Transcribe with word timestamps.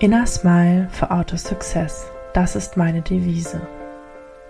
Inner 0.00 0.26
Smile 0.28 0.88
for 0.92 1.10
Auto 1.10 1.36
Success. 1.36 2.06
Das 2.32 2.54
ist 2.54 2.76
meine 2.76 3.02
Devise. 3.02 3.60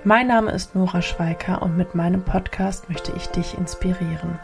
Mein 0.04 0.26
Name 0.26 0.50
ist 0.52 0.74
Nora 0.74 1.00
Schweiker 1.00 1.62
und 1.62 1.74
mit 1.74 1.94
meinem 1.94 2.22
Podcast 2.22 2.90
möchte 2.90 3.12
ich 3.16 3.28
dich 3.28 3.56
inspirieren. 3.56 4.38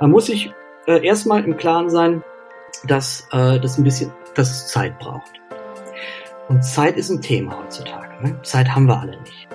Man 0.00 0.10
muss 0.10 0.26
sich 0.26 0.52
äh, 0.86 1.02
erstmal 1.02 1.44
im 1.44 1.56
Klaren 1.56 1.88
sein, 1.88 2.22
dass 2.86 3.26
äh, 3.32 3.58
das 3.58 3.78
ein 3.78 3.84
bisschen, 3.84 4.12
dass 4.34 4.50
es 4.50 4.66
Zeit 4.68 4.98
braucht. 4.98 5.40
Und 6.48 6.62
Zeit 6.62 6.98
ist 6.98 7.08
ein 7.08 7.22
Thema 7.22 7.58
heutzutage. 7.58 8.22
Ne? 8.22 8.38
Zeit 8.42 8.68
haben 8.68 8.86
wir 8.86 9.00
alle 9.00 9.18
nicht. 9.22 9.48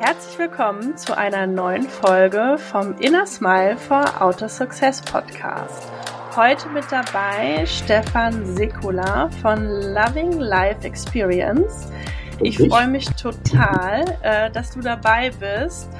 Herzlich 0.00 0.36
willkommen 0.40 0.96
zu 0.96 1.16
einer 1.16 1.46
neuen 1.46 1.88
Folge 1.88 2.56
vom 2.58 2.98
Inner 2.98 3.26
Smile 3.26 3.76
for 3.76 4.20
Outer 4.20 4.48
Success 4.48 5.00
Podcast. 5.02 5.99
Heute 6.42 6.70
mit 6.70 6.90
dabei 6.90 7.66
Stefan 7.66 8.56
Sekula 8.56 9.28
von 9.42 9.62
Loving 9.62 10.40
Life 10.40 10.86
Experience. 10.86 11.92
Ich 12.40 12.56
freue 12.56 12.88
mich 12.88 13.04
total, 13.10 14.06
äh, 14.22 14.50
dass 14.50 14.70
du 14.70 14.80
dabei 14.80 15.32
bist. 15.38 15.90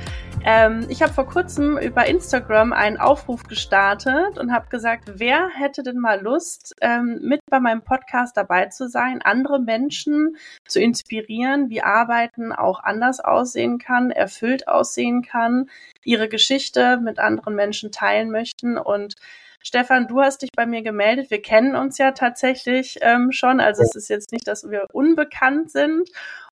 Ähm, 0.43 0.87
ich 0.89 1.03
habe 1.03 1.13
vor 1.13 1.27
kurzem 1.27 1.77
über 1.77 2.07
Instagram 2.07 2.73
einen 2.73 2.97
Aufruf 2.97 3.43
gestartet 3.43 4.39
und 4.39 4.51
habe 4.51 4.71
gesagt, 4.71 5.13
wer 5.17 5.51
hätte 5.51 5.83
denn 5.83 5.99
mal 5.99 6.23
Lust, 6.23 6.75
ähm, 6.81 7.19
mit 7.21 7.43
bei 7.51 7.61
meinem 7.61 7.83
Podcast 7.83 8.35
dabei 8.39 8.69
zu 8.69 8.89
sein, 8.89 9.21
andere 9.21 9.61
Menschen 9.61 10.39
zu 10.67 10.81
inspirieren, 10.81 11.69
wie 11.69 11.83
Arbeiten 11.83 12.55
auch 12.55 12.83
anders 12.83 13.21
aussehen 13.21 13.77
kann, 13.77 14.11
erfüllt 14.11 14.69
aussehen 14.69 15.21
kann, 15.21 15.69
ihre 16.03 16.31
Geschichte 16.31 16.97
mit 16.97 17.19
anderen 17.19 17.55
Menschen 17.55 17.93
teilen 17.93 18.31
möchten 18.31 18.79
und 18.79 19.17
Stefan, 19.63 20.09
du 20.09 20.21
hast 20.21 20.43
dich 20.43 20.51
bei 20.57 20.65
mir 20.65 20.83
gemeldet. 20.83 21.31
Wir 21.31 21.43
kennen 21.43 21.77
uns 21.77 21.99
ja 21.99 22.13
tatsächlich 22.13 22.99
ähm, 23.03 23.31
schon. 23.31 23.61
Also 23.61 23.83
es 23.83 23.95
ist 23.95 24.09
jetzt 24.09 24.33
nicht, 24.33 24.49
dass 24.49 24.69
wir 24.69 24.87
unbekannt 24.93 25.71
sind. 25.71 26.09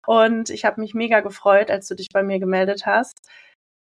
Und 0.07 0.51
ich 0.51 0.65
habe 0.65 0.81
mich 0.81 0.95
mega 0.95 1.21
gefreut, 1.21 1.71
als 1.71 1.87
du 1.87 1.95
dich 1.95 2.09
bei 2.13 2.23
mir 2.23 2.39
gemeldet 2.39 2.87
hast. 2.87 3.19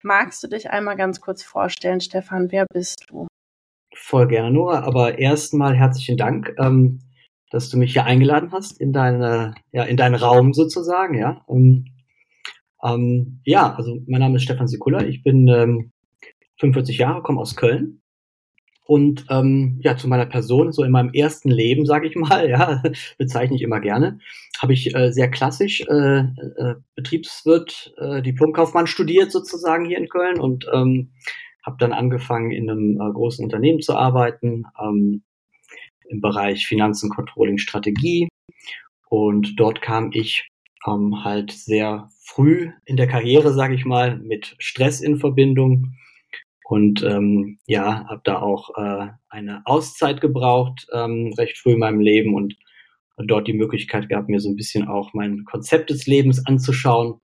Magst 0.03 0.43
du 0.43 0.49
dich 0.49 0.71
einmal 0.71 0.97
ganz 0.97 1.21
kurz 1.21 1.43
vorstellen, 1.43 2.01
Stefan? 2.01 2.53
Wer 2.53 2.67
bist 2.73 3.07
du? 3.09 3.27
Voll 3.95 4.29
gerne, 4.29 4.53
Nora. 4.53 4.85
Aber 4.85 5.19
erstmal 5.19 5.75
herzlichen 5.75 6.17
Dank, 6.17 6.55
ähm, 6.59 7.01
dass 7.51 7.71
du 7.71 7.77
mich 7.77 7.95
hier 7.95 8.05
eingeladen 8.05 8.53
hast 8.53 8.81
in 8.81 8.93
deine, 8.93 9.55
ja, 9.73 9.83
in 9.83 9.97
deinen 9.97 10.15
Raum 10.15 10.53
sozusagen, 10.55 11.15
ja. 11.15 11.45
Ähm, 11.49 11.87
ähm, 12.85 13.41
ja, 13.45 13.75
also 13.75 13.99
mein 14.07 14.21
Name 14.21 14.37
ist 14.37 14.45
Stefan 14.45 14.69
Sikula. 14.69 15.03
Ich 15.03 15.25
bin 15.25 15.49
ähm, 15.49 15.91
45 16.61 16.99
Jahre, 16.99 17.23
komme 17.23 17.41
aus 17.41 17.57
Köln 17.57 18.01
und 18.89 19.27
ähm, 19.29 19.79
ja, 19.83 19.99
zu 19.99 20.09
meiner 20.09 20.25
Person, 20.25 20.73
so 20.73 20.83
in 20.83 20.91
meinem 20.91 21.13
ersten 21.13 21.51
Leben, 21.51 21.85
sage 21.85 22.09
ich 22.09 22.17
mal, 22.17 22.49
ja, 22.51 22.83
bezeichne 23.19 23.55
ich 23.55 23.61
immer 23.63 23.81
gerne, 23.81 24.19
habe 24.59 24.73
ich 24.73 24.95
äh, 24.95 25.13
sehr 25.13 25.31
klassisch 25.31 25.83
äh, 25.83 26.21
äh, 26.21 26.75
Betriebswirt, 26.95 27.93
äh, 27.99 28.23
Diplomkaufmann 28.23 28.87
studiert 28.87 29.31
sozusagen 29.31 29.85
hier 29.85 29.99
in 29.99 30.09
Köln 30.09 30.41
und 30.41 30.67
ähm, 30.73 31.11
habe 31.67 31.77
dann 31.79 31.93
angefangen 31.93 32.51
in 32.51 32.71
einem 32.71 32.95
äh, 32.95 33.13
großen 33.13 33.45
Unternehmen 33.45 33.83
zu 33.83 33.95
arbeiten 33.95 34.65
ähm, 34.83 35.23
im 36.09 36.23
Bereich 36.23 36.67
Finanzen, 36.67 37.11
Controlling, 37.11 37.59
Strategie. 37.59 38.27
Und 39.11 39.61
dort 39.61 39.83
kam 39.83 40.13
ich 40.15 40.49
ähm, 40.87 41.25
halt 41.25 41.53
sehr 41.53 42.09
früh 42.25 42.71
in 42.87 42.97
der 42.97 43.07
Karriere, 43.07 43.53
sage 43.53 43.75
ich 43.75 43.85
mal, 43.85 44.17
mit 44.17 44.57
Stress 44.59 45.03
in 45.03 45.19
Verbindung 45.19 45.93
und 46.69 47.03
ähm, 47.03 47.59
ja, 47.67 48.07
habe 48.11 48.21
da 48.25 48.43
auch 48.43 48.77
äh, 48.77 49.07
eine 49.31 49.63
Auszeit 49.65 50.21
gebraucht, 50.21 50.87
ähm, 50.93 51.33
recht 51.39 51.57
früh 51.57 51.73
in 51.73 51.79
meinem 51.79 52.01
Leben 52.01 52.35
und 52.35 52.57
dort 53.17 53.49
die 53.49 53.55
Möglichkeit 53.55 54.11
gehabt, 54.11 54.29
mir 54.29 54.39
so 54.39 54.51
ein 54.51 54.57
bisschen 54.57 54.87
auch 54.87 55.15
mein 55.15 55.47
Konzept 55.47 55.89
des 55.89 56.07
Lebens 56.07 56.45
anzuschauen. 56.45 57.23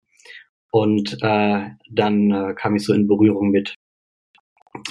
Und 0.71 1.17
äh, 1.21 1.65
dann 1.91 2.31
äh, 2.31 2.53
kam 2.55 2.77
ich 2.77 2.85
so 2.85 2.93
in 2.93 3.05
Berührung 3.05 3.51
mit 3.51 3.75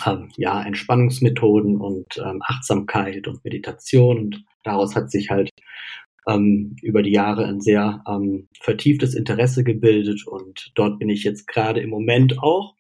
ähm, 0.05 0.29
ja, 0.37 0.63
Entspannungsmethoden 0.63 1.81
und 1.81 2.19
ähm, 2.19 2.43
Achtsamkeit 2.45 3.27
und 3.29 3.43
Meditation. 3.45 4.19
Und 4.19 4.45
daraus 4.65 4.95
hat 4.95 5.11
sich 5.11 5.31
halt 5.31 5.49
ähm, 6.29 6.77
über 6.83 7.03
die 7.03 7.13
Jahre 7.13 7.47
ein 7.47 7.63
sehr 7.63 8.05
ähm, 8.07 8.49
vertieftes 8.61 9.15
Interesse 9.15 9.65
gebildet. 9.65 10.27
Und 10.27 10.73
dort 10.75 10.99
bin 10.99 11.09
ich 11.09 11.25
jetzt 11.25 11.49
gerade 11.49 11.81
im 11.81 11.89
Moment 11.89 12.39
auch 12.43 12.75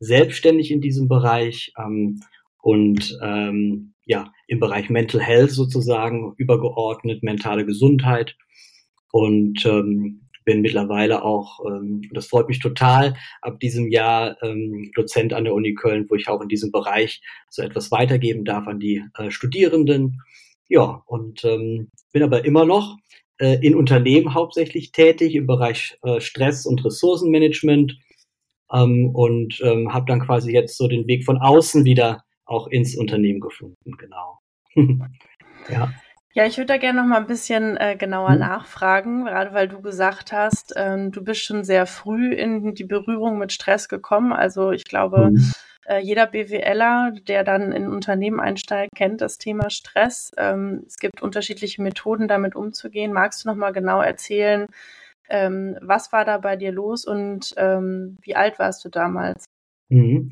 selbstständig 0.00 0.70
in 0.70 0.80
diesem 0.80 1.08
Bereich 1.08 1.72
ähm, 1.78 2.20
und 2.62 3.18
ähm, 3.22 3.94
ja, 4.04 4.32
im 4.46 4.60
Bereich 4.60 4.90
Mental 4.90 5.20
Health 5.20 5.50
sozusagen 5.50 6.34
übergeordnet, 6.36 7.22
mentale 7.22 7.66
Gesundheit 7.66 8.36
und 9.12 9.64
ähm, 9.66 10.28
bin 10.48 10.62
mittlerweile 10.62 11.24
auch, 11.24 11.60
ähm, 11.66 12.00
das 12.12 12.26
freut 12.26 12.48
mich 12.48 12.58
total, 12.58 13.14
ab 13.42 13.60
diesem 13.60 13.90
Jahr 13.90 14.42
ähm, 14.42 14.90
Dozent 14.94 15.34
an 15.34 15.44
der 15.44 15.52
Uni 15.52 15.74
Köln, 15.74 16.06
wo 16.08 16.14
ich 16.14 16.26
auch 16.26 16.40
in 16.40 16.48
diesem 16.48 16.72
Bereich 16.72 17.20
so 17.50 17.60
etwas 17.60 17.90
weitergeben 17.90 18.46
darf 18.46 18.66
an 18.66 18.80
die 18.80 19.04
äh, 19.18 19.30
Studierenden. 19.30 20.22
Ja, 20.70 21.02
und 21.04 21.44
ähm, 21.44 21.90
bin 22.12 22.22
aber 22.22 22.46
immer 22.46 22.64
noch 22.64 22.96
äh, 23.38 23.58
in 23.60 23.74
Unternehmen 23.74 24.32
hauptsächlich 24.32 24.90
tätig 24.92 25.34
im 25.34 25.46
Bereich 25.46 25.98
äh, 26.02 26.18
Stress 26.18 26.64
und 26.64 26.82
Ressourcenmanagement 26.82 27.98
ähm, 28.72 29.10
und 29.14 29.60
ähm, 29.62 29.92
habe 29.92 30.06
dann 30.06 30.20
quasi 30.20 30.52
jetzt 30.52 30.76
so 30.76 30.88
den 30.88 31.06
Weg 31.06 31.24
von 31.24 31.38
außen 31.38 31.84
wieder 31.84 32.22
auch 32.44 32.66
ins 32.66 32.96
Unternehmen 32.96 33.40
gefunden, 33.40 33.92
genau. 33.98 34.38
ja. 35.68 35.92
Ja, 36.34 36.46
ich 36.46 36.56
würde 36.56 36.66
da 36.66 36.76
gerne 36.76 37.00
noch 37.00 37.08
mal 37.08 37.16
ein 37.16 37.26
bisschen 37.26 37.76
äh, 37.78 37.96
genauer 37.96 38.30
mhm. 38.32 38.38
nachfragen, 38.38 39.24
gerade 39.24 39.52
weil 39.54 39.66
du 39.66 39.80
gesagt 39.80 40.30
hast, 40.30 40.72
ähm, 40.76 41.10
du 41.10 41.24
bist 41.24 41.42
schon 41.42 41.64
sehr 41.64 41.84
früh 41.84 42.32
in 42.32 42.74
die 42.74 42.84
Berührung 42.84 43.38
mit 43.38 43.50
Stress 43.52 43.88
gekommen. 43.88 44.32
Also 44.32 44.70
ich 44.70 44.84
glaube, 44.84 45.30
mhm. 45.30 45.52
äh, 45.86 45.98
jeder 45.98 46.26
BWLer, 46.26 47.12
der 47.26 47.42
dann 47.42 47.72
in 47.72 47.86
ein 47.86 47.92
Unternehmen 47.92 48.38
einsteigt, 48.38 48.94
kennt 48.94 49.20
das 49.20 49.38
Thema 49.38 49.68
Stress. 49.70 50.30
Ähm, 50.36 50.84
es 50.86 50.98
gibt 50.98 51.22
unterschiedliche 51.22 51.82
Methoden, 51.82 52.28
damit 52.28 52.54
umzugehen. 52.54 53.12
Magst 53.12 53.44
du 53.44 53.48
noch 53.48 53.56
mal 53.56 53.72
genau 53.72 54.00
erzählen, 54.00 54.66
ähm, 55.28 55.76
was 55.80 56.12
war 56.12 56.24
da 56.24 56.38
bei 56.38 56.56
dir 56.56 56.72
los 56.72 57.04
und 57.04 57.54
ähm, 57.56 58.16
wie 58.22 58.34
alt 58.34 58.58
warst 58.58 58.84
du 58.84 58.88
damals? 58.88 59.44
Mhm. 59.88 60.30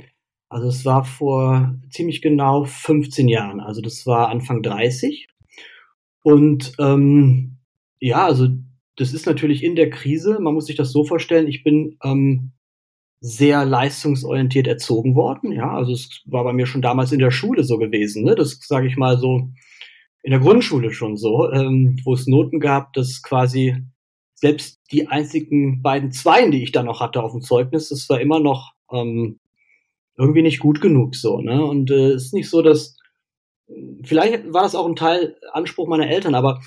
Also 0.49 0.69
es 0.69 0.85
war 0.85 1.05
vor 1.05 1.75
ziemlich 1.91 2.23
genau 2.23 2.65
15 2.65 3.29
Jahren, 3.29 3.61
also 3.61 3.81
das 3.81 4.07
war 4.07 4.29
Anfang 4.29 4.63
30. 4.63 5.29
Und 6.23 6.73
ähm, 6.79 7.59
ja, 8.01 8.25
also 8.25 8.49
das 8.97 9.13
ist 9.13 9.27
natürlich 9.27 9.63
in 9.63 9.77
der 9.77 9.91
Krise, 9.91 10.39
man 10.41 10.55
muss 10.55 10.67
sich 10.67 10.77
das 10.77 10.93
so 10.93 11.05
vorstellen, 11.05 11.49
ich 11.49 11.63
bin 11.63 11.99
ähm, 12.03 12.53
sehr 13.21 13.65
leistungsorientiert 13.65 14.67
erzogen 14.67 15.15
worden. 15.15 15.53
Ja, 15.53 15.73
also 15.73 15.93
es 15.93 16.23
war 16.27 16.45
bei 16.45 16.53
mir 16.53 16.67
schon 16.67 16.83
damals 16.83 17.13
in 17.13 17.19
der 17.19 17.31
Schule 17.31 17.65
so 17.65 17.79
gewesen. 17.79 18.25
Ne? 18.25 18.35
Das 18.35 18.59
sage 18.63 18.87
ich 18.87 18.97
mal 18.97 19.19
so 19.19 19.51
in 20.23 20.31
der 20.31 20.41
Grundschule 20.41 20.93
schon 20.93 21.17
so, 21.17 21.51
ähm, 21.51 21.99
wo 22.05 22.15
es 22.15 22.27
Noten 22.27 22.61
gab, 22.61 22.93
dass 22.93 23.23
quasi 23.23 23.77
selbst 24.37 24.81
die 24.93 25.09
einzigen 25.09 25.83
beiden 25.83 26.13
Zweien, 26.13 26.51
die 26.51 26.63
ich 26.63 26.73
da 26.73 26.83
noch 26.83 27.01
hatte 27.01 27.23
auf 27.23 27.33
dem 27.33 27.41
Zeugnis, 27.41 27.89
das 27.89 28.09
war 28.09 28.21
immer 28.21 28.39
noch 28.39 28.73
ähm, 28.93 29.41
irgendwie 30.17 30.43
nicht 30.43 30.61
gut 30.61 30.81
genug 30.81 31.17
so. 31.17 31.41
Ne? 31.41 31.65
Und 31.65 31.91
es 31.91 32.13
äh, 32.13 32.15
ist 32.15 32.35
nicht 32.35 32.49
so, 32.49 32.63
dass 32.63 32.97
vielleicht 34.05 34.53
war 34.53 34.63
das 34.63 34.75
auch 34.75 34.87
ein 34.87 34.97
Teil 34.97 35.37
Anspruch 35.53 35.89
meiner 35.89 36.09
Eltern, 36.09 36.35
aber 36.35 36.61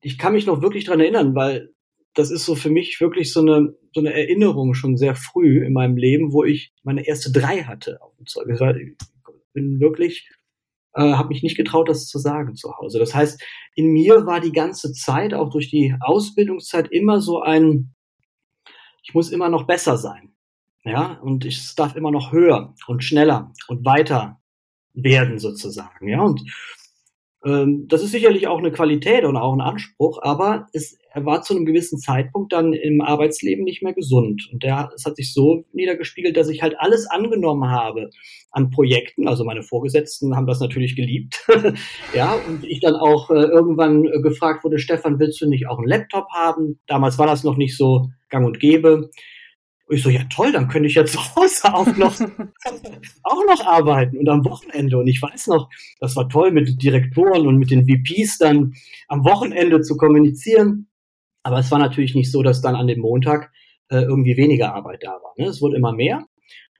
ich 0.00 0.18
kann 0.18 0.32
mich 0.32 0.46
noch 0.46 0.62
wirklich 0.62 0.84
dran 0.84 1.00
erinnern, 1.00 1.34
weil 1.34 1.72
das 2.14 2.30
ist 2.30 2.46
so 2.46 2.54
für 2.54 2.70
mich 2.70 3.00
wirklich 3.00 3.32
so 3.32 3.40
eine 3.40 3.74
so 3.94 4.00
eine 4.00 4.12
Erinnerung 4.12 4.74
schon 4.74 4.96
sehr 4.96 5.14
früh 5.14 5.64
in 5.64 5.72
meinem 5.72 5.96
Leben, 5.96 6.32
wo 6.32 6.44
ich 6.44 6.72
meine 6.82 7.06
erste 7.06 7.30
drei 7.30 7.62
hatte 7.62 8.00
auf 8.02 8.16
dem 8.16 8.26
Zeugnis. 8.26 8.60
Ich 8.60 8.96
bin 9.52 9.80
wirklich 9.80 10.28
äh, 10.96 11.12
habe 11.12 11.28
mich 11.28 11.42
nicht 11.42 11.56
getraut, 11.56 11.88
das 11.88 12.06
zu 12.06 12.18
sagen 12.18 12.54
zu 12.56 12.76
Hause. 12.76 12.98
Das 12.98 13.14
heißt, 13.14 13.42
in 13.74 13.92
mir 13.92 14.26
war 14.26 14.40
die 14.40 14.52
ganze 14.52 14.92
Zeit, 14.92 15.34
auch 15.34 15.50
durch 15.50 15.70
die 15.70 15.94
Ausbildungszeit, 16.00 16.88
immer 16.90 17.20
so 17.20 17.40
ein, 17.40 17.94
ich 19.02 19.14
muss 19.14 19.30
immer 19.30 19.48
noch 19.48 19.64
besser 19.64 19.96
sein. 19.98 20.32
Ja, 20.84 21.18
und 21.20 21.44
ich 21.44 21.74
darf 21.74 21.96
immer 21.96 22.12
noch 22.12 22.30
höher 22.30 22.72
und 22.86 23.02
schneller 23.02 23.52
und 23.66 23.84
weiter 23.84 24.40
werden 24.94 25.38
sozusagen. 25.40 26.08
Ja, 26.08 26.22
und 26.22 26.42
ähm, 27.44 27.88
das 27.88 28.02
ist 28.02 28.12
sicherlich 28.12 28.46
auch 28.46 28.58
eine 28.58 28.70
Qualität 28.70 29.24
und 29.24 29.36
auch 29.36 29.52
ein 29.52 29.60
Anspruch, 29.60 30.20
aber 30.22 30.68
es 30.72 30.96
er 31.16 31.24
war 31.24 31.40
zu 31.40 31.56
einem 31.56 31.64
gewissen 31.64 31.98
Zeitpunkt 31.98 32.52
dann 32.52 32.74
im 32.74 33.00
Arbeitsleben 33.00 33.64
nicht 33.64 33.82
mehr 33.82 33.94
gesund. 33.94 34.50
Und 34.52 34.62
der, 34.62 34.90
es 34.94 35.06
hat 35.06 35.16
sich 35.16 35.32
so 35.32 35.64
niedergespiegelt, 35.72 36.36
dass 36.36 36.50
ich 36.50 36.60
halt 36.60 36.78
alles 36.78 37.06
angenommen 37.06 37.70
habe 37.70 38.10
an 38.50 38.68
Projekten. 38.68 39.26
Also 39.26 39.42
meine 39.42 39.62
Vorgesetzten 39.62 40.36
haben 40.36 40.46
das 40.46 40.60
natürlich 40.60 40.94
geliebt. 40.94 41.42
ja, 42.14 42.34
und 42.34 42.66
ich 42.66 42.80
dann 42.80 42.96
auch 42.96 43.30
äh, 43.30 43.44
irgendwann 43.44 44.04
äh, 44.04 44.20
gefragt 44.20 44.62
wurde, 44.62 44.78
Stefan, 44.78 45.18
willst 45.18 45.40
du 45.40 45.48
nicht 45.48 45.66
auch 45.68 45.78
einen 45.78 45.88
Laptop 45.88 46.26
haben? 46.34 46.80
Damals 46.86 47.18
war 47.18 47.26
das 47.26 47.44
noch 47.44 47.56
nicht 47.56 47.78
so 47.78 48.10
gang 48.28 48.44
und 48.46 48.60
gäbe. 48.60 49.08
Und 49.86 49.96
ich 49.96 50.02
so, 50.02 50.10
ja 50.10 50.24
toll, 50.28 50.52
dann 50.52 50.68
könnte 50.68 50.88
ich 50.88 50.96
ja 50.96 51.04
zu 51.06 51.18
Hause 51.34 51.72
auch 51.72 51.96
noch, 51.96 52.20
auch 53.22 53.44
noch 53.46 53.64
arbeiten 53.64 54.18
und 54.18 54.28
am 54.28 54.44
Wochenende. 54.44 54.98
Und 54.98 55.06
ich 55.06 55.22
weiß 55.22 55.46
noch, 55.46 55.70
das 55.98 56.14
war 56.14 56.28
toll 56.28 56.50
mit 56.50 56.68
den 56.68 56.76
Direktoren 56.76 57.46
und 57.46 57.56
mit 57.56 57.70
den 57.70 57.86
VPs 57.86 58.36
dann 58.36 58.74
am 59.08 59.24
Wochenende 59.24 59.80
zu 59.80 59.96
kommunizieren. 59.96 60.88
Aber 61.46 61.60
es 61.60 61.70
war 61.70 61.78
natürlich 61.78 62.16
nicht 62.16 62.32
so, 62.32 62.42
dass 62.42 62.60
dann 62.60 62.74
an 62.74 62.88
dem 62.88 62.98
Montag 62.98 63.52
äh, 63.88 64.00
irgendwie 64.00 64.36
weniger 64.36 64.74
Arbeit 64.74 65.04
da 65.04 65.12
war. 65.12 65.32
Ne? 65.38 65.46
Es 65.46 65.62
wurde 65.62 65.76
immer 65.76 65.92
mehr 65.92 66.26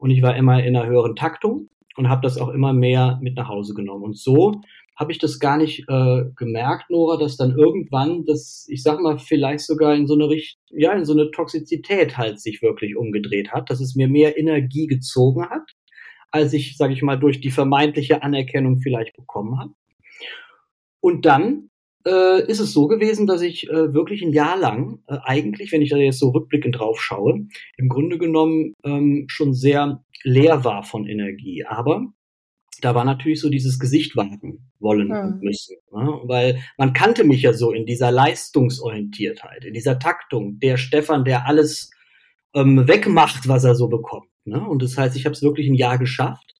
und 0.01 0.11
ich 0.11 0.23
war 0.23 0.35
immer 0.35 0.61
in 0.65 0.77
einer 0.77 0.89
höheren 0.89 1.15
Taktung 1.15 1.69
und 1.97 2.09
habe 2.09 2.23
das 2.23 2.37
auch 2.37 2.49
immer 2.49 2.73
mehr 2.73 3.21
mit 3.23 3.37
nach 3.37 3.47
Hause 3.47 3.75
genommen. 3.75 4.03
Und 4.03 4.19
so 4.19 4.61
habe 4.97 5.13
ich 5.13 5.19
das 5.19 5.39
gar 5.39 5.57
nicht 5.57 5.85
äh, 5.89 6.25
gemerkt, 6.35 6.91
Nora, 6.91 7.17
dass 7.17 7.37
dann 7.37 7.53
irgendwann 7.53 8.25
das, 8.25 8.67
ich 8.69 8.83
sag 8.83 8.99
mal, 8.99 9.21
vielleicht 9.21 9.61
sogar 9.61 9.95
in 9.95 10.09
so 10.09 10.15
eine 10.15 10.29
Richt 10.29 10.59
ja, 10.71 10.93
in 10.95 11.05
so 11.05 11.13
eine 11.13 11.31
Toxizität 11.31 12.19
halt 12.19 12.41
sich 12.41 12.61
wirklich 12.61 12.97
umgedreht 12.97 13.53
hat, 13.53 13.71
dass 13.71 13.81
es 13.81 13.95
mir 13.95 14.09
mehr 14.09 14.37
Energie 14.37 14.89
gezogen 14.89 15.49
hat, 15.49 15.77
als 16.33 16.53
ich, 16.53 16.77
sage 16.77 16.93
ich 16.93 17.03
mal, 17.03 17.21
durch 17.21 17.41
die 17.41 17.53
vermeintliche 17.53 18.25
Anerkennung 18.25 18.81
vielleicht 18.81 19.15
bekommen 19.15 19.61
habe. 19.61 19.71
Und 20.99 21.25
dann 21.25 21.71
äh, 22.07 22.43
ist 22.47 22.61
es 22.61 22.73
so 22.73 22.87
gewesen, 22.87 23.27
dass 23.27 23.43
ich 23.43 23.69
äh, 23.69 23.93
wirklich 23.93 24.23
ein 24.23 24.33
Jahr 24.33 24.57
lang 24.57 25.01
äh, 25.09 25.19
eigentlich, 25.25 25.73
wenn 25.73 25.83
ich 25.83 25.91
da 25.91 25.97
jetzt 25.97 26.21
so 26.21 26.31
rückblickend 26.31 26.79
drauf 26.79 27.01
schaue, 27.01 27.47
im 27.77 27.89
Grunde 27.89 28.17
genommen 28.17 28.75
ähm, 28.85 29.25
schon 29.29 29.53
sehr 29.53 30.05
leer 30.23 30.65
war 30.65 30.85
von 30.85 31.07
Energie. 31.07 31.65
Aber 31.67 32.07
da 32.81 32.95
war 32.95 33.05
natürlich 33.05 33.41
so 33.41 33.49
dieses 33.49 33.79
Gesicht 33.79 34.17
wagen 34.17 34.71
wollen 34.79 35.09
ja. 35.09 35.25
und 35.25 35.43
müssen. 35.43 35.77
Ne? 35.93 36.21
Weil 36.25 36.63
man 36.79 36.93
kannte 36.93 37.25
mich 37.25 37.43
ja 37.43 37.53
so 37.53 37.73
in 37.73 37.87
dieser 37.87 38.13
Leistungsorientiertheit, 38.13 39.65
in 39.65 39.75
dieser 39.75 39.99
Taktung, 39.99 40.59
der 40.61 40.77
Stefan, 40.77 41.25
der 41.25 41.47
alles 41.47 41.91
ähm, 42.55 42.87
wegmacht, 42.87 43.49
was 43.49 43.65
er 43.65 43.75
so 43.75 43.89
bekommt. 43.89 44.29
Ne? 44.45 44.61
Und 44.61 44.83
das 44.83 44.97
heißt, 44.97 45.17
ich 45.17 45.25
habe 45.25 45.33
es 45.33 45.43
wirklich 45.43 45.69
ein 45.69 45.75
Jahr 45.75 45.99
geschafft 45.99 46.56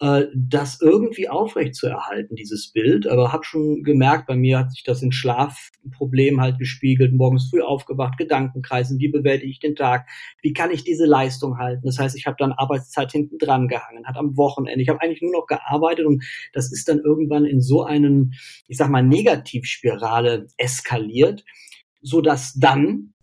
äh, 0.00 0.26
das 0.34 0.80
irgendwie 0.80 1.28
aufrecht 1.28 1.74
zu 1.74 1.88
erhalten, 1.88 2.36
dieses 2.36 2.70
Bild. 2.70 3.08
Aber 3.08 3.32
habe 3.32 3.44
schon 3.44 3.82
gemerkt, 3.82 4.26
bei 4.26 4.36
mir 4.36 4.60
hat 4.60 4.70
sich 4.70 4.84
das 4.84 5.02
in 5.02 5.10
Schlafproblemen 5.10 6.40
halt 6.40 6.58
gespiegelt, 6.58 7.12
morgens 7.12 7.50
früh 7.50 7.62
aufgewacht, 7.62 8.16
Gedankenkreisen, 8.16 8.98
wie 9.00 9.08
bewältige 9.08 9.50
ich 9.50 9.58
den 9.58 9.74
Tag, 9.74 10.08
wie 10.40 10.52
kann 10.52 10.70
ich 10.70 10.84
diese 10.84 11.04
Leistung 11.04 11.58
halten. 11.58 11.82
Das 11.84 11.98
heißt, 11.98 12.16
ich 12.16 12.26
habe 12.26 12.36
dann 12.38 12.52
Arbeitszeit 12.52 13.10
hinten 13.10 13.38
dran 13.38 13.66
gehangen, 13.66 14.06
hat 14.06 14.16
am 14.16 14.36
Wochenende, 14.36 14.80
ich 14.82 14.88
habe 14.88 15.00
eigentlich 15.00 15.22
nur 15.22 15.32
noch 15.32 15.46
gearbeitet 15.46 16.06
und 16.06 16.24
das 16.52 16.72
ist 16.72 16.88
dann 16.88 17.00
irgendwann 17.00 17.44
in 17.44 17.60
so 17.60 17.82
einen, 17.82 18.34
ich 18.68 18.76
sag 18.76 18.90
mal, 18.90 19.02
Negativspirale 19.02 20.46
eskaliert, 20.56 21.44
so 22.02 22.20
dass 22.20 22.54
dann 22.54 23.14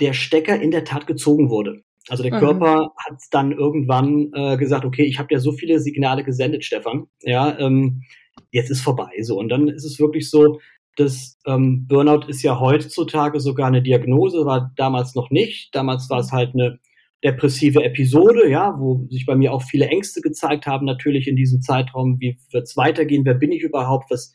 der 0.00 0.14
Stecker 0.14 0.60
in 0.60 0.70
der 0.70 0.84
Tat 0.84 1.06
gezogen 1.06 1.50
wurde. 1.50 1.82
Also 2.08 2.22
der 2.22 2.34
mhm. 2.34 2.38
Körper 2.38 2.92
hat 2.96 3.18
dann 3.30 3.52
irgendwann 3.52 4.30
äh, 4.34 4.56
gesagt, 4.56 4.84
okay, 4.84 5.04
ich 5.04 5.18
habe 5.18 5.28
dir 5.28 5.40
so 5.40 5.52
viele 5.52 5.78
Signale 5.78 6.24
gesendet, 6.24 6.64
Stefan. 6.64 7.06
Ja, 7.20 7.58
ähm, 7.58 8.02
jetzt 8.50 8.70
ist 8.70 8.80
vorbei. 8.80 9.10
So 9.22 9.38
und 9.38 9.48
dann 9.48 9.68
ist 9.68 9.84
es 9.84 10.00
wirklich 10.00 10.30
so, 10.30 10.60
dass 10.96 11.38
ähm, 11.46 11.86
Burnout 11.86 12.26
ist 12.28 12.42
ja 12.42 12.60
heutzutage 12.60 13.40
sogar 13.40 13.68
eine 13.68 13.82
Diagnose, 13.82 14.44
war 14.44 14.72
damals 14.76 15.14
noch 15.14 15.30
nicht. 15.30 15.74
Damals 15.74 16.10
war 16.10 16.20
es 16.20 16.32
halt 16.32 16.54
eine 16.54 16.78
depressive 17.24 17.82
Episode, 17.82 18.50
ja, 18.50 18.74
wo 18.78 19.06
sich 19.08 19.24
bei 19.24 19.36
mir 19.36 19.52
auch 19.52 19.62
viele 19.62 19.86
Ängste 19.86 20.20
gezeigt 20.20 20.66
haben, 20.66 20.84
natürlich 20.84 21.28
in 21.28 21.36
diesem 21.36 21.62
Zeitraum. 21.62 22.18
Wie 22.20 22.36
wird's 22.50 22.76
weitergehen? 22.76 23.24
Wer 23.24 23.34
bin 23.34 23.52
ich 23.52 23.62
überhaupt? 23.62 24.10
Was 24.10 24.34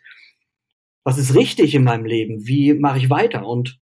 was 1.08 1.18
ist 1.18 1.36
richtig 1.36 1.74
in 1.74 1.86
meinem 1.86 2.04
Leben? 2.04 2.46
Wie 2.48 2.74
mache 2.74 2.98
ich 2.98 3.10
weiter? 3.10 3.48
Und 3.48 3.80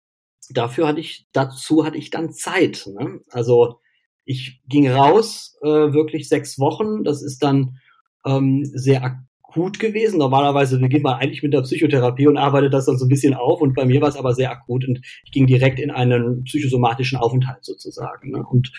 dafür 0.52 0.88
hatte 0.88 1.00
ich, 1.00 1.26
dazu 1.32 1.84
hatte 1.84 1.98
ich 1.98 2.10
dann 2.10 2.32
Zeit. 2.32 2.86
Ne? 2.86 3.20
Also 3.30 3.80
ich 4.24 4.60
ging 4.68 4.88
raus, 4.88 5.56
äh, 5.62 5.66
wirklich 5.66 6.28
sechs 6.28 6.58
Wochen. 6.58 7.04
Das 7.04 7.22
ist 7.22 7.42
dann 7.42 7.78
ähm, 8.24 8.64
sehr 8.64 9.02
akut 9.04 9.78
gewesen. 9.78 10.18
Normalerweise 10.18 10.78
beginnt 10.78 11.04
man 11.04 11.14
eigentlich 11.14 11.42
mit 11.42 11.52
der 11.52 11.62
Psychotherapie 11.62 12.26
und 12.26 12.36
arbeitet 12.36 12.72
das 12.72 12.86
dann 12.86 12.98
so 12.98 13.06
ein 13.06 13.08
bisschen 13.08 13.34
auf. 13.34 13.60
Und 13.60 13.74
bei 13.74 13.84
mir 13.84 14.00
war 14.00 14.08
es 14.08 14.16
aber 14.16 14.34
sehr 14.34 14.50
akut 14.50 14.86
und 14.86 15.00
ich 15.24 15.32
ging 15.32 15.46
direkt 15.46 15.80
in 15.80 15.90
einen 15.90 16.44
psychosomatischen 16.44 17.18
Aufenthalt 17.18 17.64
sozusagen. 17.64 18.30
Ne? 18.30 18.44
Und 18.44 18.72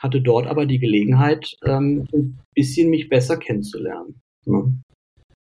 hatte 0.00 0.20
dort 0.20 0.46
aber 0.46 0.66
die 0.66 0.80
Gelegenheit, 0.80 1.56
ähm, 1.64 2.08
ein 2.12 2.40
bisschen 2.54 2.90
mich 2.90 3.08
besser 3.08 3.36
kennenzulernen. 3.36 4.20
Ne? 4.44 4.82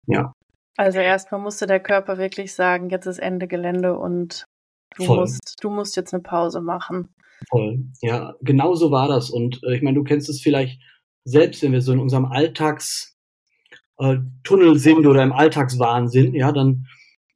Ja. 0.06 0.32
Also 0.76 0.98
erstmal 0.98 1.40
musste 1.40 1.66
der 1.66 1.80
Körper 1.80 2.18
wirklich 2.18 2.52
sagen, 2.54 2.90
jetzt 2.90 3.06
ist 3.06 3.18
Ende 3.18 3.46
Gelände 3.46 3.96
und 3.96 4.46
Du 4.96 5.04
Voll. 5.04 5.20
musst, 5.20 5.56
du 5.60 5.70
musst 5.70 5.96
jetzt 5.96 6.14
eine 6.14 6.22
Pause 6.22 6.60
machen. 6.60 7.08
Voll. 7.50 7.84
Ja, 8.00 8.34
genau 8.40 8.74
so 8.74 8.90
war 8.90 9.08
das. 9.08 9.30
Und 9.30 9.62
äh, 9.64 9.76
ich 9.76 9.82
meine, 9.82 9.96
du 9.96 10.04
kennst 10.04 10.28
es 10.28 10.40
vielleicht 10.40 10.80
selbst, 11.24 11.62
wenn 11.62 11.72
wir 11.72 11.82
so 11.82 11.92
in 11.92 12.00
unserem 12.00 12.26
Alltagstunnel 12.26 13.16
äh, 13.98 14.78
sind 14.78 15.06
oder 15.06 15.22
im 15.22 15.32
Alltagswahnsinn, 15.32 16.34
ja, 16.34 16.52
dann 16.52 16.86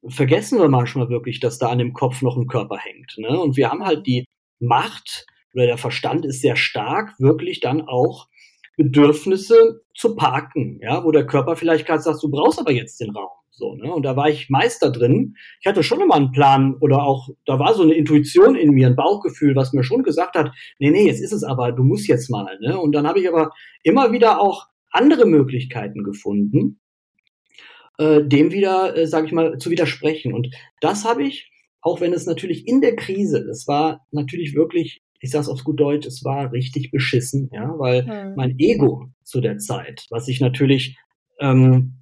vergessen 0.06 0.58
wir 0.58 0.68
manchmal 0.68 1.08
wirklich, 1.08 1.40
dass 1.40 1.58
da 1.58 1.68
an 1.68 1.78
dem 1.78 1.92
Kopf 1.92 2.22
noch 2.22 2.36
ein 2.36 2.46
Körper 2.46 2.78
hängt. 2.78 3.14
Ne? 3.18 3.38
Und 3.40 3.56
wir 3.56 3.70
haben 3.70 3.84
halt 3.84 4.06
die 4.06 4.24
Macht 4.60 5.26
oder 5.54 5.66
der 5.66 5.78
Verstand 5.78 6.24
ist 6.24 6.40
sehr 6.40 6.56
stark, 6.56 7.14
wirklich 7.18 7.60
dann 7.60 7.82
auch 7.82 8.28
Bedürfnisse 8.76 9.82
zu 9.94 10.14
parken, 10.14 10.78
ja, 10.80 11.04
wo 11.04 11.10
der 11.10 11.26
Körper 11.26 11.56
vielleicht 11.56 11.86
gerade 11.86 12.00
sagt, 12.00 12.22
du 12.22 12.30
brauchst 12.30 12.60
aber 12.60 12.70
jetzt 12.70 13.00
den 13.00 13.10
Raum. 13.10 13.28
So, 13.58 13.74
ne? 13.74 13.92
Und 13.92 14.04
da 14.04 14.14
war 14.14 14.28
ich 14.28 14.48
Meister 14.50 14.92
drin. 14.92 15.34
Ich 15.60 15.66
hatte 15.66 15.82
schon 15.82 16.00
immer 16.00 16.14
einen 16.14 16.30
Plan 16.30 16.76
oder 16.80 17.02
auch, 17.02 17.28
da 17.44 17.58
war 17.58 17.74
so 17.74 17.82
eine 17.82 17.94
Intuition 17.94 18.54
in 18.54 18.70
mir, 18.70 18.86
ein 18.86 18.94
Bauchgefühl, 18.94 19.56
was 19.56 19.72
mir 19.72 19.82
schon 19.82 20.04
gesagt 20.04 20.36
hat, 20.36 20.52
nee, 20.78 20.90
nee, 20.90 21.08
jetzt 21.08 21.20
ist 21.20 21.32
es 21.32 21.42
aber, 21.42 21.72
du 21.72 21.82
musst 21.82 22.06
jetzt 22.06 22.30
mal. 22.30 22.56
Ne? 22.60 22.78
Und 22.78 22.92
dann 22.92 23.06
habe 23.06 23.18
ich 23.18 23.28
aber 23.28 23.50
immer 23.82 24.12
wieder 24.12 24.40
auch 24.40 24.66
andere 24.90 25.26
Möglichkeiten 25.26 26.04
gefunden, 26.04 26.78
äh, 27.98 28.22
dem 28.22 28.52
wieder, 28.52 28.96
äh, 28.96 29.08
sage 29.08 29.26
ich 29.26 29.32
mal, 29.32 29.58
zu 29.58 29.70
widersprechen. 29.70 30.32
Und 30.32 30.54
das 30.80 31.04
habe 31.04 31.24
ich, 31.24 31.50
auch 31.80 32.00
wenn 32.00 32.12
es 32.12 32.26
natürlich 32.26 32.68
in 32.68 32.80
der 32.80 32.94
Krise, 32.94 33.38
es 33.38 33.66
war 33.66 34.06
natürlich 34.12 34.54
wirklich, 34.54 35.02
ich 35.18 35.32
sage 35.32 35.42
es 35.42 35.48
auf 35.48 35.64
gut 35.64 35.80
Deutsch, 35.80 36.06
es 36.06 36.24
war 36.24 36.52
richtig 36.52 36.92
beschissen, 36.92 37.50
ja, 37.52 37.74
weil 37.76 38.06
hm. 38.06 38.34
mein 38.36 38.54
Ego 38.58 39.08
zu 39.24 39.40
der 39.40 39.58
Zeit, 39.58 40.06
was 40.10 40.28
ich 40.28 40.40
natürlich 40.40 40.96
ähm, 41.40 41.97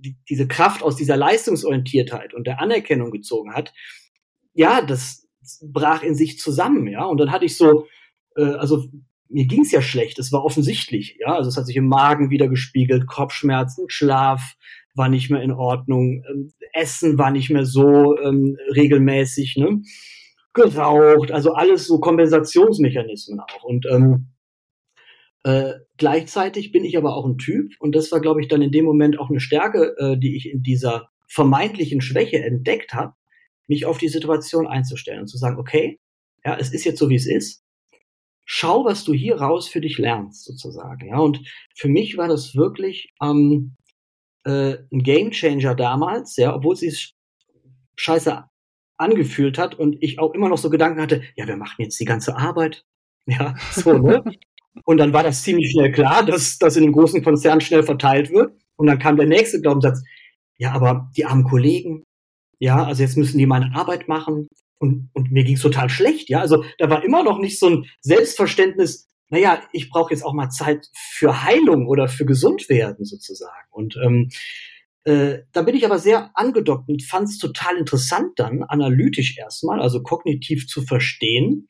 die, 0.00 0.16
diese 0.28 0.48
Kraft 0.48 0.82
aus 0.82 0.96
dieser 0.96 1.16
Leistungsorientiertheit 1.16 2.34
und 2.34 2.46
der 2.46 2.60
Anerkennung 2.60 3.10
gezogen 3.10 3.54
hat, 3.54 3.72
ja, 4.54 4.82
das 4.82 5.26
brach 5.62 6.02
in 6.02 6.14
sich 6.14 6.38
zusammen, 6.38 6.86
ja. 6.86 7.04
Und 7.04 7.18
dann 7.18 7.32
hatte 7.32 7.44
ich 7.44 7.56
so, 7.56 7.86
äh, 8.36 8.42
also 8.42 8.84
mir 9.28 9.46
ging 9.46 9.62
es 9.62 9.72
ja 9.72 9.82
schlecht, 9.82 10.18
es 10.18 10.32
war 10.32 10.44
offensichtlich, 10.44 11.18
ja. 11.20 11.34
Also 11.34 11.48
es 11.48 11.56
hat 11.56 11.66
sich 11.66 11.76
im 11.76 11.88
Magen 11.88 12.30
wieder 12.30 12.48
gespiegelt, 12.48 13.06
Kopfschmerzen, 13.06 13.86
Schlaf 13.88 14.56
war 14.94 15.08
nicht 15.08 15.30
mehr 15.30 15.42
in 15.42 15.52
Ordnung, 15.52 16.24
ähm, 16.28 16.52
Essen 16.72 17.18
war 17.18 17.30
nicht 17.30 17.50
mehr 17.50 17.64
so 17.64 18.18
ähm, 18.18 18.56
regelmäßig, 18.74 19.56
ne? 19.56 19.82
Geraucht, 20.54 21.30
also 21.30 21.52
alles 21.52 21.86
so 21.86 22.00
Kompensationsmechanismen 22.00 23.38
auch. 23.38 23.62
Und 23.62 23.86
ähm, 23.86 24.28
äh, 25.44 25.74
gleichzeitig 25.96 26.72
bin 26.72 26.84
ich 26.84 26.96
aber 26.96 27.16
auch 27.16 27.26
ein 27.26 27.38
Typ, 27.38 27.72
und 27.80 27.94
das 27.94 28.10
war, 28.12 28.20
glaube 28.20 28.40
ich, 28.40 28.48
dann 28.48 28.62
in 28.62 28.72
dem 28.72 28.84
Moment 28.84 29.18
auch 29.18 29.30
eine 29.30 29.40
Stärke, 29.40 29.94
äh, 29.98 30.18
die 30.18 30.36
ich 30.36 30.50
in 30.50 30.62
dieser 30.62 31.10
vermeintlichen 31.28 32.00
Schwäche 32.00 32.42
entdeckt 32.42 32.94
habe, 32.94 33.14
mich 33.66 33.86
auf 33.86 33.98
die 33.98 34.08
Situation 34.08 34.66
einzustellen 34.66 35.20
und 35.20 35.28
zu 35.28 35.38
sagen, 35.38 35.58
okay, 35.58 36.00
ja, 36.44 36.56
es 36.56 36.72
ist 36.72 36.84
jetzt 36.84 36.98
so, 36.98 37.08
wie 37.08 37.16
es 37.16 37.26
ist. 37.26 37.62
Schau, 38.44 38.84
was 38.84 39.04
du 39.04 39.12
hier 39.12 39.36
raus 39.36 39.68
für 39.68 39.82
dich 39.82 39.98
lernst, 39.98 40.44
sozusagen. 40.44 41.08
Ja, 41.08 41.18
und 41.18 41.40
für 41.74 41.88
mich 41.88 42.16
war 42.16 42.28
das 42.28 42.54
wirklich 42.56 43.12
ähm, 43.22 43.76
äh, 44.44 44.78
ein 44.90 45.02
Gamechanger 45.02 45.74
damals, 45.74 46.36
ja, 46.36 46.54
obwohl 46.54 46.72
es 46.72 46.80
sich 46.80 47.14
scheiße 47.96 48.44
angefühlt 48.96 49.58
hat 49.58 49.74
und 49.74 49.96
ich 50.00 50.18
auch 50.18 50.32
immer 50.32 50.48
noch 50.48 50.58
so 50.58 50.70
Gedanken 50.70 51.00
hatte, 51.00 51.22
ja, 51.36 51.46
wir 51.46 51.56
machen 51.56 51.82
jetzt 51.82 52.00
die 52.00 52.06
ganze 52.06 52.36
Arbeit. 52.36 52.84
Ja, 53.26 53.54
so, 53.72 53.92
ne? 53.92 54.24
Und 54.84 54.98
dann 54.98 55.12
war 55.12 55.22
das 55.22 55.42
ziemlich 55.42 55.70
schnell 55.70 55.92
klar, 55.92 56.24
dass 56.24 56.58
das 56.58 56.76
in 56.76 56.84
einem 56.84 56.92
großen 56.92 57.22
Konzern 57.22 57.60
schnell 57.60 57.82
verteilt 57.82 58.30
wird. 58.30 58.52
Und 58.76 58.86
dann 58.86 58.98
kam 58.98 59.16
der 59.16 59.26
nächste 59.26 59.60
Glaubenssatz, 59.60 60.02
ja, 60.56 60.72
aber 60.72 61.10
die 61.16 61.24
armen 61.24 61.44
Kollegen, 61.44 62.04
ja, 62.58 62.84
also 62.84 63.02
jetzt 63.02 63.16
müssen 63.16 63.38
die 63.38 63.46
meine 63.46 63.74
Arbeit 63.74 64.08
machen. 64.08 64.48
Und, 64.80 65.10
und 65.12 65.32
mir 65.32 65.42
ging's 65.44 65.62
total 65.62 65.90
schlecht, 65.90 66.28
ja. 66.28 66.40
Also 66.40 66.64
da 66.78 66.88
war 66.88 67.04
immer 67.04 67.24
noch 67.24 67.38
nicht 67.38 67.58
so 67.58 67.68
ein 67.68 67.86
Selbstverständnis, 68.00 69.08
naja, 69.28 69.60
ich 69.72 69.90
brauche 69.90 70.12
jetzt 70.12 70.24
auch 70.24 70.32
mal 70.32 70.50
Zeit 70.50 70.86
für 70.94 71.42
Heilung 71.42 71.86
oder 71.86 72.08
für 72.08 72.24
Gesundwerden 72.24 73.04
sozusagen. 73.04 73.68
Und 73.70 73.96
ähm, 74.02 74.30
äh, 75.04 75.40
da 75.52 75.62
bin 75.62 75.74
ich 75.74 75.84
aber 75.84 75.98
sehr 75.98 76.30
angedockt 76.34 76.88
und 76.88 77.02
fand 77.02 77.28
es 77.28 77.38
total 77.38 77.76
interessant 77.76 78.32
dann, 78.36 78.62
analytisch 78.62 79.36
erstmal, 79.36 79.80
also 79.80 80.02
kognitiv 80.02 80.66
zu 80.66 80.82
verstehen, 80.82 81.68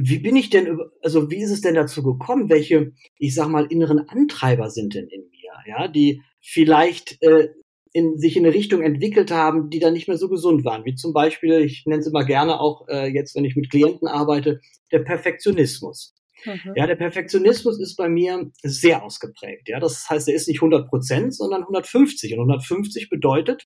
wie 0.00 0.20
bin 0.20 0.36
ich 0.36 0.48
denn, 0.48 0.78
also 1.02 1.28
wie 1.28 1.38
ist 1.38 1.50
es 1.50 1.60
denn 1.60 1.74
dazu 1.74 2.04
gekommen? 2.04 2.48
Welche, 2.48 2.92
ich 3.18 3.34
sag 3.34 3.48
mal, 3.48 3.66
inneren 3.66 4.08
Antreiber 4.08 4.70
sind 4.70 4.94
denn 4.94 5.08
in 5.08 5.22
mir, 5.22 5.52
ja, 5.66 5.88
die 5.88 6.22
vielleicht 6.40 7.20
äh, 7.20 7.48
in, 7.92 8.16
sich 8.16 8.36
in 8.36 8.46
eine 8.46 8.54
Richtung 8.54 8.82
entwickelt 8.82 9.32
haben, 9.32 9.70
die 9.70 9.80
dann 9.80 9.94
nicht 9.94 10.06
mehr 10.06 10.16
so 10.16 10.28
gesund 10.28 10.64
waren. 10.64 10.84
Wie 10.84 10.94
zum 10.94 11.12
Beispiel, 11.12 11.62
ich 11.62 11.84
nenne 11.84 12.00
es 12.00 12.06
immer 12.06 12.24
gerne 12.24 12.60
auch 12.60 12.86
äh, 12.86 13.08
jetzt, 13.08 13.34
wenn 13.34 13.44
ich 13.44 13.56
mit 13.56 13.70
Klienten 13.70 14.06
arbeite, 14.06 14.60
der 14.92 15.00
Perfektionismus. 15.00 16.14
Mhm. 16.44 16.74
Ja, 16.76 16.86
der 16.86 16.94
Perfektionismus 16.94 17.80
ist 17.80 17.96
bei 17.96 18.08
mir 18.08 18.52
sehr 18.62 19.02
ausgeprägt. 19.02 19.68
Ja, 19.68 19.80
das 19.80 20.08
heißt, 20.08 20.28
er 20.28 20.34
ist 20.34 20.46
nicht 20.46 20.58
100 20.58 20.88
Prozent, 20.88 21.34
sondern 21.34 21.62
150. 21.62 22.34
Und 22.34 22.40
150 22.40 23.10
bedeutet, 23.10 23.66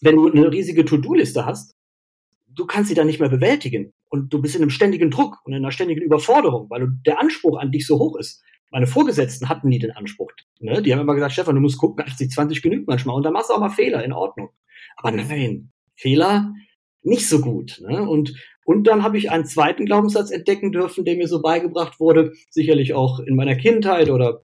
wenn 0.00 0.16
du 0.16 0.28
eine 0.28 0.50
riesige 0.50 0.84
To-Do-Liste 0.84 1.46
hast, 1.46 1.76
du 2.48 2.66
kannst 2.66 2.88
sie 2.88 2.96
dann 2.96 3.06
nicht 3.06 3.20
mehr 3.20 3.28
bewältigen. 3.28 3.92
Und 4.08 4.32
du 4.32 4.40
bist 4.40 4.54
in 4.54 4.62
einem 4.62 4.70
ständigen 4.70 5.10
Druck 5.10 5.38
und 5.44 5.52
in 5.52 5.58
einer 5.58 5.72
ständigen 5.72 6.02
Überforderung, 6.02 6.70
weil 6.70 6.88
der 7.04 7.20
Anspruch 7.20 7.58
an 7.58 7.72
dich 7.72 7.86
so 7.86 7.98
hoch 7.98 8.16
ist. 8.16 8.42
Meine 8.70 8.86
Vorgesetzten 8.86 9.48
hatten 9.48 9.68
nie 9.68 9.78
den 9.78 9.92
Anspruch. 9.92 10.30
Ne? 10.60 10.82
Die 10.82 10.92
haben 10.92 11.00
immer 11.00 11.14
gesagt, 11.14 11.32
Stefan, 11.32 11.54
du 11.54 11.60
musst 11.60 11.78
gucken, 11.78 12.04
80, 12.04 12.30
20 12.30 12.62
genügt 12.62 12.88
manchmal. 12.88 13.16
Und 13.16 13.22
dann 13.24 13.32
machst 13.32 13.50
du 13.50 13.54
auch 13.54 13.60
mal 13.60 13.70
Fehler, 13.70 14.04
in 14.04 14.12
Ordnung. 14.12 14.50
Aber 14.96 15.12
nein, 15.12 15.70
Fehler 15.94 16.52
nicht 17.02 17.28
so 17.28 17.40
gut. 17.40 17.80
Ne? 17.80 18.08
Und, 18.08 18.34
und 18.64 18.86
dann 18.86 19.02
habe 19.02 19.18
ich 19.18 19.30
einen 19.30 19.46
zweiten 19.46 19.86
Glaubenssatz 19.86 20.30
entdecken 20.30 20.72
dürfen, 20.72 21.04
der 21.04 21.16
mir 21.16 21.28
so 21.28 21.40
beigebracht 21.40 22.00
wurde, 22.00 22.32
sicherlich 22.50 22.94
auch 22.94 23.20
in 23.20 23.36
meiner 23.36 23.54
Kindheit 23.54 24.10
oder 24.10 24.42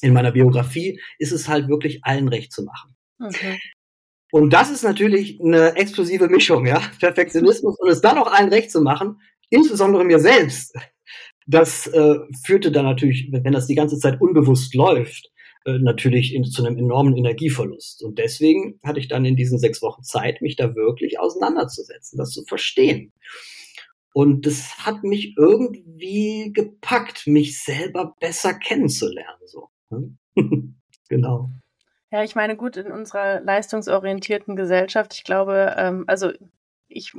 in 0.00 0.12
meiner 0.12 0.32
Biografie, 0.32 1.00
ist 1.18 1.32
es 1.32 1.48
halt 1.48 1.68
wirklich 1.68 2.04
allen 2.04 2.28
recht 2.28 2.52
zu 2.52 2.64
machen. 2.64 2.94
Okay. 3.20 3.58
Und 4.32 4.52
das 4.52 4.70
ist 4.70 4.82
natürlich 4.82 5.40
eine 5.40 5.76
explosive 5.76 6.28
Mischung, 6.28 6.66
ja. 6.66 6.80
Perfektionismus 6.98 7.78
und 7.78 7.88
es 7.88 8.00
dann 8.00 8.18
auch 8.18 8.32
allen 8.32 8.48
recht 8.48 8.70
zu 8.70 8.80
machen, 8.80 9.20
insbesondere 9.50 10.04
mir 10.04 10.18
selbst. 10.18 10.74
Das 11.46 11.86
äh, 11.86 12.16
führte 12.44 12.72
dann 12.72 12.84
natürlich, 12.84 13.28
wenn 13.30 13.52
das 13.52 13.66
die 13.66 13.76
ganze 13.76 13.98
Zeit 13.98 14.20
unbewusst 14.20 14.74
läuft, 14.74 15.30
äh, 15.64 15.78
natürlich 15.78 16.34
in, 16.34 16.44
zu 16.44 16.64
einem 16.64 16.76
enormen 16.76 17.16
Energieverlust. 17.16 18.02
Und 18.02 18.18
deswegen 18.18 18.80
hatte 18.82 18.98
ich 18.98 19.08
dann 19.08 19.24
in 19.24 19.36
diesen 19.36 19.58
sechs 19.58 19.80
Wochen 19.80 20.02
Zeit, 20.02 20.42
mich 20.42 20.56
da 20.56 20.74
wirklich 20.74 21.20
auseinanderzusetzen, 21.20 22.18
das 22.18 22.30
zu 22.30 22.44
verstehen. 22.44 23.12
Und 24.12 24.46
das 24.46 24.78
hat 24.78 25.04
mich 25.04 25.34
irgendwie 25.36 26.50
gepackt, 26.52 27.26
mich 27.26 27.62
selber 27.62 28.14
besser 28.18 28.54
kennenzulernen. 28.54 29.40
So. 29.44 29.68
Ne? 29.90 30.16
genau. 31.08 31.50
Ja, 32.16 32.24
ich 32.24 32.34
meine, 32.34 32.56
gut, 32.56 32.78
in 32.78 32.92
unserer 32.92 33.40
leistungsorientierten 33.42 34.56
Gesellschaft, 34.56 35.12
ich 35.12 35.22
glaube, 35.22 35.74
ähm, 35.76 36.04
also 36.06 36.32
ich, 36.88 37.12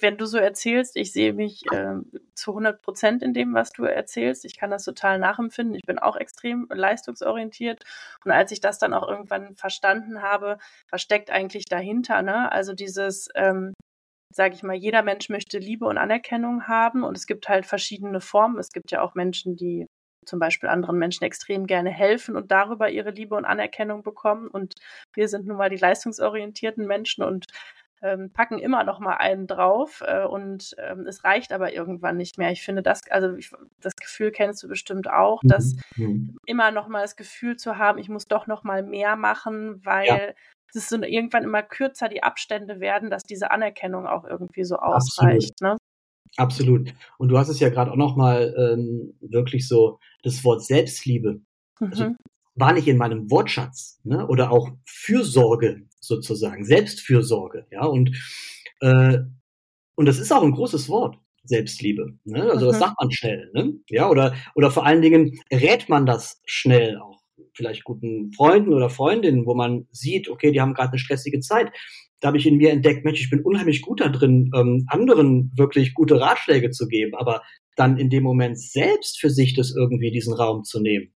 wenn 0.00 0.16
du 0.16 0.26
so 0.26 0.38
erzählst, 0.38 0.96
ich 0.96 1.12
sehe 1.12 1.32
mich 1.32 1.62
äh, 1.70 1.94
zu 2.34 2.50
100 2.50 2.82
Prozent 2.82 3.22
in 3.22 3.32
dem, 3.32 3.54
was 3.54 3.70
du 3.70 3.84
erzählst. 3.84 4.44
Ich 4.44 4.56
kann 4.56 4.72
das 4.72 4.82
total 4.82 5.20
nachempfinden. 5.20 5.76
Ich 5.76 5.86
bin 5.86 6.00
auch 6.00 6.16
extrem 6.16 6.66
leistungsorientiert. 6.68 7.84
Und 8.24 8.32
als 8.32 8.50
ich 8.50 8.60
das 8.60 8.80
dann 8.80 8.92
auch 8.92 9.08
irgendwann 9.08 9.54
verstanden 9.54 10.20
habe, 10.20 10.58
was 10.90 11.00
steckt 11.00 11.30
eigentlich 11.30 11.66
dahinter? 11.66 12.22
Ne? 12.22 12.50
Also 12.50 12.72
dieses, 12.72 13.28
ähm, 13.36 13.72
sage 14.34 14.56
ich 14.56 14.64
mal, 14.64 14.74
jeder 14.74 15.04
Mensch 15.04 15.28
möchte 15.28 15.58
Liebe 15.58 15.86
und 15.86 15.96
Anerkennung 15.96 16.66
haben. 16.66 17.04
Und 17.04 17.16
es 17.16 17.28
gibt 17.28 17.48
halt 17.48 17.66
verschiedene 17.66 18.20
Formen. 18.20 18.58
Es 18.58 18.72
gibt 18.72 18.90
ja 18.90 19.00
auch 19.00 19.14
Menschen, 19.14 19.54
die 19.54 19.86
zum 20.24 20.38
Beispiel 20.38 20.68
anderen 20.68 20.98
Menschen 20.98 21.24
extrem 21.24 21.66
gerne 21.66 21.90
helfen 21.90 22.36
und 22.36 22.50
darüber 22.50 22.90
ihre 22.90 23.10
Liebe 23.10 23.34
und 23.34 23.44
Anerkennung 23.44 24.02
bekommen. 24.02 24.48
Und 24.48 24.74
wir 25.12 25.28
sind 25.28 25.46
nun 25.46 25.56
mal 25.56 25.70
die 25.70 25.76
leistungsorientierten 25.76 26.86
Menschen 26.86 27.24
und 27.24 27.46
ähm, 28.04 28.30
packen 28.30 28.58
immer 28.58 28.84
noch 28.84 29.00
mal 29.00 29.16
einen 29.16 29.46
drauf 29.46 30.02
äh, 30.06 30.24
und 30.24 30.76
ähm, 30.78 31.06
es 31.06 31.24
reicht 31.24 31.52
aber 31.52 31.72
irgendwann 31.72 32.18
nicht 32.18 32.36
mehr. 32.36 32.50
Ich 32.50 32.62
finde 32.62 32.82
das, 32.82 33.00
also 33.10 33.34
ich, 33.34 33.50
das 33.80 33.96
Gefühl 33.96 34.30
kennst 34.30 34.62
du 34.62 34.68
bestimmt 34.68 35.08
auch, 35.08 35.42
mhm. 35.42 35.48
dass 35.48 35.76
mhm. 35.96 36.36
immer 36.44 36.70
noch 36.70 36.86
mal 36.86 37.00
das 37.00 37.16
Gefühl 37.16 37.56
zu 37.56 37.78
haben, 37.78 37.98
ich 37.98 38.10
muss 38.10 38.28
doch 38.28 38.46
noch 38.46 38.62
mal 38.62 38.82
mehr 38.82 39.16
machen, 39.16 39.84
weil 39.86 40.06
ja. 40.06 40.18
es 40.74 40.88
so 40.88 41.00
irgendwann 41.00 41.44
immer 41.44 41.62
kürzer 41.62 42.10
die 42.10 42.22
Abstände 42.22 42.78
werden, 42.78 43.08
dass 43.08 43.22
diese 43.22 43.50
Anerkennung 43.50 44.06
auch 44.06 44.24
irgendwie 44.24 44.64
so 44.64 44.76
ausreicht. 44.76 45.62
Ne? 45.62 45.78
Absolut. 46.36 46.92
Und 47.18 47.28
du 47.28 47.38
hast 47.38 47.48
es 47.48 47.60
ja 47.60 47.68
gerade 47.68 47.92
auch 47.92 47.96
noch 47.96 48.16
mal 48.16 48.54
ähm, 48.58 49.14
wirklich 49.20 49.68
so 49.68 49.98
das 50.22 50.44
Wort 50.44 50.64
Selbstliebe. 50.64 51.40
Also 51.80 52.04
mhm. 52.04 52.10
Also, 52.10 52.16
war 52.56 52.72
nicht 52.72 52.86
in 52.86 52.98
meinem 52.98 53.30
Wortschatz, 53.30 54.00
ne? 54.04 54.26
Oder 54.28 54.52
auch 54.52 54.70
Fürsorge 54.86 55.88
sozusagen, 56.00 56.64
Selbstfürsorge, 56.64 57.66
ja. 57.70 57.84
Und 57.84 58.16
äh, 58.80 59.18
und 59.96 60.06
das 60.06 60.18
ist 60.18 60.32
auch 60.32 60.42
ein 60.42 60.52
großes 60.52 60.88
Wort, 60.88 61.18
Selbstliebe. 61.44 62.18
Ne? 62.24 62.42
Also 62.42 62.66
mhm. 62.66 62.70
das 62.70 62.78
sagt 62.78 62.94
man 63.00 63.10
schnell, 63.10 63.50
ne? 63.54 63.74
Ja, 63.88 64.08
oder 64.08 64.34
oder 64.54 64.70
vor 64.70 64.86
allen 64.86 65.02
Dingen 65.02 65.38
rät 65.52 65.88
man 65.88 66.06
das 66.06 66.40
schnell 66.44 66.98
auch 66.98 67.22
vielleicht 67.54 67.84
guten 67.84 68.32
Freunden 68.32 68.72
oder 68.72 68.90
Freundinnen, 68.90 69.46
wo 69.46 69.54
man 69.54 69.86
sieht, 69.90 70.28
okay, 70.28 70.52
die 70.52 70.60
haben 70.60 70.74
gerade 70.74 70.90
eine 70.90 70.98
stressige 70.98 71.40
Zeit 71.40 71.72
da 72.24 72.28
habe 72.28 72.38
ich 72.38 72.46
in 72.46 72.56
mir 72.56 72.70
entdeckt, 72.70 73.04
Mensch, 73.04 73.20
ich 73.20 73.28
bin 73.28 73.42
unheimlich 73.42 73.82
gut 73.82 74.00
da 74.00 74.08
drin, 74.08 74.50
ähm, 74.56 74.86
anderen 74.88 75.52
wirklich 75.58 75.92
gute 75.92 76.18
Ratschläge 76.18 76.70
zu 76.70 76.88
geben, 76.88 77.14
aber 77.14 77.42
dann 77.76 77.98
in 77.98 78.08
dem 78.08 78.22
Moment 78.22 78.58
selbst 78.58 79.20
für 79.20 79.28
sich 79.28 79.54
das 79.54 79.74
irgendwie 79.76 80.10
diesen 80.10 80.32
Raum 80.32 80.64
zu 80.64 80.80
nehmen. 80.80 81.12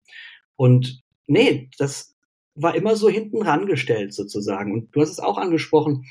Und 0.56 1.00
nee, 1.26 1.70
das 1.78 2.14
war 2.54 2.74
immer 2.74 2.94
so 2.94 3.08
hinten 3.08 3.40
rangestellt 3.40 4.12
sozusagen. 4.12 4.74
Und 4.74 4.94
du 4.94 5.00
hast 5.00 5.12
es 5.12 5.18
auch 5.18 5.38
angesprochen. 5.38 6.04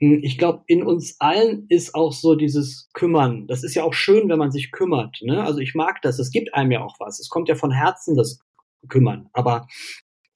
Hm, 0.00 0.20
ich 0.22 0.36
glaube, 0.36 0.64
in 0.66 0.82
uns 0.82 1.16
allen 1.18 1.64
ist 1.70 1.94
auch 1.94 2.12
so 2.12 2.34
dieses 2.34 2.90
Kümmern. 2.92 3.46
Das 3.46 3.64
ist 3.64 3.74
ja 3.74 3.84
auch 3.84 3.94
schön, 3.94 4.28
wenn 4.28 4.38
man 4.38 4.50
sich 4.50 4.70
kümmert. 4.70 5.16
Ne? 5.22 5.42
Also 5.42 5.60
ich 5.60 5.74
mag 5.74 6.02
das. 6.02 6.18
Es 6.18 6.30
gibt 6.30 6.52
einem 6.52 6.72
ja 6.72 6.84
auch 6.84 6.96
was. 6.98 7.20
Es 7.20 7.30
kommt 7.30 7.48
ja 7.48 7.54
von 7.54 7.70
Herzen 7.70 8.14
das 8.14 8.40
Kümmern. 8.86 9.30
Aber 9.32 9.66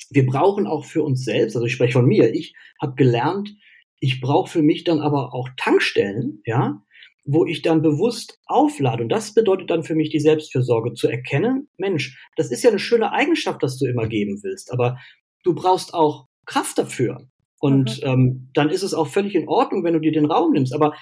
wir 0.09 0.25
brauchen 0.25 0.66
auch 0.66 0.87
für 0.87 1.02
uns 1.02 1.23
selbst, 1.23 1.54
also 1.54 1.66
ich 1.66 1.75
spreche 1.75 1.92
von 1.92 2.07
mir, 2.07 2.33
ich 2.33 2.54
habe 2.80 2.95
gelernt, 2.95 3.50
ich 4.00 4.21
brauche 4.21 4.50
für 4.50 4.62
mich 4.62 4.85
dann 4.85 5.00
aber 5.00 5.35
auch 5.35 5.49
Tankstellen, 5.57 6.42
ja, 6.47 6.83
wo 7.25 7.45
ich 7.45 7.62
dann 7.62 7.83
bewusst 7.83 8.40
auflade. 8.47 9.02
Und 9.02 9.11
das 9.11 9.35
bedeutet 9.35 9.71
dann 9.71 9.85
für 9.85 9.95
mich 9.95 10.11
die 10.11 10.21
Selbstfürsorge, 10.21 10.95
zu 10.95 11.09
erkennen, 11.09 11.69
Mensch, 11.76 12.19
das 12.37 12.50
ist 12.50 12.62
ja 12.62 12.71
eine 12.71 12.78
schöne 12.78 13.12
Eigenschaft, 13.12 13.62
dass 13.62 13.78
du 13.78 13.87
immer 13.87 14.09
geben 14.09 14.42
willst, 14.42 14.73
aber 14.73 14.99
du 15.45 15.54
brauchst 15.54 15.95
auch 15.95 16.26
Kraft 16.47 16.78
dafür. 16.78 17.28
Und 17.61 18.02
mhm. 18.02 18.09
ähm, 18.09 18.49
dann 18.54 18.71
ist 18.71 18.83
es 18.83 18.95
auch 18.95 19.07
völlig 19.07 19.35
in 19.35 19.49
Ordnung, 19.49 19.85
wenn 19.85 19.92
du 19.92 20.00
dir 20.00 20.12
den 20.12 20.25
Raum 20.25 20.52
nimmst. 20.52 20.75
Aber 20.75 20.95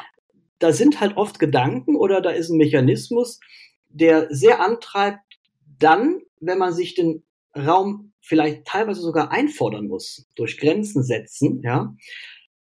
da 0.58 0.72
sind 0.72 1.00
halt 1.00 1.16
oft 1.16 1.38
Gedanken 1.38 1.94
oder 1.94 2.20
da 2.20 2.30
ist 2.30 2.50
ein 2.50 2.58
Mechanismus, 2.58 3.38
der 3.88 4.26
sehr 4.30 4.60
antreibt, 4.60 5.38
dann, 5.78 6.20
wenn 6.40 6.58
man 6.58 6.72
sich 6.72 6.94
den 6.94 7.22
Raum 7.56 8.12
vielleicht 8.20 8.66
teilweise 8.66 9.00
sogar 9.00 9.30
einfordern 9.30 9.86
muss, 9.86 10.26
durch 10.34 10.58
Grenzen 10.58 11.02
setzen, 11.02 11.62
ja, 11.64 11.94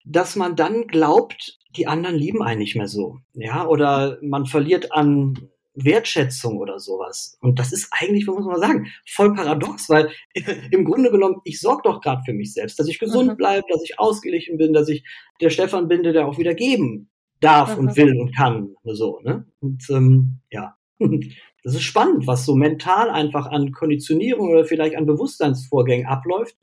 dass 0.04 0.37
man 0.37 0.57
dann 0.57 0.87
glaubt, 0.87 1.59
die 1.76 1.87
anderen 1.87 2.16
lieben 2.16 2.42
einen 2.42 2.61
nicht 2.61 2.76
mehr 2.76 2.88
so. 2.88 3.19
Ja, 3.35 3.66
oder 3.66 4.19
man 4.23 4.47
verliert 4.47 4.92
an 4.92 5.50
Wertschätzung 5.75 6.59
oder 6.59 6.78
sowas. 6.78 7.38
Und 7.40 7.59
das 7.59 7.73
ist 7.73 7.88
eigentlich, 7.92 8.26
muss 8.26 8.45
man 8.45 8.59
mal 8.59 8.59
sagen, 8.59 8.87
voll 9.09 9.35
paradox, 9.35 9.88
weil 9.88 10.11
im 10.71 10.85
Grunde 10.85 11.11
genommen, 11.11 11.40
ich 11.45 11.61
sorge 11.61 11.83
doch 11.85 12.00
gerade 12.00 12.23
für 12.25 12.33
mich 12.33 12.52
selbst, 12.52 12.78
dass 12.78 12.88
ich 12.88 12.99
gesund 12.99 13.30
mhm. 13.30 13.37
bleibe, 13.37 13.66
dass 13.69 13.83
ich 13.85 13.99
ausgeglichen 13.99 14.59
bin, 14.59 14.73
dass 14.73 14.88
ich 14.88 15.04
der 15.40 15.50
Stefan 15.50 15.88
bin, 15.88 16.02
der 16.02 16.26
auch 16.26 16.38
wieder 16.38 16.54
geben 16.54 17.11
darf 17.40 17.76
mhm. 17.76 17.88
und 17.88 17.97
will 17.97 18.19
und 18.19 18.35
kann. 18.37 18.75
So, 18.85 19.21
ne? 19.23 19.47
Und 19.61 19.85
ähm, 19.90 20.40
ja, 20.50 20.76
das 20.99 21.75
ist 21.75 21.83
spannend, 21.83 22.26
was 22.26 22.45
so 22.45 22.54
mental 22.54 23.11
einfach 23.11 23.47
an 23.47 23.73
Konditionierung 23.73 24.50
oder 24.50 24.64
vielleicht 24.64 24.97
an 24.97 25.07
Bewusstseinsvorgängen 25.07 26.07
abläuft, 26.07 26.57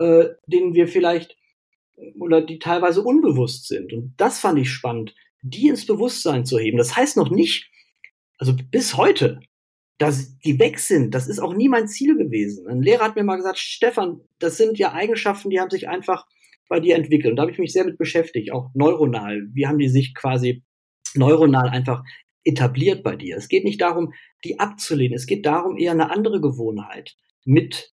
äh, 0.00 0.26
denen 0.46 0.74
wir 0.74 0.88
vielleicht 0.88 1.36
oder 2.18 2.40
die 2.40 2.58
teilweise 2.58 3.02
unbewusst 3.02 3.68
sind. 3.68 3.92
Und 3.92 4.14
das 4.16 4.40
fand 4.40 4.58
ich 4.58 4.70
spannend, 4.70 5.14
die 5.42 5.68
ins 5.68 5.86
Bewusstsein 5.86 6.44
zu 6.44 6.58
heben. 6.58 6.78
Das 6.78 6.96
heißt 6.96 7.16
noch 7.16 7.30
nicht, 7.30 7.70
also 8.38 8.54
bis 8.70 8.96
heute, 8.96 9.40
dass 9.98 10.38
die 10.38 10.58
weg 10.58 10.78
sind, 10.78 11.14
das 11.14 11.28
ist 11.28 11.38
auch 11.38 11.54
nie 11.54 11.68
mein 11.68 11.86
Ziel 11.86 12.16
gewesen. 12.16 12.66
Ein 12.66 12.82
Lehrer 12.82 13.04
hat 13.04 13.16
mir 13.16 13.22
mal 13.22 13.36
gesagt, 13.36 13.58
Stefan, 13.58 14.20
das 14.38 14.56
sind 14.56 14.78
ja 14.78 14.92
Eigenschaften, 14.92 15.50
die 15.50 15.60
haben 15.60 15.70
sich 15.70 15.88
einfach 15.88 16.26
bei 16.68 16.80
dir 16.80 16.96
entwickelt. 16.96 17.32
Und 17.32 17.36
da 17.36 17.42
habe 17.42 17.52
ich 17.52 17.58
mich 17.58 17.72
sehr 17.72 17.84
mit 17.84 17.98
beschäftigt, 17.98 18.52
auch 18.52 18.70
neuronal. 18.74 19.48
Wie 19.52 19.66
haben 19.66 19.78
die 19.78 19.88
sich 19.88 20.14
quasi 20.14 20.64
neuronal 21.14 21.68
einfach 21.68 22.02
etabliert 22.42 23.04
bei 23.04 23.14
dir? 23.14 23.36
Es 23.36 23.48
geht 23.48 23.64
nicht 23.64 23.80
darum, 23.80 24.12
die 24.44 24.58
abzulehnen. 24.58 25.14
Es 25.14 25.26
geht 25.26 25.46
darum, 25.46 25.76
eher 25.76 25.92
eine 25.92 26.10
andere 26.10 26.40
Gewohnheit 26.40 27.16
mit 27.44 27.92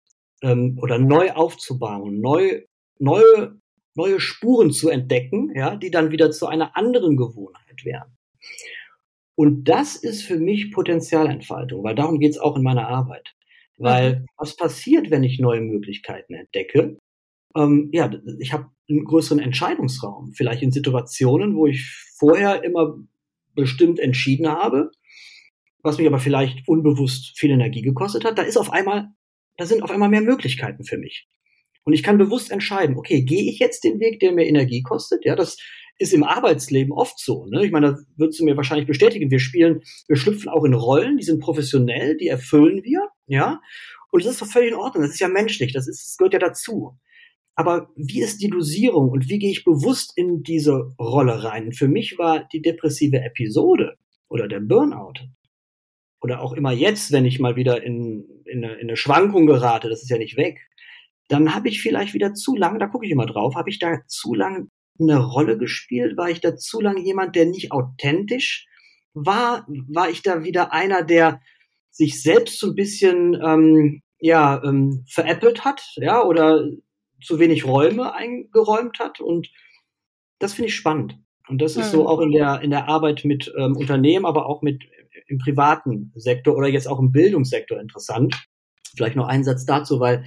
ähm, 0.42 0.78
oder 0.80 0.98
neu 0.98 1.30
aufzubauen, 1.32 2.20
neu, 2.20 2.62
neue 2.98 3.60
neue 3.94 4.20
Spuren 4.20 4.72
zu 4.72 4.88
entdecken, 4.88 5.52
ja, 5.54 5.76
die 5.76 5.90
dann 5.90 6.10
wieder 6.10 6.30
zu 6.30 6.46
einer 6.46 6.76
anderen 6.76 7.16
Gewohnheit 7.16 7.84
werden. 7.84 8.16
Und 9.36 9.64
das 9.64 9.96
ist 9.96 10.22
für 10.22 10.38
mich 10.38 10.72
Potenzialentfaltung, 10.72 11.82
weil 11.82 11.94
darum 11.94 12.20
geht's 12.20 12.38
auch 12.38 12.56
in 12.56 12.62
meiner 12.62 12.88
Arbeit. 12.88 13.34
Weil 13.76 14.20
mhm. 14.20 14.26
was 14.36 14.56
passiert, 14.56 15.10
wenn 15.10 15.24
ich 15.24 15.40
neue 15.40 15.60
Möglichkeiten 15.60 16.34
entdecke? 16.34 16.98
Ähm, 17.56 17.90
ja, 17.92 18.10
ich 18.38 18.52
habe 18.52 18.70
einen 18.88 19.04
größeren 19.04 19.40
Entscheidungsraum. 19.40 20.32
Vielleicht 20.34 20.62
in 20.62 20.72
Situationen, 20.72 21.56
wo 21.56 21.66
ich 21.66 21.90
vorher 22.16 22.62
immer 22.62 22.96
bestimmt 23.54 23.98
entschieden 23.98 24.48
habe, 24.48 24.90
was 25.82 25.98
mich 25.98 26.06
aber 26.06 26.18
vielleicht 26.18 26.66
unbewusst 26.68 27.38
viel 27.38 27.50
Energie 27.50 27.82
gekostet 27.82 28.24
hat. 28.24 28.38
Da 28.38 28.42
ist 28.42 28.56
auf 28.56 28.72
einmal, 28.72 29.08
da 29.56 29.66
sind 29.66 29.82
auf 29.82 29.90
einmal 29.90 30.08
mehr 30.08 30.22
Möglichkeiten 30.22 30.84
für 30.84 30.98
mich. 30.98 31.28
Und 31.84 31.92
ich 31.92 32.02
kann 32.02 32.18
bewusst 32.18 32.50
entscheiden, 32.50 32.96
okay, 32.96 33.22
gehe 33.22 33.50
ich 33.50 33.58
jetzt 33.58 33.84
den 33.84 34.00
Weg, 34.00 34.20
der 34.20 34.32
mir 34.32 34.46
Energie 34.46 34.82
kostet? 34.82 35.24
Ja, 35.24 35.36
das 35.36 35.58
ist 35.98 36.12
im 36.12 36.24
Arbeitsleben 36.24 36.92
oft 36.92 37.18
so. 37.18 37.46
Ne? 37.46 37.64
Ich 37.64 37.70
meine, 37.70 37.92
da 37.92 37.98
würdest 38.16 38.40
du 38.40 38.44
mir 38.44 38.56
wahrscheinlich 38.56 38.86
bestätigen. 38.86 39.30
Wir 39.30 39.38
spielen, 39.38 39.82
wir 40.08 40.16
schlüpfen 40.16 40.48
auch 40.48 40.64
in 40.64 40.74
Rollen, 40.74 41.18
die 41.18 41.24
sind 41.24 41.40
professionell, 41.40 42.16
die 42.16 42.28
erfüllen 42.28 42.82
wir, 42.82 43.08
ja. 43.26 43.60
Und 44.10 44.24
das 44.24 44.32
ist 44.32 44.42
doch 44.42 44.46
völlig 44.46 44.70
in 44.70 44.76
Ordnung. 44.76 45.02
Das 45.02 45.12
ist 45.12 45.20
ja 45.20 45.28
menschlich. 45.28 45.72
Das 45.72 45.88
ist, 45.88 46.06
das 46.06 46.16
gehört 46.16 46.34
ja 46.34 46.38
dazu. 46.38 46.96
Aber 47.56 47.90
wie 47.96 48.22
ist 48.22 48.42
die 48.42 48.48
Dosierung 48.48 49.10
und 49.10 49.28
wie 49.28 49.38
gehe 49.38 49.50
ich 49.50 49.64
bewusst 49.64 50.12
in 50.16 50.42
diese 50.42 50.92
Rolle 50.98 51.44
rein? 51.44 51.72
Für 51.72 51.88
mich 51.88 52.18
war 52.18 52.48
die 52.52 52.62
depressive 52.62 53.20
Episode 53.20 53.96
oder 54.28 54.48
der 54.48 54.60
Burnout 54.60 55.14
oder 56.20 56.40
auch 56.40 56.52
immer 56.52 56.72
jetzt, 56.72 57.12
wenn 57.12 57.26
ich 57.26 57.38
mal 57.38 57.54
wieder 57.54 57.82
in, 57.82 58.24
in, 58.46 58.64
eine, 58.64 58.74
in 58.74 58.88
eine 58.88 58.96
Schwankung 58.96 59.46
gerate, 59.46 59.88
das 59.88 60.02
ist 60.02 60.10
ja 60.10 60.18
nicht 60.18 60.36
weg, 60.36 60.58
dann 61.28 61.54
habe 61.54 61.68
ich 61.68 61.80
vielleicht 61.80 62.14
wieder 62.14 62.34
zu 62.34 62.56
lang, 62.56 62.78
da 62.78 62.86
gucke 62.86 63.06
ich 63.06 63.12
immer 63.12 63.26
drauf, 63.26 63.54
habe 63.54 63.70
ich 63.70 63.78
da 63.78 64.00
zu 64.06 64.34
lang 64.34 64.70
eine 64.98 65.18
Rolle 65.18 65.58
gespielt? 65.58 66.16
War 66.16 66.30
ich 66.30 66.40
da 66.40 66.56
zu 66.56 66.80
lange 66.80 67.00
jemand, 67.00 67.34
der 67.34 67.46
nicht 67.46 67.72
authentisch 67.72 68.66
war? 69.12 69.66
War 69.88 70.10
ich 70.10 70.22
da 70.22 70.44
wieder 70.44 70.72
einer, 70.72 71.02
der 71.02 71.40
sich 71.90 72.22
selbst 72.22 72.58
so 72.58 72.68
ein 72.68 72.74
bisschen 72.74 73.40
ähm, 73.42 74.02
ja 74.18 74.62
ähm, 74.64 75.04
veräppelt 75.08 75.64
hat, 75.64 75.82
ja, 75.96 76.22
oder 76.22 76.64
zu 77.22 77.38
wenig 77.38 77.64
Räume 77.64 78.14
eingeräumt 78.14 78.98
hat? 78.98 79.20
Und 79.20 79.48
das 80.38 80.54
finde 80.54 80.68
ich 80.68 80.76
spannend. 80.76 81.18
Und 81.48 81.60
das 81.60 81.76
ist 81.76 81.90
so 81.90 82.02
mhm. 82.02 82.06
auch 82.06 82.20
in 82.20 82.32
der 82.32 82.60
in 82.62 82.70
der 82.70 82.88
Arbeit 82.88 83.24
mit 83.24 83.52
ähm, 83.58 83.76
Unternehmen, 83.76 84.24
aber 84.24 84.46
auch 84.46 84.62
mit 84.62 84.82
im 85.26 85.38
privaten 85.38 86.12
Sektor 86.14 86.56
oder 86.56 86.68
jetzt 86.68 86.86
auch 86.86 86.98
im 86.98 87.12
Bildungssektor 87.12 87.80
interessant. 87.80 88.46
Vielleicht 88.96 89.16
noch 89.16 89.26
ein 89.26 89.44
Satz 89.44 89.64
dazu, 89.64 90.00
weil 90.00 90.24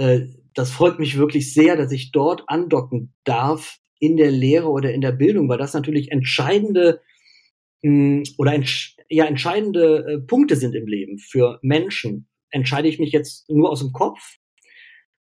äh, 0.00 0.28
das 0.54 0.70
freut 0.70 0.98
mich 0.98 1.18
wirklich 1.18 1.52
sehr, 1.52 1.76
dass 1.76 1.92
ich 1.92 2.10
dort 2.10 2.44
andocken 2.48 3.12
darf 3.24 3.78
in 3.98 4.16
der 4.16 4.30
Lehre 4.30 4.68
oder 4.68 4.92
in 4.92 5.02
der 5.02 5.12
Bildung, 5.12 5.48
weil 5.48 5.58
das 5.58 5.74
natürlich 5.74 6.10
entscheidende 6.10 7.00
mh, 7.82 7.90
hm, 7.90 8.22
oder 8.38 8.54
entsch 8.54 8.96
ja 9.10 9.26
entscheidende 9.26 10.06
äh, 10.06 10.18
Punkte 10.26 10.56
sind 10.56 10.74
im 10.74 10.86
Leben 10.86 11.18
für 11.18 11.58
Menschen. 11.62 12.28
Entscheide 12.50 12.88
ich 12.88 12.98
mich 12.98 13.12
jetzt 13.12 13.48
nur 13.50 13.70
aus 13.70 13.80
dem 13.80 13.92
Kopf 13.92 14.38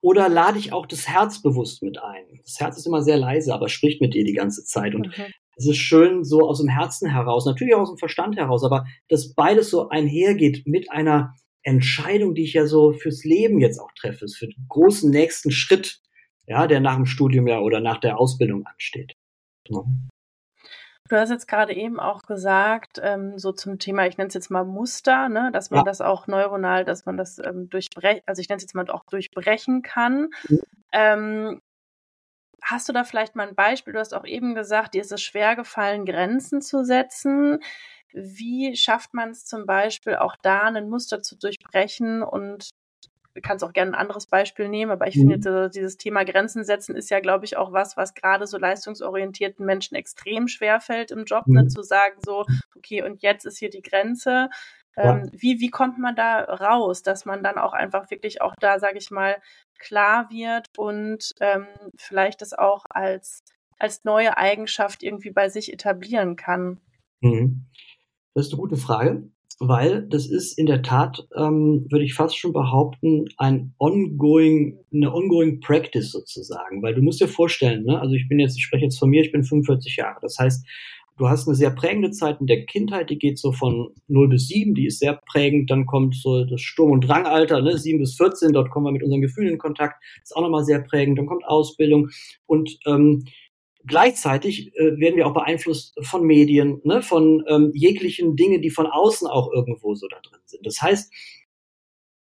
oder 0.02 0.30
lade 0.30 0.60
ich 0.60 0.74
auch 0.74 0.86
das 0.86 1.08
Herz 1.08 1.42
bewusst 1.42 1.82
mit 1.82 1.98
ein? 2.02 2.26
Das 2.44 2.60
Herz 2.60 2.78
ist 2.78 2.86
immer 2.86 3.02
sehr 3.02 3.18
leise, 3.18 3.54
aber 3.54 3.70
spricht 3.70 4.02
mit 4.02 4.14
dir 4.14 4.26
die 4.26 4.34
ganze 4.34 4.66
Zeit 4.66 4.96
und 4.96 5.08
okay. 5.08 5.32
es 5.56 5.68
ist 5.68 5.78
schön 5.78 6.24
so 6.24 6.42
aus 6.42 6.60
dem 6.60 6.70
Herzen 6.70 7.10
heraus, 7.10 7.46
natürlich 7.46 7.74
auch 7.74 7.82
aus 7.82 7.92
dem 7.92 7.98
Verstand 7.98 8.36
heraus, 8.36 8.64
aber 8.64 8.86
dass 9.08 9.34
beides 9.34 9.70
so 9.70 9.88
einhergeht 9.90 10.68
mit 10.68 10.92
einer 10.92 11.34
Entscheidung, 11.68 12.34
die 12.34 12.46
ich 12.46 12.54
ja 12.54 12.66
so 12.66 12.94
fürs 12.94 13.26
Leben 13.26 13.60
jetzt 13.60 13.80
auch 13.80 13.92
treffe, 13.92 14.28
für 14.30 14.48
den 14.48 14.66
großen 14.70 15.12
nächsten 15.12 15.52
Schritt, 15.52 16.00
ja, 16.48 16.66
der 16.66 16.80
nach 16.80 16.96
dem 16.96 17.06
Studium 17.06 17.46
ja 17.46 17.60
oder 17.60 17.82
nach 17.82 18.00
der 18.00 18.18
Ausbildung 18.18 18.66
ansteht. 18.66 19.16
Ja. 19.68 19.84
Du 21.10 21.16
hast 21.16 21.30
jetzt 21.30 21.48
gerade 21.48 21.74
eben 21.74 22.00
auch 22.00 22.24
gesagt, 22.24 23.02
ähm, 23.04 23.38
so 23.38 23.52
zum 23.52 23.80
Thema, 23.80 24.08
ich 24.08 24.18
nenne 24.18 24.30
es 24.30 24.34
jetzt 24.34 24.50
mal 24.50 24.64
Muster, 24.64 25.28
ne, 25.28 25.52
dass 25.52 25.70
man 25.70 25.80
ja. 25.80 25.84
das 25.84 26.00
auch 26.00 26.28
neuronal, 26.28 26.86
dass 26.86 27.06
man 27.06 27.18
das 27.18 27.38
ähm, 27.40 27.70
durchbrechen, 27.70 28.22
also 28.26 28.42
ich 28.42 28.48
nenne 28.48 28.58
es 28.58 28.64
jetzt 28.64 28.76
mal 28.76 28.90
auch 28.90 29.04
durchbrechen 29.06 29.82
kann. 29.82 30.30
Mhm. 30.48 30.62
Ähm, 30.94 31.62
hast 32.62 32.88
du 32.88 32.94
da 32.94 33.04
vielleicht 33.04 33.36
mal 33.36 33.48
ein 33.48 33.56
Beispiel? 33.56 33.92
Du 33.92 34.00
hast 34.00 34.14
auch 34.14 34.26
eben 34.26 34.56
gesagt, 34.56 34.94
dir 34.94 35.02
ist 35.02 35.12
es 35.12 35.22
schwer 35.22 35.58
gefallen, 35.58 36.06
Grenzen 36.06 36.62
zu 36.62 36.86
setzen. 36.86 37.60
Wie 38.14 38.76
schafft 38.76 39.14
man 39.14 39.30
es 39.32 39.46
zum 39.46 39.66
Beispiel 39.66 40.16
auch 40.16 40.36
da, 40.42 40.62
ein 40.62 40.90
Muster 40.90 41.22
zu 41.22 41.38
durchbrechen 41.38 42.24
und 42.24 42.70
du 43.38 43.42
kannst 43.42 43.64
auch 43.64 43.74
gerne 43.74 43.92
ein 43.92 43.96
anderes 43.96 44.26
Beispiel 44.26 44.68
nehmen, 44.68 44.92
aber 44.92 45.08
ich 45.08 45.16
mhm. 45.16 45.32
finde, 45.32 45.70
dieses 45.70 45.98
Thema 45.98 46.26
Grenzen 46.26 46.64
setzen 46.64 46.96
ist 46.96 47.10
ja, 47.10 47.20
glaube 47.20 47.46
ich, 47.46 47.56
auch 47.56 47.72
was, 47.72 47.96
was 47.96 48.16
gerade 48.16 48.48
so 48.48 48.58
leistungsorientierten 48.58 49.66
Menschen 49.66 49.96
extrem 49.96 50.48
schwer 50.48 50.80
fällt 50.82 51.12
im 51.12 51.26
Job, 51.26 51.48
ne, 51.48 51.60
mhm. 51.60 51.66
ne, 51.66 51.68
zu 51.68 51.84
sagen, 51.84 52.16
so, 52.26 52.46
okay, 52.76 53.04
und 53.04 53.22
jetzt 53.22 53.46
ist 53.46 53.60
hier 53.60 53.70
die 53.70 53.84
Grenze. 53.84 54.50
Ja. 54.96 55.18
Ähm, 55.18 55.30
wie, 55.32 55.60
wie 55.60 55.70
kommt 55.70 56.00
man 56.00 56.16
da 56.16 56.40
raus, 56.42 57.04
dass 57.04 57.26
man 57.26 57.44
dann 57.44 57.60
auch 57.60 57.74
einfach 57.74 58.10
wirklich 58.10 58.42
auch 58.42 58.56
da, 58.60 58.80
sage 58.80 58.98
ich 58.98 59.12
mal, 59.12 59.40
klar 59.78 60.32
wird 60.32 60.68
und 60.76 61.36
ähm, 61.40 61.68
vielleicht 61.96 62.42
das 62.42 62.54
auch 62.54 62.86
als, 62.90 63.44
als 63.78 64.04
neue 64.04 64.36
Eigenschaft 64.36 65.04
irgendwie 65.04 65.30
bei 65.30 65.50
sich 65.50 65.72
etablieren 65.72 66.36
kann? 66.36 66.82
Mhm. 67.22 67.68
Das 68.38 68.46
ist 68.46 68.54
eine 68.54 68.62
gute 68.62 68.78
Frage, 68.78 69.32
weil 69.58 70.04
das 70.10 70.28
ist 70.28 70.60
in 70.60 70.68
der 70.68 70.84
Tat, 70.84 71.28
ähm, 71.36 71.88
würde 71.90 72.06
ich 72.06 72.14
fast 72.14 72.38
schon 72.38 72.54
behaupten, 72.54 73.26
ein 73.38 73.74
ongoing, 73.80 74.78
eine 74.94 75.12
ongoing 75.12 75.60
practice 75.60 76.12
sozusagen. 76.12 76.84
Weil 76.84 76.94
du 76.94 77.02
musst 77.02 77.20
dir 77.20 77.28
vorstellen, 77.28 77.86
ne, 77.86 78.00
also 78.00 78.14
ich 78.14 78.28
bin 78.30 78.38
jetzt, 78.38 78.56
ich 78.56 78.64
spreche 78.64 78.84
jetzt 78.84 79.00
von 79.00 79.10
mir, 79.10 79.24
ich 79.24 79.32
bin 79.32 79.44
45 79.44 79.96
Jahre. 79.96 80.20
Das 80.22 80.38
heißt, 80.38 80.64
du 81.18 81.28
hast 81.28 81.48
eine 81.48 81.56
sehr 81.56 81.72
prägende 81.72 82.12
Zeit 82.12 82.40
in 82.40 82.46
der 82.46 82.64
Kindheit, 82.68 83.10
die 83.10 83.18
geht 83.18 83.40
so 83.40 83.52
von 83.54 83.90
0 84.08 84.30
bis 84.30 84.50
7, 84.50 84.76
die 84.76 84.86
ist 84.86 85.00
sehr 85.00 85.20
prägend, 85.32 85.72
dann 85.72 85.88
kommt 85.88 86.14
so 86.14 86.46
das 86.46 86.62
Sturm- 86.62 86.92
und 86.92 87.08
Drangalter, 87.08 87.64
ne, 87.64 87.76
7 87.76 87.98
bis 87.98 88.18
14, 88.18 88.54
dort 88.54 88.70
kommen 88.70 88.86
wir 88.86 88.92
mit 88.92 89.02
unseren 89.02 89.22
Gefühlen 89.22 89.54
in 89.54 89.58
Kontakt, 89.58 89.96
ist 90.22 90.36
auch 90.36 90.44
nochmal 90.44 90.64
sehr 90.64 90.82
prägend, 90.82 91.18
dann 91.18 91.26
kommt 91.26 91.44
Ausbildung 91.48 92.10
und 92.46 92.78
ähm, 92.86 93.24
gleichzeitig 93.88 94.76
äh, 94.76 95.00
werden 95.00 95.16
wir 95.16 95.28
auch 95.28 95.34
beeinflusst 95.34 95.96
von 96.02 96.24
Medien, 96.24 96.82
ne, 96.84 97.02
von 97.02 97.44
ähm, 97.48 97.72
jeglichen 97.74 98.36
Dingen, 98.36 98.62
die 98.62 98.70
von 98.70 98.88
außen 98.88 99.28
auch 99.28 99.52
irgendwo 99.52 99.96
so 99.96 100.08
da 100.08 100.20
drin 100.20 100.42
sind. 100.46 100.66
Das 100.66 100.82
heißt, 100.82 101.12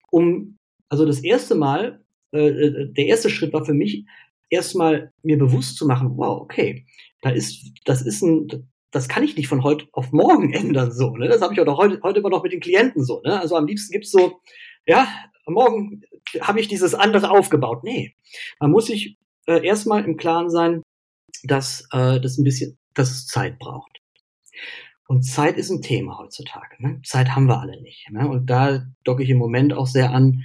um, 0.10 0.58
also 0.90 1.06
das 1.06 1.24
erste 1.24 1.56
Mal, 1.56 2.04
äh, 2.34 2.48
äh 2.48 2.94
der 2.94 3.06
erste 3.06 3.30
Schritt 3.30 3.54
war 3.54 3.66
für 3.66 3.74
mich, 3.74 4.06
erstmal 4.50 5.12
mir 5.24 5.38
bewusst 5.38 5.78
zu 5.78 5.86
machen, 5.86 6.14
wow, 6.16 6.42
okay, 6.42 6.86
da 7.22 7.30
ist, 7.30 7.72
das 7.86 8.02
ist 8.02 8.22
ein, 8.22 8.70
das 8.92 9.10
kann 9.10 9.24
ich 9.24 9.36
nicht 9.36 9.48
von 9.48 9.64
heute 9.64 9.86
auf 9.92 10.12
morgen 10.12 10.54
ändern, 10.54 10.92
so, 10.92 11.16
ne? 11.16 11.28
Das 11.28 11.42
habe 11.42 11.54
ich 11.54 11.60
auch 11.60 11.78
heute, 11.78 12.00
heute 12.04 12.20
immer 12.20 12.30
noch 12.30 12.44
mit 12.44 12.54
den 12.54 12.62
Klienten 12.62 13.04
so, 13.04 13.22
ne? 13.22 13.40
Also 13.40 13.56
am 13.56 13.68
liebsten 13.68 13.92
gibt's 13.92 14.12
so, 14.12 14.40
ja, 14.86 15.08
morgen 15.46 16.02
habe 16.42 16.60
ich 16.60 16.68
dieses 16.68 16.94
andere 16.94 17.32
aufgebaut. 17.32 17.84
Nee, 17.84 18.16
man 18.60 18.72
muss 18.72 18.88
sich 18.88 19.18
äh, 19.48 19.66
erstmal 19.66 20.04
im 20.06 20.18
Klaren 20.18 20.50
sein, 20.50 20.84
dass 21.44 21.88
äh, 21.92 22.20
das 22.20 22.38
ein 22.38 22.44
bisschen, 22.44 22.78
dass 22.94 23.12
es 23.12 23.28
Zeit 23.28 23.60
braucht. 23.60 24.02
Und 25.08 25.24
Zeit 25.24 25.58
ist 25.58 25.70
ein 25.70 25.82
Thema 25.82 26.20
heutzutage. 26.20 26.76
Ne? 26.80 27.02
Zeit 27.04 27.30
haben 27.30 27.48
wir 27.48 27.62
alle 27.62 27.82
nicht. 27.82 28.10
Ne? 28.12 28.28
Und 28.28 28.50
da 28.50 28.86
docke 29.04 29.24
ich 29.24 29.30
im 29.30 29.38
Moment 29.38 29.74
auch 29.74 29.88
sehr 29.88 30.12
an. 30.12 30.44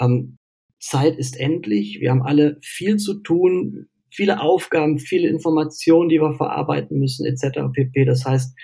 Ähm, 0.00 0.38
Zeit 0.80 1.16
ist 1.16 1.38
endlich. 1.38 2.00
Wir 2.00 2.10
haben 2.10 2.22
alle 2.22 2.58
viel 2.62 2.96
zu 2.96 3.20
tun, 3.22 3.86
viele 4.10 4.40
Aufgaben, 4.40 4.98
viele 4.98 5.28
Informationen, 5.28 6.08
die 6.08 6.20
wir 6.20 6.34
verarbeiten 6.34 6.98
müssen, 6.98 7.24
etc. 7.26 7.60
pp. 7.72 8.04
Das 8.04 8.24
heißt, 8.24 8.56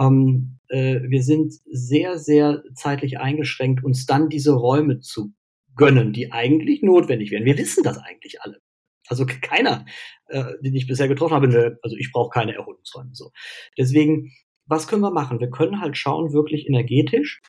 ähm, 0.00 0.58
äh, 0.68 1.00
wir 1.02 1.22
sind 1.22 1.52
sehr, 1.70 2.18
sehr 2.18 2.62
zeitlich 2.74 3.18
eingeschränkt, 3.18 3.84
uns 3.84 4.06
dann 4.06 4.28
diese 4.28 4.52
Räume 4.52 5.00
zu 5.00 5.34
gönnen, 5.76 6.12
die 6.12 6.32
eigentlich 6.32 6.82
notwendig 6.82 7.30
wären. 7.30 7.44
Wir 7.44 7.58
wissen 7.58 7.82
das 7.82 7.98
eigentlich 7.98 8.40
alle. 8.40 8.60
Also 9.08 9.26
keiner, 9.26 9.84
äh, 10.28 10.44
den 10.62 10.74
ich 10.74 10.86
bisher 10.86 11.08
getroffen 11.08 11.34
habe, 11.34 11.48
ne, 11.48 11.78
also 11.82 11.96
ich 11.96 12.10
brauche 12.12 12.30
keine 12.30 12.54
Erholungsräume. 12.54 13.10
So. 13.12 13.30
Deswegen, 13.76 14.32
was 14.66 14.88
können 14.88 15.02
wir 15.02 15.10
machen? 15.10 15.40
Wir 15.40 15.50
können 15.50 15.80
halt 15.80 15.96
schauen, 15.96 16.32
wirklich 16.32 16.66
energetisch. 16.66 17.42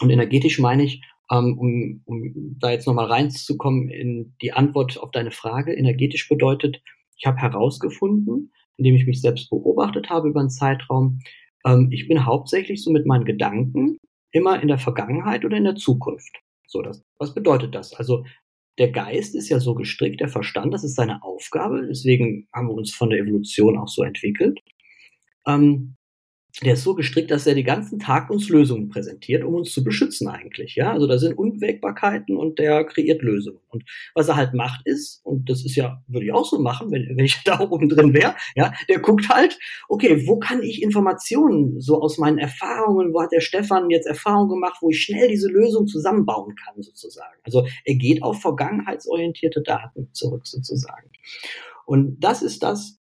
Und 0.00 0.10
energetisch 0.10 0.58
meine 0.58 0.84
ich, 0.84 1.02
ähm, 1.30 1.56
um, 1.58 2.02
um 2.04 2.56
da 2.58 2.70
jetzt 2.70 2.86
nochmal 2.86 3.06
reinzukommen 3.06 3.88
in 3.88 4.34
die 4.42 4.52
Antwort 4.52 4.98
auf 4.98 5.10
deine 5.12 5.30
Frage. 5.30 5.72
Energetisch 5.72 6.28
bedeutet, 6.28 6.82
ich 7.16 7.26
habe 7.26 7.38
herausgefunden, 7.38 8.52
indem 8.76 8.96
ich 8.96 9.06
mich 9.06 9.20
selbst 9.20 9.50
beobachtet 9.50 10.10
habe 10.10 10.28
über 10.28 10.40
einen 10.40 10.50
Zeitraum, 10.50 11.20
ähm, 11.64 11.88
ich 11.92 12.08
bin 12.08 12.26
hauptsächlich 12.26 12.82
so 12.82 12.90
mit 12.90 13.06
meinen 13.06 13.24
Gedanken 13.24 13.98
immer 14.32 14.60
in 14.60 14.68
der 14.68 14.78
Vergangenheit 14.78 15.44
oder 15.44 15.56
in 15.56 15.64
der 15.64 15.76
Zukunft. 15.76 16.36
So, 16.66 16.82
das, 16.82 17.02
was 17.18 17.34
bedeutet 17.34 17.74
das? 17.74 17.94
Also 17.94 18.24
der 18.78 18.90
Geist 18.90 19.34
ist 19.34 19.48
ja 19.48 19.60
so 19.60 19.74
gestrickt, 19.74 20.20
der 20.20 20.28
Verstand, 20.28 20.74
das 20.74 20.84
ist 20.84 20.96
seine 20.96 21.22
Aufgabe, 21.22 21.86
deswegen 21.86 22.48
haben 22.52 22.68
wir 22.68 22.74
uns 22.74 22.92
von 22.92 23.10
der 23.10 23.20
Evolution 23.20 23.78
auch 23.78 23.88
so 23.88 24.02
entwickelt. 24.02 24.60
Ähm, 25.46 25.96
der 26.62 26.74
ist 26.74 26.84
so 26.84 26.94
gestrickt, 26.94 27.32
dass 27.32 27.46
er 27.46 27.54
den 27.54 27.64
ganzen 27.64 27.98
Tag 27.98 28.30
uns 28.30 28.48
Lösungen 28.48 28.88
präsentiert, 28.88 29.42
um 29.42 29.54
uns 29.54 29.72
zu 29.72 29.82
beschützen 29.82 30.28
eigentlich. 30.28 30.76
Ja, 30.76 30.92
also 30.92 31.08
da 31.08 31.18
sind 31.18 31.36
Unwägbarkeiten 31.36 32.36
und 32.36 32.60
der 32.60 32.84
kreiert 32.84 33.22
Lösungen. 33.22 33.58
Und 33.68 33.82
was 34.14 34.28
er 34.28 34.36
halt 34.36 34.54
macht 34.54 34.82
ist, 34.86 35.20
und 35.24 35.50
das 35.50 35.64
ist 35.64 35.74
ja, 35.74 36.02
würde 36.06 36.26
ich 36.26 36.32
auch 36.32 36.44
so 36.44 36.60
machen, 36.60 36.92
wenn, 36.92 37.16
wenn 37.16 37.24
ich 37.24 37.40
da 37.44 37.58
oben 37.58 37.88
drin 37.88 38.14
wäre, 38.14 38.36
ja, 38.54 38.72
der 38.88 39.00
guckt 39.00 39.28
halt, 39.28 39.58
okay, 39.88 40.28
wo 40.28 40.38
kann 40.38 40.62
ich 40.62 40.80
Informationen 40.80 41.80
so 41.80 42.00
aus 42.00 42.18
meinen 42.18 42.38
Erfahrungen, 42.38 43.12
wo 43.12 43.20
hat 43.20 43.32
der 43.32 43.40
Stefan 43.40 43.90
jetzt 43.90 44.06
Erfahrungen 44.06 44.50
gemacht, 44.50 44.78
wo 44.80 44.90
ich 44.90 45.02
schnell 45.02 45.28
diese 45.28 45.48
Lösung 45.48 45.88
zusammenbauen 45.88 46.54
kann 46.54 46.80
sozusagen. 46.80 47.34
Also 47.42 47.66
er 47.84 47.94
geht 47.96 48.22
auf 48.22 48.40
vergangenheitsorientierte 48.40 49.62
Daten 49.62 50.08
zurück 50.12 50.46
sozusagen. 50.46 51.10
Und 51.84 52.20
das 52.20 52.42
ist 52.42 52.62
das, 52.62 52.98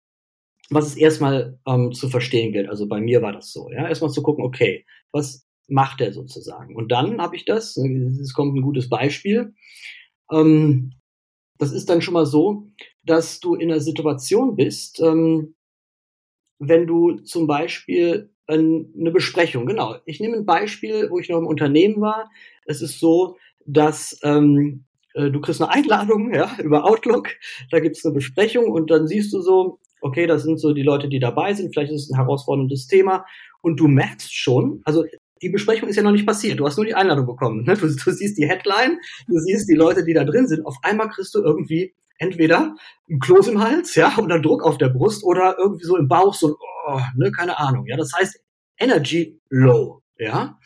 was 0.70 0.86
es 0.86 0.96
erstmal 0.96 1.58
ähm, 1.66 1.92
zu 1.92 2.08
verstehen 2.08 2.52
gilt. 2.52 2.68
Also 2.68 2.86
bei 2.86 3.00
mir 3.00 3.22
war 3.22 3.32
das 3.32 3.52
so, 3.52 3.70
ja, 3.70 3.88
erstmal 3.88 4.10
zu 4.10 4.22
gucken, 4.22 4.44
okay, 4.44 4.84
was 5.12 5.46
macht 5.68 6.00
er 6.00 6.12
sozusagen? 6.12 6.76
Und 6.76 6.90
dann 6.90 7.20
habe 7.20 7.36
ich 7.36 7.44
das, 7.44 7.76
es 7.76 8.34
kommt 8.34 8.56
ein 8.56 8.62
gutes 8.62 8.88
Beispiel. 8.88 9.54
Ähm, 10.30 10.92
das 11.58 11.72
ist 11.72 11.88
dann 11.88 12.02
schon 12.02 12.14
mal 12.14 12.26
so, 12.26 12.68
dass 13.02 13.40
du 13.40 13.54
in 13.54 13.70
einer 13.70 13.80
Situation 13.80 14.56
bist, 14.56 15.00
ähm, 15.00 15.54
wenn 16.58 16.86
du 16.86 17.16
zum 17.20 17.46
Beispiel 17.46 18.30
eine 18.48 19.10
Besprechung, 19.10 19.66
genau. 19.66 19.96
Ich 20.04 20.20
nehme 20.20 20.36
ein 20.36 20.46
Beispiel, 20.46 21.10
wo 21.10 21.18
ich 21.18 21.28
noch 21.28 21.38
im 21.38 21.46
Unternehmen 21.46 22.00
war. 22.00 22.30
Es 22.64 22.80
ist 22.80 23.00
so, 23.00 23.36
dass 23.66 24.18
ähm, 24.22 24.84
äh, 25.14 25.30
du 25.30 25.40
kriegst 25.40 25.60
eine 25.60 25.70
Einladung 25.70 26.32
ja, 26.34 26.56
über 26.62 26.84
Outlook, 26.84 27.30
da 27.70 27.80
gibt 27.80 27.96
es 27.96 28.04
eine 28.04 28.14
Besprechung 28.14 28.70
und 28.70 28.90
dann 28.90 29.08
siehst 29.08 29.32
du 29.32 29.40
so, 29.40 29.80
okay, 30.06 30.26
das 30.26 30.42
sind 30.42 30.58
so 30.58 30.72
die 30.72 30.82
Leute, 30.82 31.08
die 31.08 31.18
dabei 31.18 31.54
sind, 31.54 31.72
vielleicht 31.72 31.92
ist 31.92 32.04
es 32.04 32.10
ein 32.10 32.16
herausforderndes 32.16 32.86
Thema 32.86 33.24
und 33.60 33.78
du 33.78 33.88
merkst 33.88 34.34
schon, 34.34 34.80
also 34.84 35.04
die 35.42 35.50
Besprechung 35.50 35.88
ist 35.88 35.96
ja 35.96 36.02
noch 36.02 36.12
nicht 36.12 36.26
passiert, 36.26 36.58
du 36.58 36.66
hast 36.66 36.76
nur 36.76 36.86
die 36.86 36.94
Einladung 36.94 37.26
bekommen. 37.26 37.64
Ne? 37.64 37.74
Du, 37.74 37.86
du 37.86 38.10
siehst 38.10 38.38
die 38.38 38.48
Headline, 38.48 38.98
du 39.26 39.38
siehst 39.38 39.68
die 39.68 39.74
Leute, 39.74 40.04
die 40.04 40.14
da 40.14 40.24
drin 40.24 40.48
sind, 40.48 40.64
auf 40.64 40.76
einmal 40.82 41.08
kriegst 41.08 41.34
du 41.34 41.42
irgendwie 41.42 41.94
entweder 42.18 42.74
ein 43.10 43.18
Kloß 43.18 43.48
im 43.48 43.60
Hals, 43.60 43.94
ja, 43.94 44.16
oder 44.18 44.40
Druck 44.40 44.62
auf 44.64 44.78
der 44.78 44.88
Brust 44.88 45.22
oder 45.24 45.56
irgendwie 45.58 45.84
so 45.84 45.96
im 45.96 46.08
Bauch 46.08 46.34
so, 46.34 46.56
oh, 46.86 47.00
ne, 47.16 47.30
keine 47.30 47.58
Ahnung, 47.58 47.84
ja. 47.86 47.96
Das 47.96 48.12
heißt 48.16 48.40
Energy 48.78 49.38
low, 49.50 50.02
ja. 50.18 50.58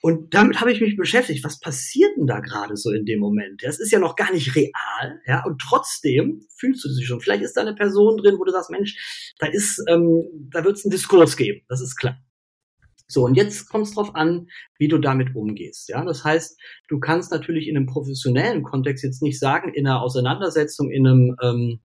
Und 0.00 0.32
damit 0.32 0.60
habe 0.60 0.70
ich 0.70 0.80
mich 0.80 0.96
beschäftigt. 0.96 1.44
Was 1.44 1.58
passiert 1.58 2.16
denn 2.16 2.26
da 2.26 2.38
gerade 2.38 2.76
so 2.76 2.92
in 2.92 3.04
dem 3.04 3.18
Moment? 3.18 3.62
Das 3.64 3.80
ist 3.80 3.90
ja 3.90 3.98
noch 3.98 4.14
gar 4.14 4.32
nicht 4.32 4.54
real, 4.54 5.20
ja. 5.26 5.44
Und 5.44 5.60
trotzdem 5.60 6.46
fühlst 6.56 6.84
du 6.84 6.88
dich 6.88 7.06
schon. 7.06 7.20
Vielleicht 7.20 7.42
ist 7.42 7.56
da 7.56 7.62
eine 7.62 7.74
Person 7.74 8.16
drin, 8.18 8.36
wo 8.38 8.44
du 8.44 8.52
sagst, 8.52 8.70
Mensch, 8.70 9.34
da 9.40 9.48
ist, 9.48 9.82
ähm, 9.88 10.24
da 10.52 10.64
wird 10.64 10.76
es 10.76 10.84
einen 10.84 10.92
Diskurs 10.92 11.36
geben. 11.36 11.62
Das 11.68 11.80
ist 11.80 11.96
klar. 11.96 12.16
So, 13.08 13.24
und 13.24 13.34
jetzt 13.34 13.70
kommt 13.70 13.86
es 13.86 13.94
drauf 13.94 14.14
an, 14.14 14.48
wie 14.78 14.86
du 14.86 14.98
damit 14.98 15.34
umgehst. 15.34 15.88
Ja, 15.88 16.04
das 16.04 16.24
heißt, 16.24 16.60
du 16.88 17.00
kannst 17.00 17.32
natürlich 17.32 17.66
in 17.66 17.76
einem 17.76 17.86
professionellen 17.86 18.62
Kontext 18.62 19.02
jetzt 19.02 19.22
nicht 19.22 19.40
sagen, 19.40 19.72
in 19.72 19.86
einer 19.86 20.02
Auseinandersetzung, 20.02 20.90
in 20.90 21.06
einem 21.06 21.36
ähm, 21.42 21.80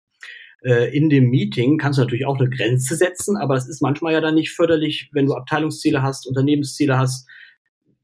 äh, 0.63 0.95
in 0.95 1.09
dem 1.09 1.29
Meeting 1.29 1.77
kannst 1.77 1.97
du 1.97 2.03
natürlich 2.03 2.25
auch 2.25 2.39
eine 2.39 2.49
Grenze 2.49 2.95
setzen, 2.95 3.37
aber 3.37 3.55
das 3.55 3.67
ist 3.67 3.81
manchmal 3.81 4.13
ja 4.13 4.21
dann 4.21 4.35
nicht 4.35 4.51
förderlich, 4.51 5.09
wenn 5.13 5.25
du 5.25 5.33
Abteilungsziele 5.33 6.01
hast, 6.01 6.27
Unternehmensziele 6.27 6.97
hast, 6.97 7.27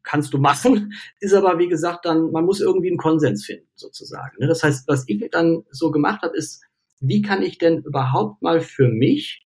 kannst 0.09 0.33
du 0.33 0.39
machen, 0.39 0.93
ist 1.19 1.33
aber 1.33 1.59
wie 1.59 1.67
gesagt 1.67 2.05
dann, 2.05 2.31
man 2.31 2.45
muss 2.45 2.61
irgendwie 2.61 2.89
einen 2.89 2.97
Konsens 2.97 3.45
finden 3.45 3.69
sozusagen. 3.75 4.37
Ne? 4.39 4.47
Das 4.47 4.63
heißt, 4.63 4.87
was 4.87 5.07
ich 5.07 5.23
dann 5.31 5.63
so 5.69 5.91
gemacht 5.91 6.21
habe, 6.23 6.35
ist, 6.35 6.63
wie 6.99 7.21
kann 7.21 7.43
ich 7.43 7.57
denn 7.57 7.83
überhaupt 7.83 8.41
mal 8.41 8.59
für 8.59 8.87
mich 8.87 9.45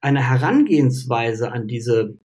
eine 0.00 0.28
Herangehensweise 0.28 1.52
an 1.52 1.68
diese 1.68 2.18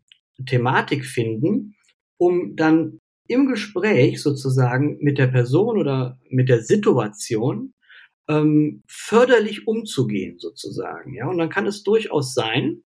Thematik 0.45 1.05
finden, 1.05 1.75
um 2.17 2.55
dann 2.55 2.99
im 3.27 3.47
Gespräch 3.47 4.21
sozusagen 4.21 4.97
mit 4.99 5.17
der 5.17 5.27
Person 5.27 5.77
oder 5.77 6.19
mit 6.29 6.49
der 6.49 6.61
Situation 6.61 7.73
ähm, 8.27 8.83
förderlich 8.87 9.67
umzugehen 9.67 10.39
sozusagen. 10.39 11.13
Ja, 11.13 11.27
und 11.27 11.37
dann 11.37 11.49
kann 11.49 11.65
es 11.65 11.83
durchaus 11.83 12.33
sein, 12.33 12.83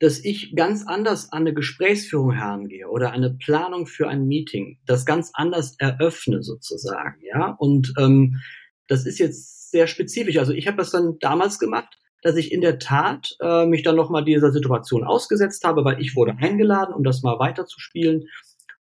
dass 0.00 0.18
ich 0.24 0.54
ganz 0.56 0.86
anders 0.86 1.30
an 1.30 1.42
eine 1.42 1.54
Gesprächsführung 1.54 2.32
herangehe 2.32 2.88
oder 2.88 3.12
eine 3.12 3.30
Planung 3.30 3.86
für 3.86 4.08
ein 4.08 4.26
Meeting, 4.26 4.78
das 4.86 5.04
ganz 5.04 5.30
anders 5.34 5.76
eröffne 5.78 6.42
sozusagen. 6.42 7.20
Ja, 7.22 7.54
und 7.58 7.92
ähm, 7.98 8.40
das 8.88 9.06
ist 9.06 9.18
jetzt 9.18 9.70
sehr 9.70 9.86
spezifisch. 9.86 10.38
Also 10.38 10.52
ich 10.52 10.66
habe 10.66 10.78
das 10.78 10.90
dann 10.90 11.18
damals 11.20 11.58
gemacht 11.58 12.00
dass 12.22 12.36
ich 12.36 12.52
in 12.52 12.60
der 12.60 12.78
Tat 12.78 13.36
äh, 13.40 13.66
mich 13.66 13.82
dann 13.82 13.96
nochmal 13.96 14.24
dieser 14.24 14.52
Situation 14.52 15.04
ausgesetzt 15.04 15.64
habe, 15.64 15.84
weil 15.84 16.00
ich 16.00 16.16
wurde 16.16 16.36
eingeladen, 16.38 16.94
um 16.94 17.02
das 17.02 17.22
mal 17.22 17.38
weiterzuspielen. 17.38 18.24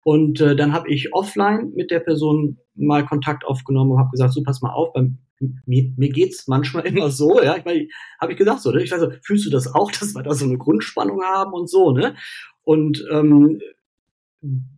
Und 0.04 0.40
äh, 0.42 0.54
dann 0.54 0.72
habe 0.74 0.90
ich 0.90 1.14
offline 1.14 1.72
mit 1.74 1.90
der 1.90 2.00
Person 2.00 2.58
mal 2.74 3.06
Kontakt 3.06 3.44
aufgenommen 3.46 3.92
und 3.92 3.98
habe 3.98 4.10
gesagt, 4.10 4.34
so 4.34 4.42
pass 4.42 4.60
mal 4.60 4.72
auf, 4.72 4.92
beim, 4.92 5.18
mir, 5.64 5.92
mir 5.96 6.10
geht's 6.10 6.46
manchmal 6.46 6.86
immer 6.86 7.10
so, 7.10 7.40
ja, 7.42 7.56
ich 7.56 7.64
meine, 7.64 7.88
habe 8.20 8.32
ich 8.32 8.38
gesagt 8.38 8.60
so, 8.60 8.70
ne? 8.70 8.82
ich 8.82 8.92
weiß 8.92 9.00
so, 9.00 9.10
fühlst 9.22 9.46
du 9.46 9.50
das 9.50 9.74
auch, 9.74 9.90
dass 9.90 10.14
wir 10.14 10.22
da 10.22 10.34
so 10.34 10.44
eine 10.44 10.58
Grundspannung 10.58 11.22
haben 11.22 11.52
und 11.54 11.70
so, 11.70 11.90
ne? 11.90 12.14
Und 12.62 13.04
ähm, 13.10 13.60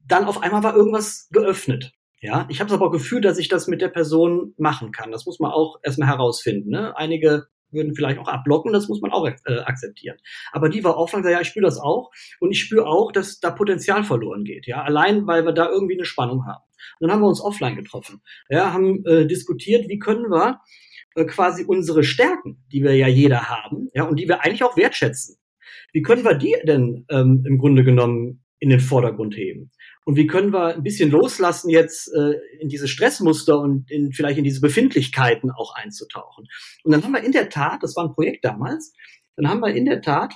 dann 0.06 0.24
auf 0.24 0.42
einmal 0.42 0.62
war 0.62 0.76
irgendwas 0.76 1.28
geöffnet. 1.30 1.92
Ja, 2.20 2.46
ich 2.48 2.60
habe 2.60 2.72
aber 2.72 2.90
gefühlt, 2.90 3.24
dass 3.24 3.38
ich 3.38 3.48
das 3.48 3.66
mit 3.66 3.80
der 3.80 3.88
Person 3.88 4.54
machen 4.56 4.90
kann. 4.90 5.12
Das 5.12 5.26
muss 5.26 5.38
man 5.38 5.50
auch 5.50 5.78
erstmal 5.82 6.08
herausfinden. 6.08 6.70
Ne? 6.70 6.96
Einige 6.96 7.46
würden 7.70 7.94
vielleicht 7.94 8.18
auch 8.18 8.29
abblocken, 8.29 8.72
das 8.72 8.88
muss 8.88 9.00
man 9.00 9.12
auch 9.12 9.26
äh, 9.26 9.59
akzeptieren. 9.59 10.16
Aber 10.52 10.68
die 10.68 10.85
war 10.85 10.96
offline, 10.96 11.24
ja, 11.29 11.40
ich 11.40 11.48
spüre 11.48 11.64
das 11.64 11.79
auch 11.79 12.11
und 12.40 12.52
ich 12.52 12.61
spüre 12.61 12.87
auch, 12.87 13.12
dass 13.12 13.40
da 13.40 13.50
Potenzial 13.50 14.05
verloren 14.05 14.44
geht, 14.44 14.66
ja, 14.66 14.83
allein 14.83 15.26
weil 15.26 15.44
wir 15.44 15.52
da 15.52 15.68
irgendwie 15.68 15.94
eine 15.94 16.05
Spannung 16.05 16.46
haben. 16.46 16.62
Und 16.98 17.09
dann 17.09 17.12
haben 17.12 17.22
wir 17.22 17.29
uns 17.29 17.40
offline 17.40 17.76
getroffen, 17.76 18.22
ja, 18.48 18.72
haben 18.72 19.05
äh, 19.07 19.26
diskutiert, 19.26 19.88
wie 19.88 19.98
können 19.98 20.31
wir 20.31 20.61
äh, 21.14 21.24
quasi 21.24 21.64
unsere 21.64 22.05
Stärken, 22.05 22.64
die 22.72 22.83
wir 22.83 22.94
ja 22.94 23.09
jeder 23.09 23.48
haben, 23.48 23.88
ja, 23.94 24.05
und 24.05 24.18
die 24.18 24.29
wir 24.29 24.44
eigentlich 24.44 24.64
auch 24.64 24.76
wertschätzen, 24.76 25.37
wie 25.92 26.02
können 26.02 26.24
wir 26.24 26.35
die 26.35 26.57
denn 26.64 27.07
ähm, 27.11 27.44
im 27.46 27.59
Grunde 27.59 27.85
genommen 27.85 28.44
in 28.59 28.71
den 28.71 28.81
Vordergrund 28.81 29.37
heben? 29.37 29.71
Und 30.05 30.16
wie 30.16 30.27
können 30.27 30.53
wir 30.53 30.75
ein 30.75 30.83
bisschen 30.83 31.11
loslassen, 31.11 31.69
jetzt 31.69 32.12
äh, 32.14 32.35
in 32.61 32.69
diese 32.69 32.88
Stressmuster 32.88 33.59
und 33.59 33.90
in, 33.90 34.12
vielleicht 34.12 34.38
in 34.38 34.45
diese 34.45 34.61
Befindlichkeiten 34.61 35.51
auch 35.51 35.75
einzutauchen? 35.75 36.47
Und 36.85 36.92
dann 36.92 37.03
haben 37.03 37.12
wir 37.12 37.25
in 37.25 37.33
der 37.33 37.49
Tat, 37.49 37.83
das 37.83 37.97
war 37.97 38.05
ein 38.05 38.14
Projekt 38.14 38.45
damals, 38.45 38.92
dann 39.37 39.49
haben 39.49 39.61
wir 39.61 39.75
in 39.75 39.85
der 39.85 40.01
Tat 40.01 40.35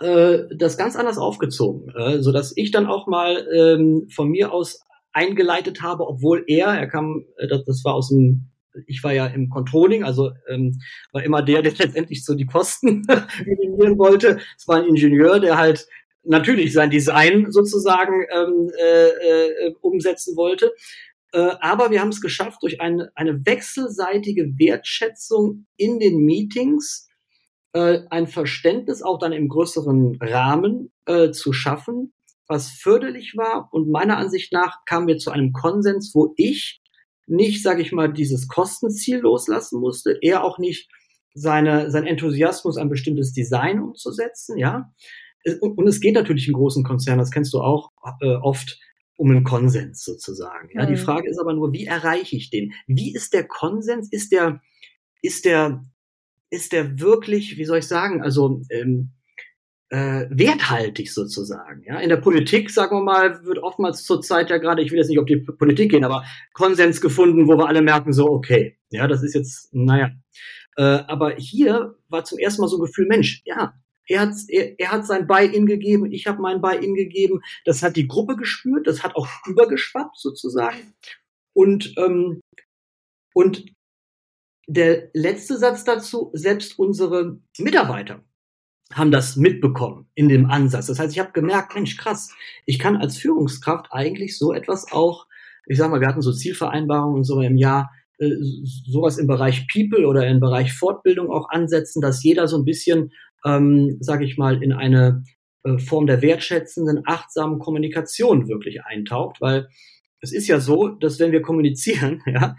äh, 0.00 0.40
das 0.56 0.76
ganz 0.76 0.96
anders 0.96 1.18
aufgezogen, 1.18 1.92
äh, 1.96 2.20
so 2.20 2.32
dass 2.32 2.52
ich 2.56 2.70
dann 2.70 2.86
auch 2.86 3.06
mal 3.06 3.46
ähm, 3.54 4.08
von 4.10 4.28
mir 4.28 4.52
aus 4.52 4.80
eingeleitet 5.12 5.82
habe, 5.82 6.06
obwohl 6.06 6.44
er, 6.46 6.68
er 6.68 6.86
kam, 6.86 7.24
äh, 7.36 7.48
das, 7.48 7.64
das 7.64 7.84
war 7.84 7.94
aus 7.94 8.08
dem 8.08 8.50
ich 8.86 9.02
war 9.02 9.12
ja 9.12 9.26
im 9.26 9.48
Controlling, 9.48 10.04
also 10.04 10.30
ähm, 10.48 10.80
war 11.12 11.22
immer 11.22 11.42
der, 11.42 11.62
der 11.62 11.72
letztendlich 11.78 12.24
so 12.24 12.34
die 12.34 12.46
Kosten 12.46 13.02
minimieren 13.44 13.98
wollte. 13.98 14.38
Es 14.56 14.68
war 14.68 14.76
ein 14.76 14.88
Ingenieur, 14.88 15.40
der 15.40 15.58
halt 15.58 15.86
natürlich 16.22 16.72
sein 16.72 16.90
Design 16.90 17.50
sozusagen 17.50 18.26
ähm, 18.32 18.70
äh, 18.78 19.08
äh, 19.08 19.74
umsetzen 19.80 20.36
wollte. 20.36 20.72
Äh, 21.32 21.52
aber 21.60 21.90
wir 21.90 22.00
haben 22.00 22.10
es 22.10 22.20
geschafft, 22.20 22.62
durch 22.62 22.80
eine, 22.80 23.10
eine 23.14 23.44
wechselseitige 23.46 24.58
Wertschätzung 24.58 25.66
in 25.76 25.98
den 25.98 26.18
Meetings 26.24 27.08
äh, 27.72 28.00
ein 28.10 28.26
Verständnis 28.26 29.02
auch 29.02 29.18
dann 29.18 29.32
im 29.32 29.48
größeren 29.48 30.18
Rahmen 30.20 30.92
äh, 31.06 31.30
zu 31.30 31.52
schaffen, 31.52 32.12
was 32.48 32.70
förderlich 32.70 33.34
war. 33.36 33.68
Und 33.72 33.88
meiner 33.88 34.18
Ansicht 34.18 34.52
nach 34.52 34.84
kamen 34.84 35.06
wir 35.06 35.18
zu 35.18 35.30
einem 35.30 35.52
Konsens, 35.52 36.12
wo 36.14 36.34
ich 36.36 36.82
nicht, 37.26 37.62
sage 37.62 37.80
ich 37.80 37.92
mal, 37.92 38.12
dieses 38.12 38.48
Kostenziel 38.48 39.18
loslassen 39.18 39.80
musste, 39.80 40.18
er 40.20 40.42
auch 40.42 40.58
nicht 40.58 40.90
seine, 41.32 41.92
sein 41.92 42.06
Enthusiasmus, 42.06 42.76
ein 42.76 42.88
bestimmtes 42.88 43.32
Design 43.32 43.80
umzusetzen, 43.80 44.58
ja, 44.58 44.90
und 45.60 45.86
es 45.86 46.00
geht 46.00 46.14
natürlich 46.14 46.48
in 46.48 46.54
großen 46.54 46.84
Konzernen, 46.84 47.20
das 47.20 47.30
kennst 47.30 47.52
du 47.54 47.60
auch 47.60 47.90
äh, 48.20 48.34
oft, 48.36 48.78
um 49.16 49.30
einen 49.30 49.44
Konsens 49.44 50.04
sozusagen. 50.04 50.70
Ja, 50.74 50.84
mhm. 50.84 50.94
die 50.94 50.96
Frage 50.96 51.28
ist 51.28 51.38
aber 51.38 51.52
nur, 51.52 51.72
wie 51.72 51.86
erreiche 51.86 52.36
ich 52.36 52.50
den? 52.50 52.72
Wie 52.86 53.14
ist 53.14 53.34
der 53.34 53.44
Konsens? 53.46 54.10
Ist 54.10 54.32
der, 54.32 54.60
ist 55.22 55.44
der, 55.44 55.84
ist 56.50 56.72
der 56.72 57.00
wirklich, 57.00 57.58
wie 57.58 57.64
soll 57.64 57.78
ich 57.78 57.86
sagen, 57.86 58.22
also 58.22 58.62
ähm, 58.70 59.12
äh, 59.90 60.26
werthaltig 60.30 61.12
sozusagen. 61.12 61.82
Ja, 61.84 61.98
in 61.98 62.08
der 62.08 62.16
Politik, 62.16 62.70
sagen 62.70 62.96
wir 62.96 63.02
mal, 63.02 63.44
wird 63.44 63.58
oftmals 63.58 64.04
zurzeit 64.04 64.48
ja 64.48 64.58
gerade, 64.58 64.82
ich 64.82 64.90
will 64.90 64.98
jetzt 64.98 65.08
nicht 65.08 65.18
auf 65.18 65.26
die 65.26 65.38
Politik 65.38 65.90
gehen, 65.90 66.04
aber 66.04 66.24
Konsens 66.52 67.00
gefunden, 67.00 67.48
wo 67.48 67.58
wir 67.58 67.66
alle 67.66 67.82
merken, 67.82 68.12
so 68.12 68.30
okay, 68.30 68.78
ja, 68.90 69.06
das 69.08 69.22
ist 69.22 69.34
jetzt, 69.34 69.68
naja. 69.72 70.10
Äh, 70.76 70.82
aber 70.82 71.34
hier 71.36 71.96
war 72.08 72.24
zum 72.24 72.38
ersten 72.38 72.62
Mal 72.62 72.68
so 72.68 72.78
ein 72.78 72.86
Gefühl, 72.86 73.06
Mensch, 73.06 73.42
ja, 73.44 73.74
er 74.10 74.20
hat, 74.22 74.34
er, 74.48 74.78
er 74.78 74.90
hat 74.90 75.06
sein 75.06 75.28
Buy-in 75.28 75.66
gegeben, 75.66 76.10
ich 76.10 76.26
habe 76.26 76.42
mein 76.42 76.60
Buy-in 76.60 76.94
gegeben. 76.94 77.40
Das 77.64 77.82
hat 77.82 77.94
die 77.94 78.08
Gruppe 78.08 78.36
gespürt, 78.36 78.86
das 78.86 79.04
hat 79.04 79.14
auch 79.14 79.28
übergeschwappt 79.46 80.18
sozusagen. 80.18 80.94
Und, 81.52 81.94
ähm, 81.96 82.40
und 83.34 83.72
der 84.66 85.10
letzte 85.14 85.58
Satz 85.58 85.84
dazu, 85.84 86.30
selbst 86.32 86.78
unsere 86.78 87.38
Mitarbeiter 87.58 88.24
haben 88.92 89.12
das 89.12 89.36
mitbekommen 89.36 90.08
in 90.14 90.28
dem 90.28 90.50
Ansatz. 90.50 90.86
Das 90.86 90.98
heißt, 90.98 91.12
ich 91.12 91.20
habe 91.20 91.30
gemerkt, 91.30 91.76
Mensch, 91.76 91.96
krass, 91.96 92.34
ich 92.66 92.80
kann 92.80 92.96
als 92.96 93.16
Führungskraft 93.16 93.86
eigentlich 93.92 94.36
so 94.36 94.52
etwas 94.52 94.90
auch, 94.90 95.28
ich 95.66 95.78
sag 95.78 95.88
mal, 95.90 96.00
wir 96.00 96.08
hatten 96.08 96.22
so 96.22 96.32
Zielvereinbarungen 96.32 97.18
und 97.18 97.24
so 97.24 97.40
im 97.40 97.56
Jahr, 97.56 97.92
äh, 98.18 98.30
sowas 98.90 99.18
im 99.18 99.28
Bereich 99.28 99.68
People 99.68 100.08
oder 100.08 100.26
im 100.26 100.40
Bereich 100.40 100.72
Fortbildung 100.72 101.30
auch 101.30 101.48
ansetzen, 101.50 102.00
dass 102.00 102.24
jeder 102.24 102.48
so 102.48 102.58
ein 102.58 102.64
bisschen 102.64 103.12
ähm, 103.44 103.96
sage 104.00 104.24
ich 104.24 104.36
mal, 104.36 104.62
in 104.62 104.72
eine 104.72 105.24
äh, 105.64 105.78
Form 105.78 106.06
der 106.06 106.22
wertschätzenden, 106.22 107.02
achtsamen 107.06 107.58
Kommunikation 107.58 108.48
wirklich 108.48 108.84
eintaucht, 108.84 109.40
weil 109.40 109.68
es 110.20 110.32
ist 110.32 110.48
ja 110.48 110.60
so, 110.60 110.88
dass 110.88 111.18
wenn 111.18 111.32
wir 111.32 111.42
kommunizieren, 111.42 112.22
ja, 112.26 112.56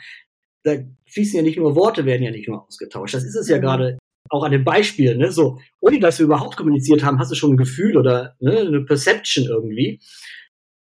da 0.63 0.75
fließen 1.07 1.37
ja 1.37 1.43
nicht 1.43 1.57
nur 1.57 1.75
Worte, 1.75 2.05
werden 2.05 2.23
ja 2.23 2.31
nicht 2.31 2.47
nur 2.47 2.65
ausgetauscht. 2.65 3.13
Das 3.13 3.23
ist 3.23 3.35
es 3.35 3.47
ja 3.47 3.57
mhm. 3.57 3.61
gerade 3.61 3.97
auch 4.29 4.43
an 4.43 4.51
dem 4.51 4.63
Beispiel, 4.63 5.17
ne, 5.17 5.31
so, 5.31 5.59
ohne 5.79 5.99
dass 5.99 6.19
wir 6.19 6.25
überhaupt 6.25 6.55
kommuniziert 6.55 7.03
haben, 7.03 7.19
hast 7.19 7.31
du 7.31 7.35
schon 7.35 7.53
ein 7.53 7.57
Gefühl 7.57 7.97
oder 7.97 8.35
ne, 8.39 8.59
eine 8.59 8.85
Perception 8.85 9.45
irgendwie. 9.45 9.99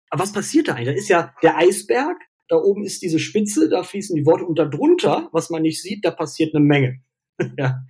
Aber 0.09 0.23
was 0.23 0.31
passiert 0.31 0.67
da 0.67 0.75
eigentlich? 0.75 0.87
Da 0.87 0.93
ist 0.93 1.09
ja 1.09 1.33
der 1.41 1.57
Eisberg, 1.57 2.17
da 2.47 2.57
oben 2.57 2.83
ist 2.83 3.01
diese 3.01 3.19
Spitze, 3.19 3.69
da 3.69 3.83
fließen 3.83 4.15
die 4.15 4.25
Worte 4.25 4.45
und 4.45 4.59
darunter, 4.59 5.29
was 5.33 5.49
man 5.49 5.63
nicht 5.63 5.81
sieht, 5.81 6.05
da 6.05 6.11
passiert 6.11 6.53
eine 6.55 6.63
Menge. 6.63 7.01
ja. 7.57 7.81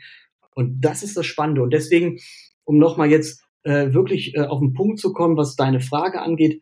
Und 0.56 0.82
das 0.82 1.04
ist 1.04 1.18
das 1.18 1.26
Spannende. 1.26 1.62
Und 1.62 1.72
deswegen, 1.72 2.20
um 2.64 2.78
nochmal 2.78 3.10
jetzt 3.10 3.44
äh, 3.64 3.94
wirklich 3.94 4.36
äh, 4.36 4.42
auf 4.42 4.60
den 4.60 4.74
Punkt 4.74 5.00
zu 5.00 5.14
kommen, 5.14 5.38
was 5.38 5.56
deine 5.56 5.80
Frage 5.80 6.22
angeht, 6.22 6.62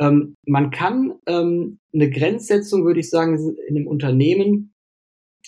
ähm, 0.00 0.36
man 0.46 0.70
kann 0.70 1.14
ähm, 1.26 1.78
eine 1.92 2.10
Grenzsetzung, 2.10 2.84
würde 2.84 3.00
ich 3.00 3.10
sagen, 3.10 3.38
in 3.68 3.76
einem 3.76 3.86
Unternehmen, 3.86 4.74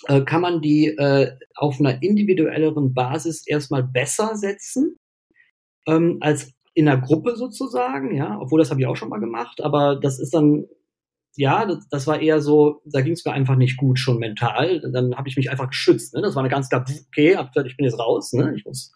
äh, 0.07 0.23
kann 0.23 0.41
man 0.41 0.61
die 0.61 0.87
äh, 0.87 1.33
auf 1.55 1.81
einer 1.81 2.03
individuelleren 2.03 2.95
Basis 2.95 3.47
erstmal 3.47 3.83
besser 3.83 4.37
setzen 4.37 4.97
ähm, 5.87 6.19
als 6.21 6.53
in 6.75 6.89
einer 6.89 7.01
Gruppe 7.01 7.37
sozusagen, 7.37 8.15
ja, 8.15 8.39
obwohl 8.39 8.61
das 8.61 8.71
habe 8.71 8.81
ich 8.81 8.87
auch 8.87 8.97
schon 8.97 9.09
mal 9.09 9.21
gemacht, 9.21 9.63
aber 9.63 9.97
das 9.97 10.19
ist 10.19 10.35
dann 10.35 10.67
ja, 11.37 11.67
das, 11.91 12.07
war 12.07 12.21
eher 12.21 12.41
so, 12.41 12.81
da 12.85 13.03
ging 13.03 13.13
es 13.13 13.25
mir 13.25 13.33
einfach 13.33 13.57
nicht 13.57 13.77
gut 13.77 13.99
schon 13.99 14.19
mental. 14.19 14.81
Dann 14.93 15.15
habe 15.15 15.29
ich 15.29 15.37
mich 15.37 15.51
einfach 15.51 15.69
geschützt. 15.69 16.15
Ne? 16.15 16.23
Das 16.23 16.35
war 16.35 16.43
eine 16.43 16.51
ganz 16.51 16.69
klar, 16.69 16.85
okay, 17.09 17.37
hab 17.37 17.53
gesagt, 17.53 17.69
ich 17.71 17.77
bin 17.77 17.85
jetzt 17.85 17.99
raus, 17.99 18.33
ne? 18.33 18.55
Ich 18.57 18.65
muss. 18.65 18.93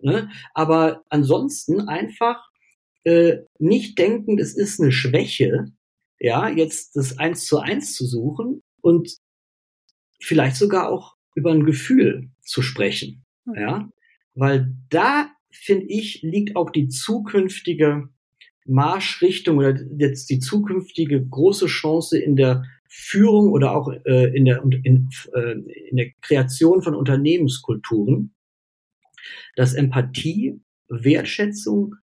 Ne? 0.00 0.30
Aber 0.54 1.02
ansonsten 1.10 1.88
einfach 1.88 2.42
äh, 3.04 3.38
nicht 3.58 3.98
denken, 3.98 4.38
es 4.38 4.56
ist 4.56 4.80
eine 4.80 4.92
Schwäche, 4.92 5.66
ja, 6.18 6.48
jetzt 6.48 6.96
das 6.96 7.18
eins 7.18 7.46
zu 7.46 7.58
eins 7.58 7.94
zu 7.94 8.06
suchen 8.06 8.62
und 8.80 9.16
vielleicht 10.20 10.56
sogar 10.56 10.88
auch 10.90 11.16
über 11.34 11.52
ein 11.52 11.64
Gefühl 11.64 12.30
zu 12.40 12.62
sprechen, 12.62 13.24
mhm. 13.44 13.54
ja, 13.54 13.90
weil 14.34 14.74
da 14.88 15.30
finde 15.50 15.86
ich 15.86 16.22
liegt 16.22 16.56
auch 16.56 16.70
die 16.70 16.88
zukünftige 16.88 18.08
Marschrichtung 18.66 19.58
oder 19.58 19.78
jetzt 19.98 20.30
die 20.30 20.38
zukünftige 20.38 21.24
große 21.24 21.66
Chance 21.66 22.18
in 22.18 22.36
der 22.36 22.64
Führung 22.88 23.52
oder 23.52 23.74
auch 23.74 23.92
äh, 24.04 24.36
in, 24.36 24.44
der, 24.44 24.62
in, 24.62 25.08
äh, 25.34 25.52
in 25.90 25.96
der 25.96 26.10
Kreation 26.22 26.82
von 26.82 26.94
Unternehmenskulturen, 26.94 28.34
dass 29.56 29.74
Empathie, 29.74 30.60
Wertschätzung, 30.88 31.96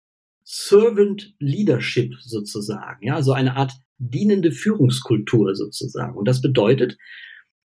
Servant 0.43 1.35
Leadership 1.39 2.15
sozusagen, 2.21 3.07
ja, 3.07 3.15
also 3.15 3.33
eine 3.33 3.57
Art 3.57 3.73
dienende 3.99 4.51
Führungskultur 4.51 5.55
sozusagen. 5.55 6.17
Und 6.17 6.27
das 6.27 6.41
bedeutet, 6.41 6.97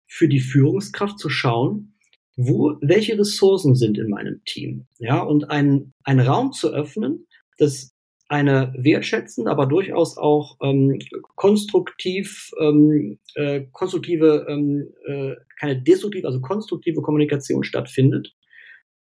für 0.06 0.28
die 0.28 0.40
Führungskraft 0.40 1.18
zu 1.18 1.28
schauen, 1.28 1.94
wo, 2.36 2.76
welche 2.80 3.18
Ressourcen 3.18 3.74
sind 3.74 3.98
in 3.98 4.08
meinem 4.08 4.42
Team, 4.44 4.86
ja, 4.98 5.20
und 5.20 5.50
einen, 5.50 5.94
einen 6.02 6.20
Raum 6.20 6.52
zu 6.52 6.72
öffnen, 6.72 7.26
dass 7.58 7.91
eine 8.32 8.72
wertschätzende, 8.78 9.50
aber 9.50 9.66
durchaus 9.66 10.16
auch 10.16 10.56
ähm, 10.62 10.98
konstruktiv, 11.36 12.50
ähm, 12.58 13.18
äh, 13.34 13.66
konstruktive, 13.72 14.46
ähm, 14.48 14.88
äh, 15.06 15.34
keine 15.60 15.82
destruktive, 15.82 16.26
also 16.26 16.40
konstruktive 16.40 17.02
Kommunikation 17.02 17.62
stattfindet. 17.62 18.34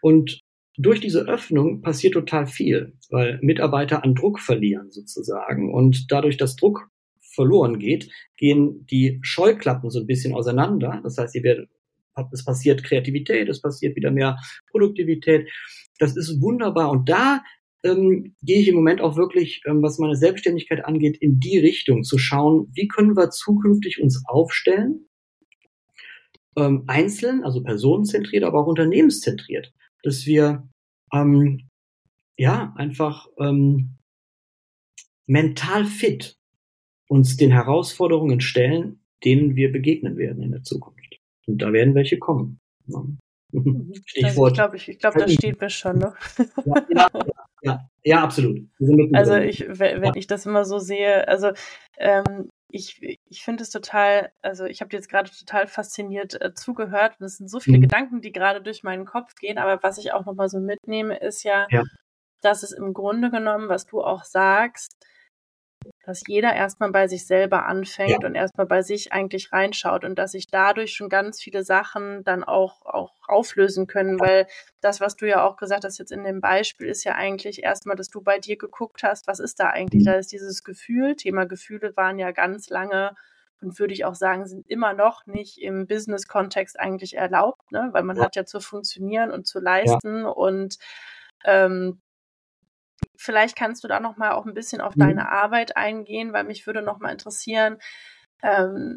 Und 0.01 0.43
durch 0.77 1.01
diese 1.01 1.23
Öffnung 1.27 1.83
passiert 1.83 2.15
total 2.15 2.47
viel, 2.47 2.93
weil 3.11 3.41
Mitarbeiter 3.43 4.05
an 4.05 4.15
Druck 4.15 4.39
verlieren 4.39 4.93
sozusagen. 4.93 5.75
Und 5.75 6.12
dadurch, 6.12 6.37
dass 6.37 6.55
Druck 6.55 6.89
verloren 7.35 7.81
geht, 7.81 8.09
gehen 8.37 8.87
die 8.87 9.19
Scheuklappen 9.23 9.91
so 9.91 9.99
ein 9.99 10.07
bisschen 10.07 10.35
auseinander. 10.35 11.01
Das 11.03 11.19
heißt, 11.19 11.35
werden, 11.43 11.67
es 12.31 12.45
passiert 12.45 12.85
Kreativität, 12.85 13.49
es 13.49 13.61
passiert 13.61 13.97
wieder 13.97 14.12
mehr 14.12 14.39
Produktivität. 14.71 15.49
Das 15.99 16.17
ist 16.17 16.41
wunderbar. 16.41 16.93
Und 16.93 17.09
da 17.09 17.43
ähm, 17.85 18.35
gehe 18.43 18.61
ich 18.61 18.69
im 18.69 18.77
Moment 18.77 19.01
auch 19.01 19.17
wirklich, 19.17 19.62
ähm, 19.67 19.83
was 19.83 19.99
meine 19.99 20.17
Selbstständigkeit 20.17 20.85
angeht, 20.85 21.17
in 21.19 21.41
die 21.41 21.59
Richtung 21.59 22.03
zu 22.05 22.19
schauen, 22.19 22.71
wie 22.75 22.89
können 22.89 23.17
wir 23.17 23.31
zukünftig 23.31 24.01
uns 24.01 24.23
aufstellen, 24.27 25.09
ähm, 26.57 26.85
einzeln, 26.87 27.45
also 27.45 27.62
personenzentriert, 27.62 28.45
aber 28.45 28.61
auch 28.61 28.67
unternehmenszentriert, 28.67 29.73
dass 30.03 30.27
wir 30.27 30.69
ähm, 31.12 31.69
ja 32.39 32.73
einfach 32.77 33.29
ähm, 33.39 33.99
mental 35.27 35.85
fit 35.85 36.39
uns 37.09 37.37
den 37.37 37.53
Herausforderungen 37.53 38.41
stellen, 38.41 39.01
denen 39.25 39.57
wir 39.57 39.73
begegnen 39.73 40.17
werden 40.17 40.43
in 40.43 40.53
der 40.53 40.62
Zukunft. 40.62 41.21
Und 41.47 41.62
da 41.62 41.73
werden 41.73 41.95
welche 41.95 42.19
kommen. 42.19 42.59
Also 43.53 44.47
ich 44.47 44.55
glaube, 44.55 44.77
ich, 44.77 44.89
ich 44.89 44.99
glaub, 44.99 45.15
das 45.15 45.33
steht 45.33 45.61
mir 45.61 45.71
schon. 45.71 45.99
Ne? 45.99 46.15
Ja, 46.65 46.85
ja, 46.89 47.09
ja, 47.63 47.91
ja, 48.03 48.23
absolut. 48.23 48.69
Also 49.13 49.35
ich, 49.37 49.65
wenn 49.69 50.05
ja. 50.05 50.13
ich 50.15 50.27
das 50.27 50.47
immer 50.47 50.65
so 50.65 50.79
sehe, 50.79 51.27
also 51.29 51.53
ähm, 51.99 52.51
ich, 52.69 53.19
ich 53.29 53.45
finde 53.45 53.63
es 53.63 53.71
total, 53.71 54.33
also 54.43 54.65
ich 54.65 54.81
habe 54.81 54.95
jetzt 54.95 55.09
gerade 55.09 55.31
total 55.31 55.67
fasziniert 55.67 56.41
äh, 56.41 56.55
zugehört 56.55 57.17
und 57.19 57.27
es 57.27 57.39
sind 57.39 57.49
so 57.49 57.61
viele 57.61 57.79
mhm. 57.79 57.83
Gedanken, 57.83 58.21
die 58.21 58.33
gerade 58.33 58.61
durch 58.61 58.83
meinen 58.83 59.05
Kopf 59.05 59.35
gehen, 59.37 59.59
aber 59.59 59.83
was 59.83 59.99
ich 59.99 60.13
auch 60.13 60.27
nochmal 60.27 60.49
so 60.49 60.59
mitnehme, 60.59 61.17
ist 61.17 61.43
ja, 61.45 61.67
ja, 61.71 61.83
dass 62.43 62.63
es 62.63 62.73
im 62.73 62.93
Grunde 62.93 63.31
genommen, 63.31 63.69
was 63.69 63.87
du 63.87 64.03
auch 64.03 64.25
sagst, 64.25 64.97
dass 66.05 66.22
jeder 66.27 66.55
erstmal 66.55 66.90
bei 66.90 67.09
sich 67.09 67.27
selber 67.27 67.66
anfängt 67.66 68.22
ja. 68.22 68.29
und 68.29 68.35
erstmal 68.35 68.66
bei 68.66 68.83
sich 68.83 69.12
eigentlich 69.12 69.53
reinschaut 69.53 70.05
und 70.05 70.16
dass 70.18 70.33
sich 70.33 70.46
dadurch 70.46 70.92
schon 70.92 71.09
ganz 71.09 71.40
viele 71.40 71.64
Sachen 71.64 72.22
dann 72.25 72.44
auch, 72.44 72.87
auch 72.87 73.12
auflösen 73.27 73.87
können, 73.87 74.20
weil 74.20 74.46
das, 74.81 75.01
was 75.01 75.16
du 75.16 75.27
ja 75.27 75.44
auch 75.44 75.57
gesagt 75.57 75.85
hast 75.85 75.99
jetzt 75.99 76.12
in 76.12 76.25
dem 76.25 76.40
Beispiel, 76.40 76.88
ist 76.88 77.05
ja 77.05 77.14
eigentlich 77.14 77.62
erstmal, 77.62 77.96
dass 77.96 78.09
du 78.09 78.20
bei 78.20 78.38
dir 78.38 78.57
geguckt 78.57 79.03
hast, 79.03 79.27
was 79.27 79.40
ist 79.40 79.59
da 79.59 79.70
eigentlich? 79.70 80.03
Mhm. 80.03 80.07
Da 80.07 80.14
ist 80.14 80.33
dieses 80.33 80.62
Gefühl, 80.64 81.16
Thema 81.16 81.46
Gefühle 81.46 81.96
waren 81.96 82.18
ja 82.18 82.31
ganz 82.31 82.68
lange 82.70 83.14
und 83.61 83.79
würde 83.79 83.94
ich 83.94 84.05
auch 84.05 84.14
sagen, 84.14 84.46
sind 84.46 84.68
immer 84.68 84.92
noch 84.92 85.27
nicht 85.27 85.59
im 85.59 85.87
Business-Kontext 85.87 86.79
eigentlich 86.79 87.16
erlaubt, 87.16 87.72
ne? 87.72 87.88
weil 87.92 88.03
man 88.03 88.16
ja. 88.16 88.25
hat 88.25 88.37
ja 88.37 88.44
zu 88.44 88.61
funktionieren 88.61 89.31
und 89.31 89.46
zu 89.46 89.61
leisten 89.61 90.22
ja. 90.22 90.29
und 90.29 90.79
ähm, 91.44 92.01
Vielleicht 93.16 93.57
kannst 93.57 93.85
du 93.85 93.88
da 93.88 94.00
noch 94.00 94.16
mal 94.16 94.33
auch 94.33 94.46
ein 94.46 94.55
bisschen 94.55 94.81
auf 94.81 94.96
mhm. 94.96 95.00
deine 95.00 95.29
Arbeit 95.31 95.76
eingehen, 95.76 96.33
weil 96.33 96.44
mich 96.44 96.66
würde 96.66 96.83
noch 96.83 96.98
mal 96.98 97.12
interessieren. 97.12 97.79
Ähm, 98.42 98.96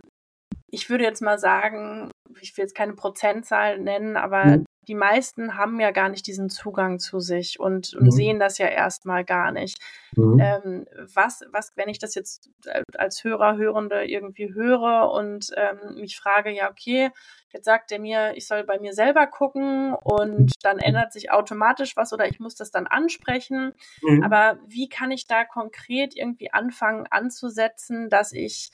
ich 0.68 0.90
würde 0.90 1.04
jetzt 1.04 1.22
mal 1.22 1.40
sagen, 1.40 2.12
ich 2.40 2.56
will 2.56 2.64
jetzt 2.64 2.76
keine 2.76 2.94
Prozentzahl 2.94 3.80
nennen, 3.80 4.18
aber 4.18 4.46
mhm 4.46 4.66
die 4.90 4.96
meisten 4.96 5.56
haben 5.56 5.80
ja 5.80 5.92
gar 5.92 6.10
nicht 6.10 6.26
diesen 6.26 6.50
Zugang 6.50 6.98
zu 6.98 7.20
sich 7.20 7.60
und, 7.60 7.94
und 7.94 8.06
mhm. 8.06 8.12
sehen 8.12 8.40
das 8.40 8.58
ja 8.58 8.66
erstmal 8.66 9.24
gar 9.24 9.52
nicht. 9.52 9.80
Mhm. 10.16 10.40
Ähm, 10.40 10.88
was, 11.14 11.42
was, 11.52 11.72
wenn 11.76 11.90
ich 11.90 12.00
das 12.00 12.16
jetzt 12.16 12.50
als 12.98 13.24
Hörer, 13.24 13.56
Hörende 13.56 14.04
irgendwie 14.04 14.52
höre 14.52 15.12
und 15.12 15.52
ähm, 15.56 16.02
mich 16.02 16.18
frage, 16.18 16.50
ja, 16.50 16.72
okay, 16.72 17.12
jetzt 17.54 17.66
sagt 17.66 17.92
er 17.92 18.00
mir, 18.00 18.34
ich 18.36 18.48
soll 18.48 18.64
bei 18.64 18.80
mir 18.80 18.94
selber 18.94 19.28
gucken 19.28 19.94
und 19.94 20.54
dann 20.64 20.80
ändert 20.80 21.14
sich 21.14 21.32
automatisch 21.32 21.96
was 21.96 22.12
oder 22.12 22.28
ich 22.28 22.40
muss 22.40 22.56
das 22.56 22.72
dann 22.72 22.88
ansprechen. 22.88 23.74
Mhm. 24.02 24.24
Aber 24.24 24.58
wie 24.66 24.90
kann 24.90 25.12
ich 25.12 25.28
da 25.28 25.46
konkret 25.46 26.16
irgendwie 26.16 26.52
anfangen 26.52 27.06
anzusetzen, 27.12 28.10
dass 28.10 28.34
ich 28.34 28.72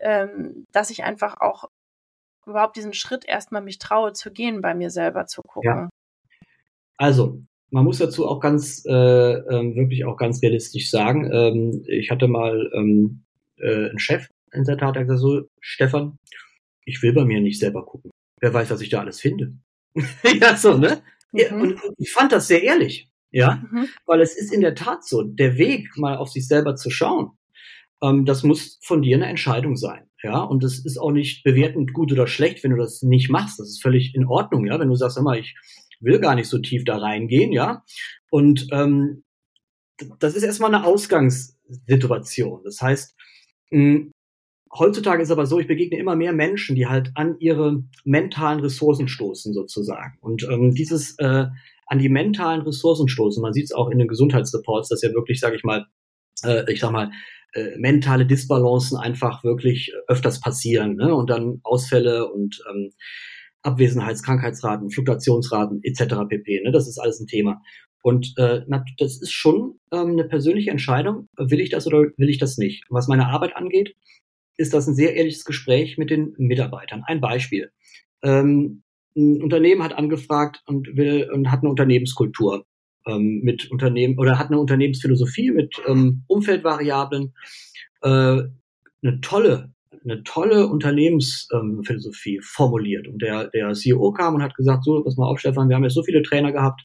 ähm, 0.00 0.66
dass 0.72 0.90
ich 0.90 1.04
einfach 1.04 1.40
auch 1.40 1.64
überhaupt 2.46 2.76
diesen 2.76 2.92
Schritt 2.92 3.24
erstmal 3.26 3.62
mich 3.62 3.78
traue 3.78 4.12
zu 4.12 4.32
gehen, 4.32 4.60
bei 4.60 4.74
mir 4.74 4.90
selber 4.90 5.26
zu 5.26 5.42
gucken. 5.42 5.70
Ja. 5.70 5.88
Also, 6.96 7.42
man 7.70 7.84
muss 7.84 7.98
dazu 7.98 8.26
auch 8.26 8.40
ganz, 8.40 8.84
äh, 8.86 8.92
äh, 8.92 9.76
wirklich 9.76 10.04
auch 10.04 10.16
ganz 10.16 10.42
realistisch 10.42 10.90
sagen, 10.90 11.30
ähm, 11.32 11.84
ich 11.88 12.10
hatte 12.10 12.28
mal 12.28 12.70
ähm, 12.74 13.24
äh, 13.58 13.90
einen 13.90 13.98
Chef 13.98 14.28
in 14.52 14.64
der 14.64 14.78
Tat, 14.78 14.96
der 14.96 15.04
gesagt 15.04 15.20
so, 15.20 15.42
Stefan, 15.60 16.18
ich 16.84 17.02
will 17.02 17.12
bei 17.12 17.24
mir 17.24 17.40
nicht 17.40 17.58
selber 17.58 17.84
gucken. 17.84 18.10
Wer 18.40 18.54
weiß, 18.54 18.70
was 18.70 18.80
ich 18.80 18.88
da 18.88 19.00
alles 19.00 19.20
finde. 19.20 19.54
ja, 20.40 20.56
so, 20.56 20.76
ne? 20.78 21.02
Mhm. 21.32 21.38
Ja, 21.38 21.54
und 21.54 21.80
ich 21.98 22.12
fand 22.12 22.32
das 22.32 22.48
sehr 22.48 22.62
ehrlich, 22.62 23.10
ja, 23.30 23.62
mhm. 23.70 23.88
weil 24.06 24.20
es 24.20 24.36
ist 24.36 24.52
in 24.52 24.60
der 24.60 24.74
Tat 24.74 25.04
so, 25.04 25.22
der 25.22 25.58
Weg, 25.58 25.96
mal 25.96 26.16
auf 26.16 26.28
sich 26.30 26.46
selber 26.46 26.76
zu 26.76 26.90
schauen, 26.90 27.32
ähm, 28.02 28.24
das 28.24 28.42
muss 28.42 28.78
von 28.82 29.02
dir 29.02 29.16
eine 29.16 29.26
Entscheidung 29.26 29.76
sein. 29.76 30.08
Ja, 30.26 30.40
und 30.40 30.64
das 30.64 30.80
ist 30.80 30.98
auch 30.98 31.12
nicht 31.12 31.44
bewertend 31.44 31.92
gut 31.92 32.10
oder 32.10 32.26
schlecht, 32.26 32.64
wenn 32.64 32.72
du 32.72 32.76
das 32.76 33.00
nicht 33.02 33.30
machst. 33.30 33.60
Das 33.60 33.68
ist 33.68 33.80
völlig 33.80 34.12
in 34.12 34.26
Ordnung, 34.26 34.66
ja, 34.66 34.80
wenn 34.80 34.88
du 34.88 34.96
sagst, 34.96 35.16
immer, 35.16 35.38
ich 35.38 35.54
will 36.00 36.18
gar 36.18 36.34
nicht 36.34 36.48
so 36.48 36.58
tief 36.58 36.84
da 36.84 36.98
reingehen, 36.98 37.52
ja. 37.52 37.84
Und 38.28 38.66
ähm, 38.72 39.22
das 40.18 40.34
ist 40.34 40.42
erstmal 40.42 40.74
eine 40.74 40.84
Ausgangssituation. 40.84 42.62
Das 42.64 42.82
heißt, 42.82 43.14
mh, 43.70 43.78
hm, 43.78 44.12
heutzutage 44.76 45.22
ist 45.22 45.30
aber 45.30 45.46
so, 45.46 45.60
ich 45.60 45.68
begegne 45.68 45.96
immer 45.96 46.16
mehr 46.16 46.32
Menschen, 46.32 46.74
die 46.74 46.88
halt 46.88 47.12
an 47.14 47.36
ihre 47.38 47.84
mentalen 48.04 48.58
Ressourcen 48.58 49.06
stoßen, 49.06 49.54
sozusagen. 49.54 50.18
Und 50.20 50.42
ähm, 50.50 50.74
dieses 50.74 51.16
äh, 51.20 51.46
an 51.86 51.98
die 52.00 52.08
mentalen 52.08 52.62
Ressourcen 52.62 53.08
stoßen, 53.08 53.40
man 53.40 53.52
sieht 53.52 53.66
es 53.66 53.72
auch 53.72 53.90
in 53.90 53.98
den 54.00 54.08
Gesundheitsreports, 54.08 54.88
dass 54.88 55.02
ja 55.02 55.12
wirklich, 55.12 55.38
sage 55.38 55.54
ich 55.54 55.62
mal, 55.62 55.86
äh, 56.42 56.64
ich 56.72 56.80
sag 56.80 56.90
mal, 56.90 57.12
äh, 57.56 57.78
mentale 57.78 58.26
Disbalancen 58.26 58.98
einfach 58.98 59.42
wirklich 59.42 59.92
öfters 60.08 60.40
passieren 60.40 60.96
ne? 60.96 61.14
und 61.14 61.30
dann 61.30 61.60
Ausfälle 61.62 62.30
und 62.30 62.62
ähm, 62.70 62.90
Abwesenheits-, 63.62 64.22
Krankheitsraten, 64.22 64.90
Fluktuationsraten 64.90 65.80
etc. 65.82 66.28
pp. 66.28 66.62
Ne? 66.64 66.72
Das 66.72 66.86
ist 66.86 66.98
alles 66.98 67.18
ein 67.18 67.26
Thema. 67.26 67.62
Und 68.02 68.34
äh, 68.36 68.60
das 68.98 69.20
ist 69.20 69.32
schon 69.32 69.80
ähm, 69.90 70.10
eine 70.10 70.24
persönliche 70.24 70.70
Entscheidung, 70.70 71.28
will 71.36 71.60
ich 71.60 71.70
das 71.70 71.86
oder 71.86 72.04
will 72.16 72.28
ich 72.28 72.38
das 72.38 72.58
nicht. 72.58 72.84
Was 72.90 73.08
meine 73.08 73.26
Arbeit 73.26 73.56
angeht, 73.56 73.96
ist 74.58 74.74
das 74.74 74.86
ein 74.86 74.94
sehr 74.94 75.16
ehrliches 75.16 75.44
Gespräch 75.44 75.98
mit 75.98 76.10
den 76.10 76.34
Mitarbeitern. 76.36 77.04
Ein 77.06 77.20
Beispiel. 77.20 77.70
Ähm, 78.22 78.82
ein 79.16 79.42
Unternehmen 79.42 79.82
hat 79.82 79.94
angefragt 79.94 80.62
und 80.66 80.94
will 80.94 81.30
und 81.32 81.50
hat 81.50 81.60
eine 81.60 81.70
Unternehmenskultur 81.70 82.66
ähm, 83.06 83.40
mit 83.42 83.70
Unternehmen 83.70 84.18
oder 84.18 84.38
hat 84.38 84.48
eine 84.48 84.58
Unternehmensphilosophie 84.58 85.50
mit 85.50 85.76
ähm, 85.86 86.24
Umfeldvariablen, 86.26 87.34
äh, 88.02 88.08
eine 88.08 89.20
tolle 89.22 89.72
eine 90.04 90.22
tolle 90.22 90.68
Unternehmensphilosophie 90.68 92.36
ähm, 92.36 92.42
formuliert. 92.42 93.08
Und 93.08 93.22
der, 93.22 93.48
der 93.48 93.72
CEO 93.72 94.12
kam 94.12 94.36
und 94.36 94.42
hat 94.42 94.54
gesagt, 94.54 94.84
so, 94.84 95.02
pass 95.02 95.16
mal 95.16 95.26
auf, 95.26 95.40
Stefan, 95.40 95.68
wir 95.68 95.76
haben 95.76 95.82
jetzt 95.82 95.94
so 95.94 96.04
viele 96.04 96.22
Trainer 96.22 96.52
gehabt, 96.52 96.82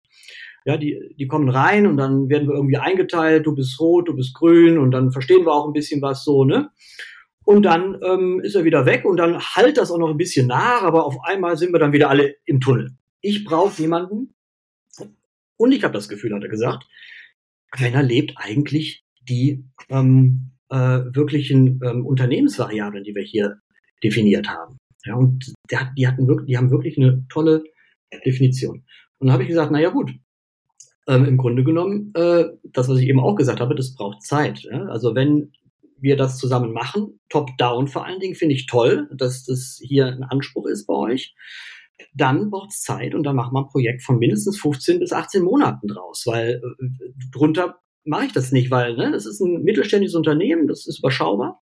ja, 0.65 0.77
die, 0.77 1.15
die 1.17 1.27
kommen 1.27 1.49
rein 1.49 1.87
und 1.87 1.97
dann 1.97 2.29
werden 2.29 2.47
wir 2.47 2.55
irgendwie 2.55 2.77
eingeteilt, 2.77 3.45
du 3.45 3.55
bist 3.55 3.79
rot, 3.79 4.07
du 4.07 4.15
bist 4.15 4.33
grün 4.35 4.77
und 4.77 4.91
dann 4.91 5.11
verstehen 5.11 5.45
wir 5.45 5.53
auch 5.53 5.67
ein 5.67 5.73
bisschen 5.73 6.01
was 6.01 6.23
so, 6.23 6.45
ne? 6.45 6.69
Und 7.43 7.63
dann 7.63 7.99
ähm, 8.03 8.39
ist 8.43 8.55
er 8.55 8.63
wieder 8.63 8.85
weg 8.85 9.03
und 9.03 9.17
dann 9.17 9.39
halt 9.39 9.77
das 9.77 9.91
auch 9.91 9.97
noch 9.97 10.09
ein 10.09 10.17
bisschen 10.17 10.45
nach, 10.45 10.83
aber 10.83 11.05
auf 11.05 11.17
einmal 11.23 11.57
sind 11.57 11.73
wir 11.73 11.79
dann 11.79 11.93
wieder 11.93 12.09
alle 12.09 12.35
im 12.45 12.59
Tunnel. 12.61 12.91
Ich 13.21 13.43
brauche 13.43 13.81
jemanden, 13.81 14.35
und 15.61 15.71
ich 15.71 15.83
habe 15.83 15.93
das 15.93 16.09
Gefühl, 16.09 16.33
hat 16.33 16.43
er 16.43 16.49
gesagt, 16.49 16.87
keiner 17.71 18.01
lebt 18.01 18.33
eigentlich 18.35 19.03
die 19.21 19.63
ähm, 19.89 20.51
äh, 20.69 20.75
wirklichen 21.13 21.79
ähm, 21.83 22.05
Unternehmensvariablen, 22.05 23.03
die 23.03 23.13
wir 23.13 23.23
hier 23.23 23.59
definiert 24.03 24.49
haben. 24.49 24.77
Ja, 25.05 25.15
und 25.15 25.53
der, 25.69 25.91
die 25.95 26.07
hatten 26.07 26.27
wirklich, 26.27 26.47
die 26.47 26.57
haben 26.57 26.71
wirklich 26.71 26.97
eine 26.97 27.25
tolle 27.29 27.63
Definition. 28.25 28.83
Und 29.19 29.27
dann 29.27 29.33
habe 29.33 29.43
ich 29.43 29.49
gesagt, 29.49 29.71
na 29.71 29.79
ja 29.79 29.89
gut, 29.89 30.11
ähm, 31.07 31.25
im 31.25 31.37
Grunde 31.37 31.63
genommen, 31.63 32.11
äh, 32.15 32.45
das, 32.63 32.89
was 32.89 32.99
ich 32.99 33.07
eben 33.07 33.19
auch 33.19 33.35
gesagt 33.35 33.59
habe, 33.59 33.75
das 33.75 33.93
braucht 33.93 34.23
Zeit. 34.23 34.63
Ja? 34.63 34.85
Also 34.85 35.13
wenn 35.13 35.51
wir 35.99 36.17
das 36.17 36.37
zusammen 36.37 36.73
machen, 36.73 37.19
top-down 37.29 37.87
vor 37.87 38.05
allen 38.05 38.19
Dingen, 38.19 38.35
finde 38.35 38.55
ich 38.55 38.65
toll, 38.65 39.07
dass 39.13 39.45
das 39.45 39.79
hier 39.81 40.07
ein 40.07 40.23
Anspruch 40.23 40.65
ist 40.65 40.87
bei 40.87 40.95
euch. 40.95 41.35
Dann 42.13 42.49
braucht 42.49 42.71
es 42.71 42.81
Zeit 42.81 43.15
und 43.15 43.23
dann 43.23 43.35
machen 43.35 43.53
wir 43.53 43.61
ein 43.61 43.69
Projekt 43.69 44.03
von 44.03 44.17
mindestens 44.17 44.59
15 44.59 44.99
bis 44.99 45.13
18 45.13 45.43
Monaten 45.43 45.87
draus, 45.87 46.23
weil 46.25 46.61
äh, 46.63 46.85
drunter 47.31 47.79
mache 48.03 48.25
ich 48.25 48.33
das 48.33 48.51
nicht, 48.51 48.71
weil 48.71 48.95
ne, 48.95 49.11
das 49.11 49.25
ist 49.25 49.39
ein 49.41 49.63
mittelständisches 49.63 50.15
Unternehmen, 50.15 50.67
das 50.67 50.87
ist 50.87 50.99
überschaubar. 50.99 51.61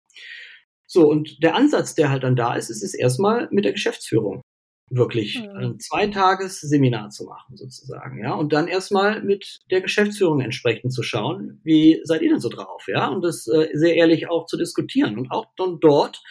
So, 0.87 1.09
und 1.09 1.43
der 1.43 1.55
Ansatz, 1.55 1.95
der 1.95 2.11
halt 2.11 2.23
dann 2.23 2.37
da 2.37 2.55
ist, 2.55 2.69
ist, 2.69 2.83
ist 2.83 2.95
erstmal 2.95 3.49
mit 3.51 3.65
der 3.65 3.73
Geschäftsführung 3.73 4.43
wirklich 4.91 5.41
mhm. 5.41 5.57
ein 5.57 5.79
Zweitagesseminar 5.79 7.11
zu 7.11 7.25
machen, 7.25 7.57
sozusagen, 7.57 8.23
ja, 8.23 8.35
und 8.35 8.53
dann 8.53 8.69
erstmal 8.69 9.23
mit 9.23 9.61
der 9.71 9.81
Geschäftsführung 9.81 10.41
entsprechend 10.41 10.93
zu 10.93 11.03
schauen, 11.03 11.61
wie 11.65 12.01
seid 12.05 12.23
ihr 12.23 12.29
denn 12.29 12.41
so 12.41 12.51
drauf, 12.51 12.85
ja, 12.89 13.09
und 13.09 13.23
das 13.23 13.47
äh, 13.47 13.69
sehr 13.73 13.95
ehrlich 13.95 14.29
auch 14.29 14.47
zu 14.47 14.59
diskutieren 14.59 15.19
und 15.19 15.31
auch 15.31 15.47
dann 15.57 15.79
dort 15.81 16.23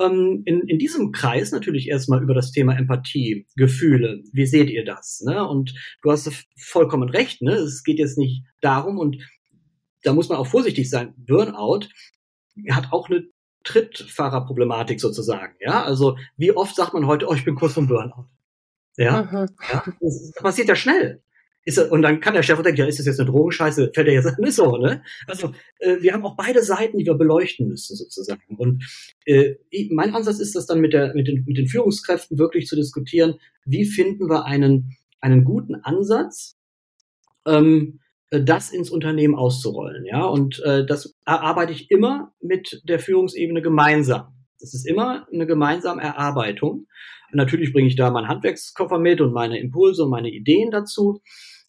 ähm, 0.00 0.42
in, 0.44 0.62
in 0.62 0.78
diesem 0.78 1.12
Kreis 1.12 1.52
natürlich 1.52 1.88
erstmal 1.88 2.22
über 2.22 2.34
das 2.34 2.50
Thema 2.50 2.76
Empathie, 2.76 3.46
Gefühle, 3.56 4.22
wie 4.32 4.46
seht 4.46 4.70
ihr 4.70 4.84
das, 4.84 5.22
ne, 5.24 5.46
und 5.46 5.74
du 6.02 6.10
hast 6.10 6.30
vollkommen 6.56 7.08
recht, 7.08 7.42
ne, 7.42 7.52
es 7.54 7.82
geht 7.82 7.98
jetzt 7.98 8.18
nicht 8.18 8.44
darum 8.60 8.98
und 8.98 9.16
da 10.02 10.12
muss 10.12 10.28
man 10.28 10.38
auch 10.38 10.46
vorsichtig 10.46 10.90
sein. 10.90 11.14
Burnout 11.16 11.88
hat 12.70 12.92
auch 12.92 13.08
eine 13.08 13.24
Trittfahrerproblematik 13.64 15.00
sozusagen. 15.00 15.54
Ja, 15.60 15.82
also 15.82 16.18
wie 16.36 16.52
oft 16.52 16.76
sagt 16.76 16.92
man 16.92 17.06
heute, 17.06 17.26
oh, 17.26 17.34
ich 17.34 17.44
bin 17.44 17.54
kurz 17.54 17.72
vom 17.72 17.88
Burnout. 17.88 18.26
Ja, 18.96 19.22
mhm. 19.22 19.48
ja 19.72 19.84
das 20.00 20.32
passiert 20.40 20.68
ja 20.68 20.76
schnell. 20.76 21.22
Ist, 21.66 21.78
und 21.78 22.02
dann 22.02 22.20
kann 22.20 22.34
der 22.34 22.42
Chef 22.42 22.60
denken, 22.60 22.80
ja, 22.80 22.86
ist 22.86 22.98
das 22.98 23.06
jetzt 23.06 23.20
eine 23.20 23.30
Drogenscheiße? 23.30 23.92
Fällt 23.94 24.08
er 24.08 24.14
jetzt 24.14 24.38
nicht 24.38 24.54
so, 24.54 24.76
ne? 24.76 25.02
Also 25.26 25.52
äh, 25.78 25.96
wir 26.00 26.12
haben 26.12 26.24
auch 26.24 26.36
beide 26.36 26.62
Seiten, 26.62 26.98
die 26.98 27.06
wir 27.06 27.14
beleuchten 27.14 27.68
müssen 27.68 27.96
sozusagen. 27.96 28.42
Und 28.58 28.84
äh, 29.24 29.54
mein 29.90 30.14
Ansatz 30.14 30.40
ist 30.40 30.54
das 30.54 30.66
dann 30.66 30.80
mit 30.80 30.92
der 30.92 31.14
mit 31.14 31.26
den 31.26 31.44
mit 31.46 31.56
den 31.56 31.66
Führungskräften 31.66 32.38
wirklich 32.38 32.66
zu 32.66 32.76
diskutieren. 32.76 33.36
Wie 33.64 33.86
finden 33.86 34.28
wir 34.28 34.44
einen 34.44 34.96
einen 35.20 35.44
guten 35.44 35.76
Ansatz? 35.76 36.58
Ähm, 37.46 38.00
äh, 38.30 38.42
das 38.42 38.70
ins 38.70 38.90
Unternehmen 38.90 39.34
auszurollen. 39.34 40.04
Ja, 40.04 40.24
und 40.26 40.62
äh, 40.64 40.84
das 40.84 41.16
erarbeite 41.24 41.72
ich 41.72 41.90
immer 41.90 42.34
mit 42.42 42.82
der 42.84 42.98
Führungsebene 42.98 43.62
gemeinsam. 43.62 44.34
Das 44.60 44.74
ist 44.74 44.86
immer 44.86 45.26
eine 45.32 45.46
gemeinsame 45.46 46.02
Erarbeitung. 46.02 46.86
Natürlich 47.32 47.72
bringe 47.72 47.88
ich 47.88 47.96
da 47.96 48.10
meinen 48.10 48.28
Handwerkskoffer 48.28 48.98
mit 48.98 49.20
und 49.20 49.32
meine 49.32 49.58
Impulse 49.58 50.04
und 50.04 50.10
meine 50.10 50.30
Ideen 50.30 50.70
dazu. 50.70 51.20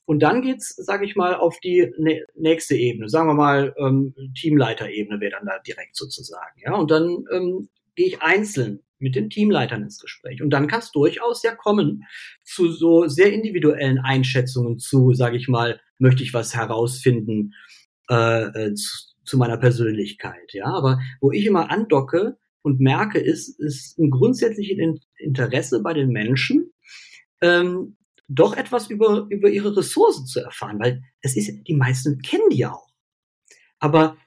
Und 0.06 0.20
dann 0.20 0.42
geht's, 0.42 0.76
sage 0.76 1.06
ich 1.06 1.16
mal, 1.16 1.36
auf 1.36 1.60
die 1.60 1.92
nächste 2.36 2.76
Ebene. 2.76 3.10
Sagen 3.10 3.28
wir 3.28 3.34
mal, 3.34 3.74
ähm, 3.78 4.14
Teamleiterebene 4.40 5.20
wäre 5.20 5.32
dann 5.32 5.48
da 5.48 5.60
direkt 5.60 5.96
sozusagen. 5.96 6.62
Ja, 6.64 6.76
und 6.76 6.92
dann 6.92 7.26
ähm, 7.34 7.70
gehe 7.96 8.08
ich 8.08 8.22
einzeln 8.22 8.82
mit 9.00 9.16
den 9.16 9.30
Teamleitern 9.30 9.84
ins 9.84 10.00
Gespräch. 10.00 10.42
Und 10.42 10.52
dann 10.52 10.68
kann 10.68 10.80
es 10.80 10.92
durchaus 10.92 11.44
ja 11.44 11.56
kommen 11.56 12.04
zu 12.44 12.72
so 12.72 13.08
sehr 13.08 13.34
individuellen 13.34 14.00
Einschätzungen 14.00 14.80
zu, 14.80 15.14
sage 15.14 15.38
ich 15.38 15.48
mal, 15.48 15.80
möchte 15.98 16.24
ich 16.24 16.34
was 16.34 16.56
herausfinden 16.56 17.54
äh, 18.10 18.44
äh, 18.44 18.74
zu, 18.74 19.16
zu 19.26 19.38
meiner 19.38 19.58
Persönlichkeit. 19.58 20.54
Ja, 20.54 20.66
aber 20.66 21.00
wo 21.20 21.32
ich 21.32 21.46
immer 21.46 21.72
andocke 21.72 22.38
und 22.62 22.80
merke, 22.80 23.20
ist, 23.20 23.60
ist 23.60 23.98
ein 23.98 24.12
grundsätzliches 24.12 24.78
Interesse 25.18 25.82
bei 25.82 25.94
den 25.94 26.10
Menschen, 26.10 26.72
ähm, 27.42 27.98
doch 28.28 28.56
etwas 28.56 28.90
über, 28.90 29.28
über 29.30 29.50
ihre 29.50 29.76
Ressourcen 29.76 30.26
zu 30.26 30.40
erfahren, 30.40 30.80
weil 30.80 31.04
es 31.22 31.36
ist, 31.36 31.68
die 31.68 31.76
meisten 31.76 32.22
kennen 32.22 32.50
die 32.50 32.58
ja 32.58 32.74
auch. 32.74 32.90
Aber 33.80 34.18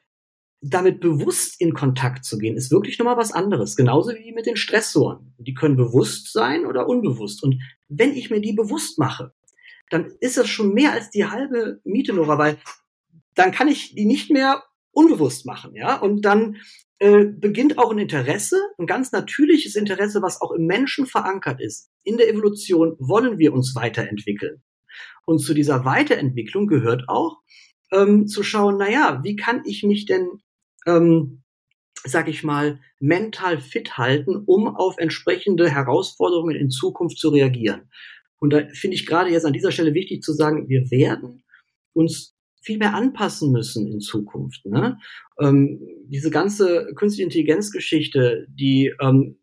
damit 0.61 1.01
bewusst 1.01 1.61
in 1.61 1.73
Kontakt 1.73 2.25
zu 2.25 2.39
gehen, 2.39 2.57
ist 2.57 2.71
wirklich 2.71 2.99
nochmal 2.99 3.17
was 3.17 3.33
anderes. 3.33 3.77
Genauso 3.77 4.13
wie 4.13 4.33
mit 4.33 4.47
den 4.47 4.57
Stressoren. 4.57 5.35
Die 5.39 5.55
können 5.55 5.77
bewusst 5.77 6.33
sein 6.33 6.67
oder 6.67 6.89
unbewusst. 6.89 7.43
Und 7.43 7.63
wenn 7.89 8.15
ich 8.15 8.31
mir 8.31 8.41
die 8.41 8.53
bewusst 8.53 8.99
mache, 8.99 9.33
dann 9.91 10.13
ist 10.21 10.37
das 10.37 10.49
schon 10.49 10.75
mehr 10.75 10.93
als 10.93 11.11
die 11.11 11.27
halbe 11.27 11.81
Miete, 11.85 12.13
Nora, 12.13 12.39
weil 12.39 12.59
dann 13.35 13.53
kann 13.53 13.69
ich 13.69 13.95
die 13.95 14.05
nicht 14.05 14.31
mehr 14.31 14.65
unbewusst 14.91 15.47
machen, 15.47 15.75
ja. 15.75 15.97
Und 15.97 16.23
dann 16.23 16.57
äh, 16.99 17.25
beginnt 17.25 17.79
auch 17.79 17.91
ein 17.91 17.99
Interesse, 17.99 18.61
ein 18.79 18.87
ganz 18.87 19.13
natürliches 19.13 19.77
Interesse, 19.77 20.23
was 20.23 20.41
auch 20.41 20.53
im 20.53 20.67
Menschen 20.67 21.07
verankert 21.07 21.61
ist. 21.61 21.91
In 22.05 22.17
der 22.17 22.29
Evolution 22.29 22.97
wollen 22.99 23.39
wir 23.39 23.53
uns 23.53 23.75
weiterentwickeln. 23.75 24.63
Und 25.27 25.39
zu 25.39 25.55
dieser 25.55 25.85
Weiterentwicklung 25.85 26.67
gehört 26.67 27.05
auch 27.09 27.39
ähm, 27.93 28.27
zu 28.27 28.43
schauen, 28.43 28.77
na 28.79 28.91
ja, 28.91 29.21
wie 29.23 29.37
kann 29.37 29.63
ich 29.65 29.83
mich 29.83 30.07
denn 30.07 30.29
ähm, 30.87 31.43
sag 32.05 32.29
ich 32.29 32.43
mal, 32.43 32.81
mental 33.01 33.61
fit 33.61 33.97
halten, 33.97 34.37
um 34.47 34.69
auf 34.69 34.99
entsprechende 34.99 35.71
Herausforderungen 35.71 36.57
in 36.57 36.71
Zukunft 36.71 37.19
zu 37.19 37.31
reagieren. 37.31 37.91
Und 38.39 38.53
da 38.53 38.69
finde 38.73 38.95
ich 38.95 39.07
gerade 39.07 39.31
jetzt 39.31 39.45
an 39.45 39.53
dieser 39.53 39.73
Stelle 39.73 39.95
wichtig 39.95 40.23
zu 40.23 40.33
sagen, 40.33 40.69
wir 40.69 40.91
werden 40.91 41.45
uns 41.93 42.37
viel 42.69 42.77
mehr 42.77 42.95
anpassen 42.95 43.51
müssen 43.51 43.91
in 43.91 44.01
Zukunft. 44.01 44.67
Ne? 44.67 44.99
Ähm, 45.41 45.81
diese 46.05 46.29
ganze 46.29 46.93
künstliche 46.97 47.25
Intelligenzgeschichte, 47.25 48.47
die 48.51 48.93
ähm, 49.01 49.39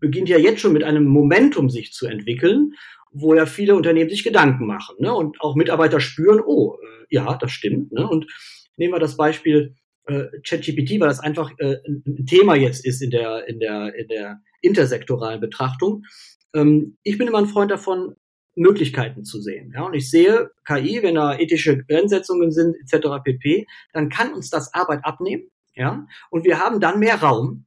beginnt 0.00 0.28
ja 0.28 0.36
jetzt 0.36 0.60
schon 0.60 0.74
mit 0.74 0.84
einem 0.84 1.06
Momentum 1.06 1.70
sich 1.70 1.94
zu 1.94 2.06
entwickeln, 2.06 2.74
wo 3.10 3.34
ja 3.34 3.46
viele 3.46 3.74
Unternehmen 3.74 4.10
sich 4.10 4.22
Gedanken 4.22 4.66
machen 4.66 4.96
ne? 4.98 5.14
und 5.14 5.40
auch 5.40 5.54
Mitarbeiter 5.54 5.98
spüren, 5.98 6.42
oh, 6.44 6.74
äh, 6.74 7.06
ja, 7.08 7.38
das 7.38 7.52
stimmt. 7.52 7.90
Ne? 7.92 8.06
Und 8.06 8.26
nehmen 8.76 8.92
wir 8.92 9.00
das 9.00 9.16
Beispiel 9.16 9.74
äh, 10.06 10.24
ChatGPT, 10.46 11.00
weil 11.00 11.08
das 11.08 11.20
einfach 11.20 11.52
äh, 11.56 11.78
ein 11.86 12.26
Thema 12.26 12.54
jetzt 12.54 12.84
ist 12.84 13.00
in 13.00 13.12
der, 13.12 13.48
in 13.48 13.60
der, 13.60 13.94
in 13.94 14.08
der 14.08 14.42
intersektoralen 14.60 15.40
Betrachtung. 15.40 16.02
Ähm, 16.54 16.98
ich 17.02 17.16
bin 17.16 17.28
immer 17.28 17.38
ein 17.38 17.46
Freund 17.46 17.70
davon, 17.70 18.14
Möglichkeiten 18.56 19.24
zu 19.24 19.40
sehen. 19.40 19.72
Ja, 19.74 19.82
und 19.84 19.94
ich 19.94 20.10
sehe 20.10 20.50
KI, 20.64 21.00
wenn 21.02 21.16
da 21.16 21.36
ethische 21.36 21.78
Grenzsetzungen 21.78 22.50
sind, 22.52 22.76
etc. 22.76 23.08
pp., 23.22 23.66
dann 23.92 24.08
kann 24.08 24.32
uns 24.32 24.50
das 24.50 24.72
Arbeit 24.74 25.04
abnehmen. 25.04 25.50
Ja, 25.74 26.06
und 26.30 26.44
wir 26.44 26.60
haben 26.60 26.80
dann 26.80 27.00
mehr 27.00 27.16
Raum. 27.16 27.66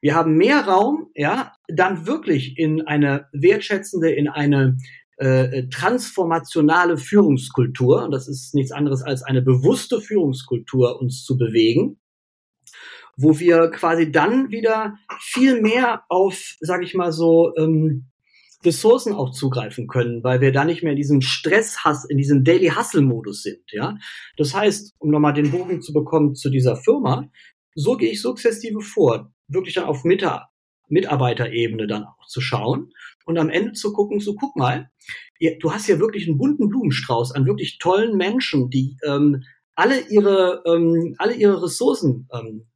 Wir 0.00 0.14
haben 0.14 0.36
mehr 0.36 0.66
Raum, 0.66 1.10
ja, 1.14 1.52
dann 1.68 2.06
wirklich 2.06 2.56
in 2.56 2.86
eine 2.86 3.26
wertschätzende, 3.32 4.10
in 4.10 4.28
eine 4.28 4.78
äh, 5.16 5.68
transformationale 5.68 6.96
Führungskultur, 6.96 8.04
und 8.04 8.10
das 8.10 8.26
ist 8.26 8.54
nichts 8.54 8.72
anderes 8.72 9.02
als 9.02 9.22
eine 9.22 9.42
bewusste 9.42 10.00
Führungskultur, 10.00 10.98
uns 10.98 11.24
zu 11.24 11.36
bewegen, 11.36 12.00
wo 13.18 13.38
wir 13.38 13.68
quasi 13.70 14.10
dann 14.10 14.50
wieder 14.50 14.96
viel 15.20 15.60
mehr 15.60 16.04
auf, 16.08 16.56
sage 16.60 16.84
ich 16.84 16.94
mal 16.94 17.12
so, 17.12 17.54
ähm, 17.56 18.09
Ressourcen 18.64 19.12
auch 19.14 19.30
zugreifen 19.30 19.86
können, 19.86 20.22
weil 20.22 20.40
wir 20.40 20.52
da 20.52 20.64
nicht 20.64 20.82
mehr 20.82 20.92
in 20.92 20.98
diesem 20.98 21.20
Stress, 21.22 21.78
in 22.08 22.18
diesem 22.18 22.44
Daily 22.44 22.68
Hustle 22.68 23.00
Modus 23.00 23.42
sind, 23.42 23.62
ja. 23.72 23.96
Das 24.36 24.54
heißt, 24.54 24.94
um 24.98 25.10
nochmal 25.10 25.32
den 25.32 25.50
Bogen 25.50 25.80
zu 25.80 25.92
bekommen 25.92 26.34
zu 26.34 26.50
dieser 26.50 26.76
Firma, 26.76 27.28
so 27.74 27.96
gehe 27.96 28.10
ich 28.10 28.20
sukzessive 28.20 28.80
vor, 28.80 29.32
wirklich 29.48 29.74
dann 29.74 29.84
auf 29.84 30.04
Mitarbeiterebene 30.04 31.86
dann 31.86 32.04
auch 32.04 32.26
zu 32.26 32.40
schauen 32.40 32.92
und 33.24 33.38
am 33.38 33.48
Ende 33.48 33.72
zu 33.72 33.92
gucken, 33.92 34.20
so 34.20 34.34
guck 34.34 34.56
mal, 34.56 34.90
du 35.60 35.72
hast 35.72 35.88
ja 35.88 35.98
wirklich 35.98 36.28
einen 36.28 36.38
bunten 36.38 36.68
Blumenstrauß 36.68 37.32
an 37.32 37.46
wirklich 37.46 37.78
tollen 37.78 38.16
Menschen, 38.16 38.70
die 38.70 38.96
ähm, 39.06 39.44
alle 39.74 40.00
ihre 40.10 40.62
ähm, 40.66 41.14
alle 41.18 41.34
ihre 41.34 41.62
Ressourcen 41.62 42.28
ähm, 42.32 42.66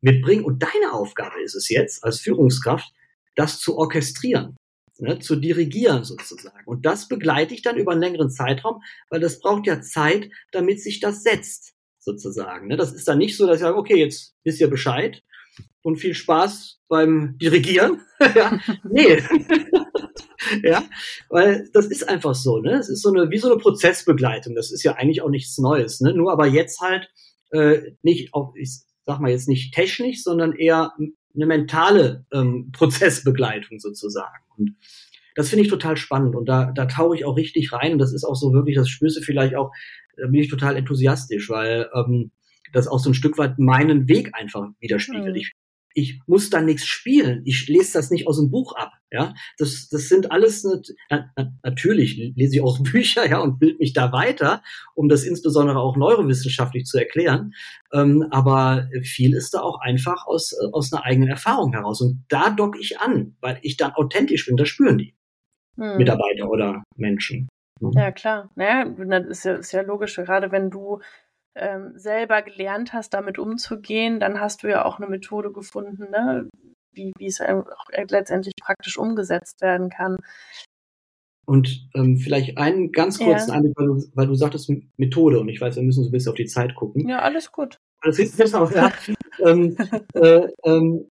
mitbringen. 0.00 0.44
Und 0.44 0.62
deine 0.62 0.92
Aufgabe 0.92 1.40
ist 1.42 1.54
es 1.54 1.68
jetzt 1.68 2.04
als 2.04 2.20
Führungskraft, 2.20 2.92
das 3.34 3.60
zu 3.60 3.78
orchestrieren, 3.78 4.56
ne, 4.98 5.18
zu 5.18 5.36
dirigieren 5.36 6.04
sozusagen. 6.04 6.64
Und 6.66 6.86
das 6.86 7.08
begleite 7.08 7.54
ich 7.54 7.62
dann 7.62 7.76
über 7.76 7.92
einen 7.92 8.00
längeren 8.00 8.30
Zeitraum, 8.30 8.82
weil 9.10 9.20
das 9.20 9.40
braucht 9.40 9.66
ja 9.66 9.80
Zeit, 9.80 10.30
damit 10.52 10.80
sich 10.80 11.00
das 11.00 11.22
setzt 11.22 11.74
sozusagen. 11.98 12.68
Ne. 12.68 12.76
Das 12.76 12.92
ist 12.92 13.08
dann 13.08 13.18
nicht 13.18 13.36
so, 13.36 13.46
dass 13.46 13.56
ich 13.56 13.62
sage, 13.62 13.76
okay, 13.76 13.96
jetzt 13.96 14.34
wisst 14.44 14.60
ihr 14.60 14.68
Bescheid 14.68 15.22
und 15.82 15.96
viel 15.96 16.14
Spaß 16.14 16.80
beim 16.88 17.36
Dirigieren. 17.38 18.00
ja, 18.34 18.58
nee. 18.84 19.22
ja, 20.62 20.84
weil 21.28 21.68
das 21.72 21.86
ist 21.86 22.08
einfach 22.08 22.34
so, 22.34 22.58
ne? 22.58 22.74
Es 22.74 22.88
ist 22.88 23.02
so 23.02 23.10
eine, 23.10 23.30
wie 23.30 23.38
so 23.38 23.50
eine 23.50 23.60
Prozessbegleitung. 23.60 24.54
Das 24.54 24.70
ist 24.72 24.82
ja 24.82 24.94
eigentlich 24.94 25.22
auch 25.22 25.30
nichts 25.30 25.58
Neues, 25.58 26.00
ne? 26.00 26.12
Nur 26.14 26.32
aber 26.32 26.46
jetzt 26.46 26.80
halt 26.80 27.08
äh, 27.50 27.92
nicht 28.02 28.34
auch, 28.34 28.54
ich 28.56 28.80
sag 29.04 29.20
mal 29.20 29.30
jetzt 29.30 29.48
nicht 29.48 29.74
technisch, 29.74 30.22
sondern 30.22 30.54
eher 30.54 30.92
eine 31.34 31.46
mentale 31.46 32.24
ähm, 32.32 32.70
Prozessbegleitung 32.72 33.78
sozusagen. 33.78 34.44
Und 34.56 34.76
das 35.34 35.48
finde 35.48 35.64
ich 35.64 35.70
total 35.70 35.96
spannend 35.96 36.36
und 36.36 36.46
da, 36.46 36.72
da 36.72 36.86
tauche 36.86 37.16
ich 37.16 37.24
auch 37.24 37.36
richtig 37.36 37.72
rein 37.72 37.94
und 37.94 37.98
das 37.98 38.12
ist 38.12 38.24
auch 38.24 38.34
so 38.34 38.52
wirklich, 38.52 38.76
das 38.76 38.88
spürst 38.90 39.16
du 39.16 39.22
vielleicht 39.22 39.54
auch, 39.54 39.72
da 40.16 40.26
bin 40.26 40.40
ich 40.40 40.50
total 40.50 40.76
enthusiastisch, 40.76 41.48
weil 41.48 41.88
ähm, 41.94 42.32
das 42.72 42.86
auch 42.86 42.98
so 42.98 43.10
ein 43.10 43.14
Stück 43.14 43.38
weit 43.38 43.58
meinen 43.58 44.08
Weg 44.08 44.30
einfach 44.34 44.68
widerspiegelt. 44.80 45.34
Mhm. 45.34 45.36
Ich 45.36 45.52
ich 45.94 46.20
muss 46.26 46.50
da 46.50 46.60
nichts 46.60 46.86
spielen. 46.86 47.42
Ich 47.44 47.68
lese 47.68 47.94
das 47.94 48.10
nicht 48.10 48.26
aus 48.26 48.38
dem 48.38 48.50
Buch 48.50 48.74
ab. 48.74 48.92
Ja, 49.10 49.34
das, 49.58 49.88
das 49.90 50.08
sind 50.08 50.32
alles 50.32 50.66
na, 51.10 51.30
natürlich 51.62 52.32
lese 52.34 52.56
ich 52.56 52.62
auch 52.62 52.78
Bücher, 52.82 53.28
ja, 53.28 53.40
und 53.40 53.58
bild 53.58 53.78
mich 53.78 53.92
da 53.92 54.10
weiter, 54.10 54.62
um 54.94 55.08
das 55.08 55.24
insbesondere 55.24 55.80
auch 55.80 55.96
neurowissenschaftlich 55.96 56.84
zu 56.84 56.98
erklären. 56.98 57.52
Ähm, 57.92 58.26
aber 58.30 58.88
viel 59.02 59.34
ist 59.34 59.52
da 59.52 59.60
auch 59.60 59.80
einfach 59.80 60.26
aus 60.26 60.54
aus 60.72 60.92
einer 60.92 61.04
eigenen 61.04 61.28
Erfahrung 61.28 61.72
heraus. 61.72 62.00
Und 62.00 62.24
da 62.28 62.50
dock 62.50 62.76
ich 62.80 62.98
an, 63.00 63.36
weil 63.40 63.58
ich 63.62 63.76
dann 63.76 63.92
authentisch 63.92 64.46
bin. 64.46 64.56
Das 64.56 64.68
spüren 64.68 64.98
die 64.98 65.14
hm. 65.76 65.98
Mitarbeiter 65.98 66.48
oder 66.48 66.82
Menschen. 66.96 67.48
Ja, 67.90 68.12
klar. 68.12 68.50
Naja, 68.54 68.84
das 68.84 69.26
ist 69.26 69.44
ja, 69.44 69.54
ist 69.54 69.72
ja 69.72 69.82
logisch, 69.82 70.14
gerade 70.14 70.52
wenn 70.52 70.70
du 70.70 71.00
ähm, 71.54 71.92
selber 71.96 72.42
gelernt 72.42 72.92
hast, 72.92 73.14
damit 73.14 73.38
umzugehen, 73.38 74.20
dann 74.20 74.40
hast 74.40 74.62
du 74.62 74.68
ja 74.68 74.84
auch 74.84 74.98
eine 74.98 75.08
Methode 75.08 75.52
gefunden, 75.52 76.10
ne? 76.10 76.48
wie, 76.94 77.12
wie 77.18 77.26
es 77.26 77.40
auch 77.40 77.66
letztendlich 78.08 78.54
praktisch 78.60 78.98
umgesetzt 78.98 79.60
werden 79.60 79.90
kann. 79.90 80.16
Und 81.44 81.88
ähm, 81.94 82.16
vielleicht 82.18 82.56
einen 82.56 82.92
ganz 82.92 83.18
kurzen 83.18 83.50
ja. 83.50 83.56
Einblick, 83.56 83.74
weil 83.76 83.86
du, 83.86 84.02
weil 84.14 84.26
du 84.26 84.34
sagtest 84.34 84.70
Methode 84.96 85.40
und 85.40 85.48
ich 85.48 85.60
weiß, 85.60 85.76
wir 85.76 85.82
müssen 85.82 86.04
so 86.04 86.08
ein 86.08 86.12
bisschen 86.12 86.30
auf 86.30 86.36
die 86.36 86.46
Zeit 86.46 86.74
gucken. 86.74 87.08
Ja, 87.08 87.20
alles 87.20 87.50
gut. 87.50 87.78
Alles 88.00 88.18
ist 88.18 88.54
auch, 88.54 88.70
ja. 88.70 88.92
ähm, 89.44 89.76
äh, 90.14 90.48
ähm, 90.64 91.08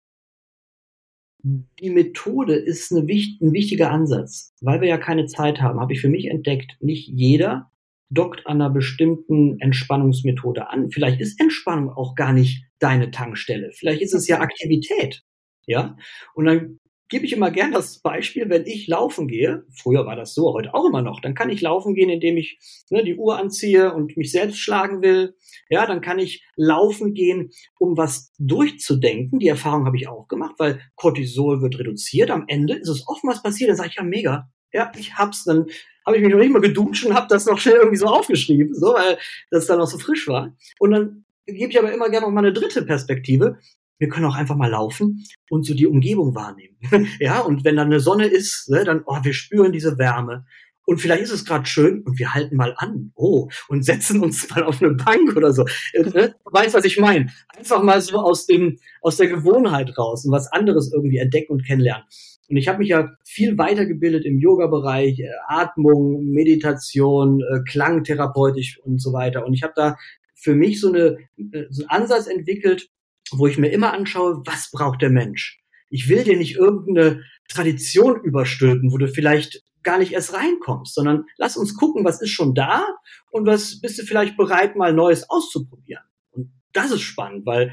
die 1.43 1.89
Methode 1.89 2.55
ist 2.55 2.91
eine, 2.91 3.01
ein 3.01 3.53
wichtiger 3.53 3.91
Ansatz. 3.91 4.53
Weil 4.61 4.81
wir 4.81 4.87
ja 4.87 4.97
keine 4.97 5.25
Zeit 5.25 5.61
haben, 5.61 5.79
habe 5.79 5.93
ich 5.93 6.01
für 6.01 6.09
mich 6.09 6.27
entdeckt, 6.27 6.77
nicht 6.79 7.07
jeder 7.07 7.70
dockt 8.11 8.45
an 8.45 8.61
einer 8.61 8.69
bestimmten 8.69 9.59
Entspannungsmethode 9.59 10.69
an. 10.69 10.91
Vielleicht 10.91 11.19
ist 11.21 11.39
Entspannung 11.39 11.89
auch 11.89 12.13
gar 12.15 12.33
nicht 12.33 12.65
deine 12.79 13.09
Tankstelle. 13.09 13.71
Vielleicht 13.73 14.01
ist 14.01 14.13
es 14.13 14.27
ja 14.27 14.39
Aktivität. 14.39 15.23
Ja. 15.65 15.95
Und 16.35 16.45
dann 16.45 16.79
gebe 17.11 17.25
ich 17.25 17.33
immer 17.33 17.51
gern 17.51 17.73
das 17.73 17.99
Beispiel, 17.99 18.49
wenn 18.49 18.65
ich 18.65 18.87
laufen 18.87 19.27
gehe, 19.27 19.65
früher 19.73 20.05
war 20.05 20.15
das 20.15 20.33
so, 20.33 20.53
heute 20.53 20.73
auch 20.73 20.85
immer 20.85 21.01
noch, 21.01 21.19
dann 21.19 21.35
kann 21.35 21.49
ich 21.49 21.59
laufen 21.59 21.93
gehen, 21.93 22.09
indem 22.09 22.37
ich 22.37 22.57
ne, 22.89 23.03
die 23.03 23.17
Uhr 23.17 23.37
anziehe 23.37 23.93
und 23.93 24.15
mich 24.15 24.31
selbst 24.31 24.59
schlagen 24.59 25.01
will. 25.01 25.35
Ja, 25.69 25.85
dann 25.85 25.99
kann 25.99 26.19
ich 26.19 26.45
laufen 26.55 27.13
gehen, 27.13 27.51
um 27.79 27.97
was 27.97 28.33
durchzudenken. 28.39 29.39
Die 29.39 29.49
Erfahrung 29.49 29.85
habe 29.85 29.97
ich 29.97 30.07
auch 30.07 30.29
gemacht, 30.29 30.55
weil 30.57 30.81
Cortisol 30.95 31.61
wird 31.61 31.77
reduziert. 31.79 32.31
Am 32.31 32.45
Ende 32.47 32.75
ist 32.75 32.89
es 32.89 33.05
oftmals 33.05 33.43
passiert, 33.43 33.69
dann 33.69 33.77
sage 33.77 33.89
ich 33.89 33.97
ja 33.97 34.03
mega, 34.03 34.49
ja, 34.73 34.91
ich 34.97 35.15
hab's. 35.15 35.43
Dann 35.43 35.65
habe 36.05 36.17
ich 36.17 36.23
mich 36.23 36.31
noch 36.31 36.39
nicht 36.39 36.51
mal 36.51 36.61
geduscht 36.61 37.05
und 37.05 37.13
habe 37.13 37.27
das 37.29 37.45
noch 37.45 37.59
schnell 37.59 37.75
irgendwie 37.75 37.97
so 37.97 38.07
aufgeschrieben, 38.07 38.73
so, 38.73 38.93
weil 38.93 39.17
das 39.49 39.67
dann 39.67 39.79
noch 39.79 39.87
so 39.87 39.97
frisch 39.97 40.27
war. 40.27 40.55
Und 40.79 40.91
dann 40.91 41.25
gebe 41.45 41.71
ich 41.71 41.79
aber 41.79 41.91
immer 41.91 42.09
gerne 42.09 42.25
noch 42.25 42.33
mal 42.33 42.43
eine 42.43 42.53
dritte 42.53 42.83
Perspektive. 42.83 43.57
Wir 43.99 44.09
können 44.09 44.25
auch 44.25 44.35
einfach 44.35 44.55
mal 44.55 44.69
laufen 44.69 45.23
und 45.49 45.63
so 45.63 45.75
die 45.75 45.85
Umgebung 45.85 46.33
wahrnehmen. 46.33 46.75
ja, 47.19 47.39
und 47.39 47.63
wenn 47.63 47.75
dann 47.75 47.87
eine 47.87 47.99
Sonne 47.99 48.25
ist, 48.25 48.69
ne, 48.69 48.83
dann, 48.83 49.03
oh, 49.05 49.19
wir 49.21 49.33
spüren 49.33 49.71
diese 49.71 49.97
Wärme. 49.97 50.45
Und 50.85 50.97
vielleicht 50.97 51.21
ist 51.21 51.31
es 51.31 51.45
gerade 51.45 51.67
schön 51.67 52.01
und 52.01 52.17
wir 52.17 52.33
halten 52.33 52.55
mal 52.55 52.73
an. 52.77 53.11
Oh, 53.15 53.49
und 53.69 53.85
setzen 53.85 54.21
uns 54.21 54.49
mal 54.55 54.63
auf 54.63 54.81
eine 54.81 54.95
Bank 54.95 55.35
oder 55.35 55.53
so. 55.53 55.65
Äh, 55.93 56.03
ne? 56.03 56.35
Weißt, 56.45 56.73
was 56.73 56.85
ich 56.85 56.99
meine? 56.99 57.31
Einfach 57.55 57.83
mal 57.83 58.01
so 58.01 58.17
aus 58.17 58.47
dem, 58.47 58.79
aus 59.01 59.17
der 59.17 59.27
Gewohnheit 59.27 59.95
raus 59.97 60.25
und 60.25 60.31
was 60.31 60.51
anderes 60.51 60.91
irgendwie 60.91 61.17
entdecken 61.17 61.53
und 61.53 61.65
kennenlernen. 61.65 62.05
Und 62.51 62.57
ich 62.57 62.67
habe 62.67 62.79
mich 62.79 62.89
ja 62.89 63.15
viel 63.23 63.57
weitergebildet 63.57 64.25
im 64.25 64.37
Yoga-Bereich, 64.37 65.19
äh, 65.19 65.29
Atmung, 65.47 66.25
Meditation, 66.25 67.41
äh, 67.41 67.61
Klangtherapeutisch 67.65 68.77
und 68.83 69.01
so 69.01 69.13
weiter. 69.13 69.45
Und 69.45 69.53
ich 69.53 69.63
habe 69.63 69.71
da 69.73 69.95
für 70.35 70.53
mich 70.53 70.81
so, 70.81 70.89
eine, 70.89 71.17
äh, 71.37 71.67
so 71.69 71.83
einen 71.83 72.01
Ansatz 72.01 72.27
entwickelt, 72.27 72.89
wo 73.31 73.47
ich 73.47 73.57
mir 73.57 73.69
immer 73.69 73.93
anschaue, 73.93 74.43
was 74.45 74.69
braucht 74.69 75.01
der 75.01 75.11
Mensch? 75.11 75.61
Ich 75.89 76.09
will 76.09 76.25
dir 76.25 76.35
nicht 76.35 76.57
irgendeine 76.57 77.23
Tradition 77.47 78.19
überstülpen, 78.21 78.91
wo 78.91 78.97
du 78.97 79.07
vielleicht 79.07 79.63
gar 79.81 79.97
nicht 79.97 80.11
erst 80.11 80.33
reinkommst, 80.33 80.93
sondern 80.93 81.23
lass 81.37 81.55
uns 81.55 81.77
gucken, 81.77 82.03
was 82.03 82.21
ist 82.21 82.31
schon 82.31 82.53
da 82.53 82.85
und 83.31 83.45
was 83.45 83.79
bist 83.79 83.97
du 83.97 84.03
vielleicht 84.03 84.35
bereit, 84.35 84.75
mal 84.75 84.91
Neues 84.91 85.29
auszuprobieren. 85.29 86.03
Und 86.31 86.51
das 86.73 86.91
ist 86.91 87.01
spannend, 87.01 87.45
weil 87.45 87.71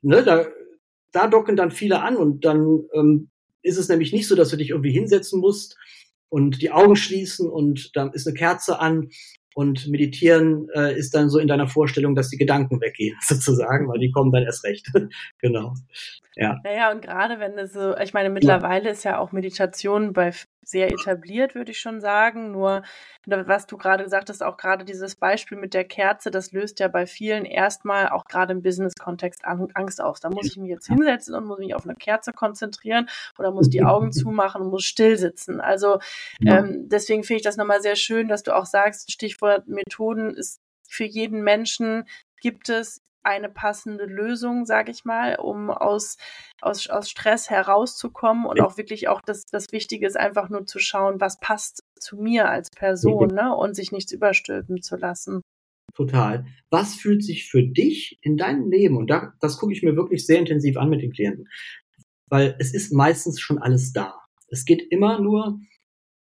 ne, 0.00 0.22
da, 0.22 0.46
da 1.12 1.26
docken 1.26 1.56
dann 1.56 1.70
viele 1.70 2.00
an 2.00 2.16
und 2.16 2.46
dann 2.46 2.84
ähm, 2.94 3.28
ist 3.66 3.78
es 3.78 3.88
nämlich 3.88 4.12
nicht 4.12 4.28
so, 4.28 4.36
dass 4.36 4.50
du 4.50 4.56
dich 4.56 4.70
irgendwie 4.70 4.92
hinsetzen 4.92 5.40
musst 5.40 5.76
und 6.28 6.62
die 6.62 6.70
Augen 6.70 6.96
schließen 6.96 7.48
und 7.48 7.94
dann 7.96 8.12
ist 8.12 8.26
eine 8.26 8.34
Kerze 8.34 8.78
an 8.78 9.08
und 9.54 9.88
meditieren 9.88 10.68
äh, 10.74 10.96
ist 10.98 11.14
dann 11.14 11.30
so 11.30 11.38
in 11.38 11.48
deiner 11.48 11.66
Vorstellung, 11.66 12.14
dass 12.14 12.28
die 12.28 12.36
Gedanken 12.36 12.80
weggehen, 12.80 13.16
sozusagen, 13.22 13.88
weil 13.88 13.98
die 13.98 14.10
kommen 14.10 14.30
dann 14.30 14.44
erst 14.44 14.64
recht. 14.64 14.86
genau. 15.40 15.74
Ja. 16.34 16.60
Naja, 16.62 16.92
und 16.92 17.00
gerade 17.00 17.40
wenn 17.40 17.58
es 17.58 17.72
so, 17.72 17.96
ich 17.96 18.12
meine, 18.12 18.28
mittlerweile 18.28 18.84
ja. 18.84 18.90
ist 18.90 19.04
ja 19.04 19.18
auch 19.18 19.32
Meditation 19.32 20.12
bei 20.12 20.32
sehr 20.66 20.90
etabliert, 20.90 21.54
würde 21.54 21.70
ich 21.70 21.78
schon 21.78 22.00
sagen. 22.00 22.50
Nur, 22.50 22.82
was 23.24 23.66
du 23.66 23.76
gerade 23.76 24.04
gesagt 24.04 24.28
hast, 24.28 24.42
auch 24.42 24.56
gerade 24.56 24.84
dieses 24.84 25.14
Beispiel 25.14 25.56
mit 25.56 25.74
der 25.74 25.84
Kerze, 25.84 26.30
das 26.30 26.52
löst 26.52 26.80
ja 26.80 26.88
bei 26.88 27.06
vielen 27.06 27.44
erstmal 27.44 28.08
auch 28.08 28.24
gerade 28.24 28.52
im 28.52 28.62
Business-Kontext 28.62 29.44
Angst 29.44 30.00
aus. 30.00 30.20
Da 30.20 30.28
muss 30.28 30.46
ich 30.46 30.56
mich 30.56 30.70
jetzt 30.70 30.88
hinsetzen 30.88 31.34
und 31.34 31.44
muss 31.44 31.58
mich 31.58 31.74
auf 31.74 31.84
eine 31.84 31.94
Kerze 31.94 32.32
konzentrieren 32.32 33.08
oder 33.38 33.52
muss 33.52 33.70
die 33.70 33.84
Augen 33.84 34.12
zumachen 34.12 34.62
und 34.62 34.70
muss 34.70 34.84
still 34.84 35.16
sitzen. 35.16 35.60
Also 35.60 36.00
ähm, 36.44 36.88
deswegen 36.88 37.22
finde 37.22 37.38
ich 37.38 37.44
das 37.44 37.56
nochmal 37.56 37.80
sehr 37.80 37.96
schön, 37.96 38.28
dass 38.28 38.42
du 38.42 38.54
auch 38.54 38.66
sagst, 38.66 39.12
Stichwort 39.12 39.68
Methoden 39.68 40.34
ist 40.34 40.60
für 40.88 41.04
jeden 41.04 41.42
Menschen 41.42 42.04
gibt 42.40 42.68
es 42.68 43.02
eine 43.26 43.48
passende 43.48 44.04
Lösung, 44.04 44.64
sage 44.66 44.90
ich 44.90 45.04
mal, 45.04 45.36
um 45.36 45.70
aus, 45.70 46.16
aus, 46.60 46.88
aus 46.88 47.10
Stress 47.10 47.50
herauszukommen 47.50 48.46
und 48.46 48.58
ja. 48.58 48.64
auch 48.64 48.76
wirklich 48.76 49.08
auch 49.08 49.20
das, 49.20 49.44
das 49.44 49.66
Wichtige 49.72 50.06
ist 50.06 50.16
einfach 50.16 50.48
nur 50.48 50.64
zu 50.64 50.78
schauen, 50.78 51.20
was 51.20 51.40
passt 51.40 51.82
zu 51.98 52.16
mir 52.16 52.48
als 52.48 52.70
Person 52.70 53.28
ne? 53.28 53.54
und 53.54 53.74
sich 53.74 53.92
nichts 53.92 54.12
überstülpen 54.12 54.80
zu 54.80 54.96
lassen. 54.96 55.42
Total. 55.94 56.46
Was 56.70 56.94
fühlt 56.94 57.24
sich 57.24 57.48
für 57.50 57.62
dich 57.62 58.18
in 58.22 58.36
deinem 58.36 58.70
Leben, 58.70 58.96
und 58.96 59.08
da, 59.08 59.32
das 59.40 59.58
gucke 59.58 59.72
ich 59.72 59.82
mir 59.82 59.96
wirklich 59.96 60.26
sehr 60.26 60.38
intensiv 60.38 60.76
an 60.76 60.90
mit 60.90 61.02
den 61.02 61.12
Klienten, 61.12 61.48
weil 62.28 62.54
es 62.58 62.74
ist 62.74 62.92
meistens 62.92 63.40
schon 63.40 63.58
alles 63.58 63.92
da. 63.92 64.14
Es 64.48 64.64
geht 64.64 64.82
immer 64.90 65.20
nur 65.20 65.58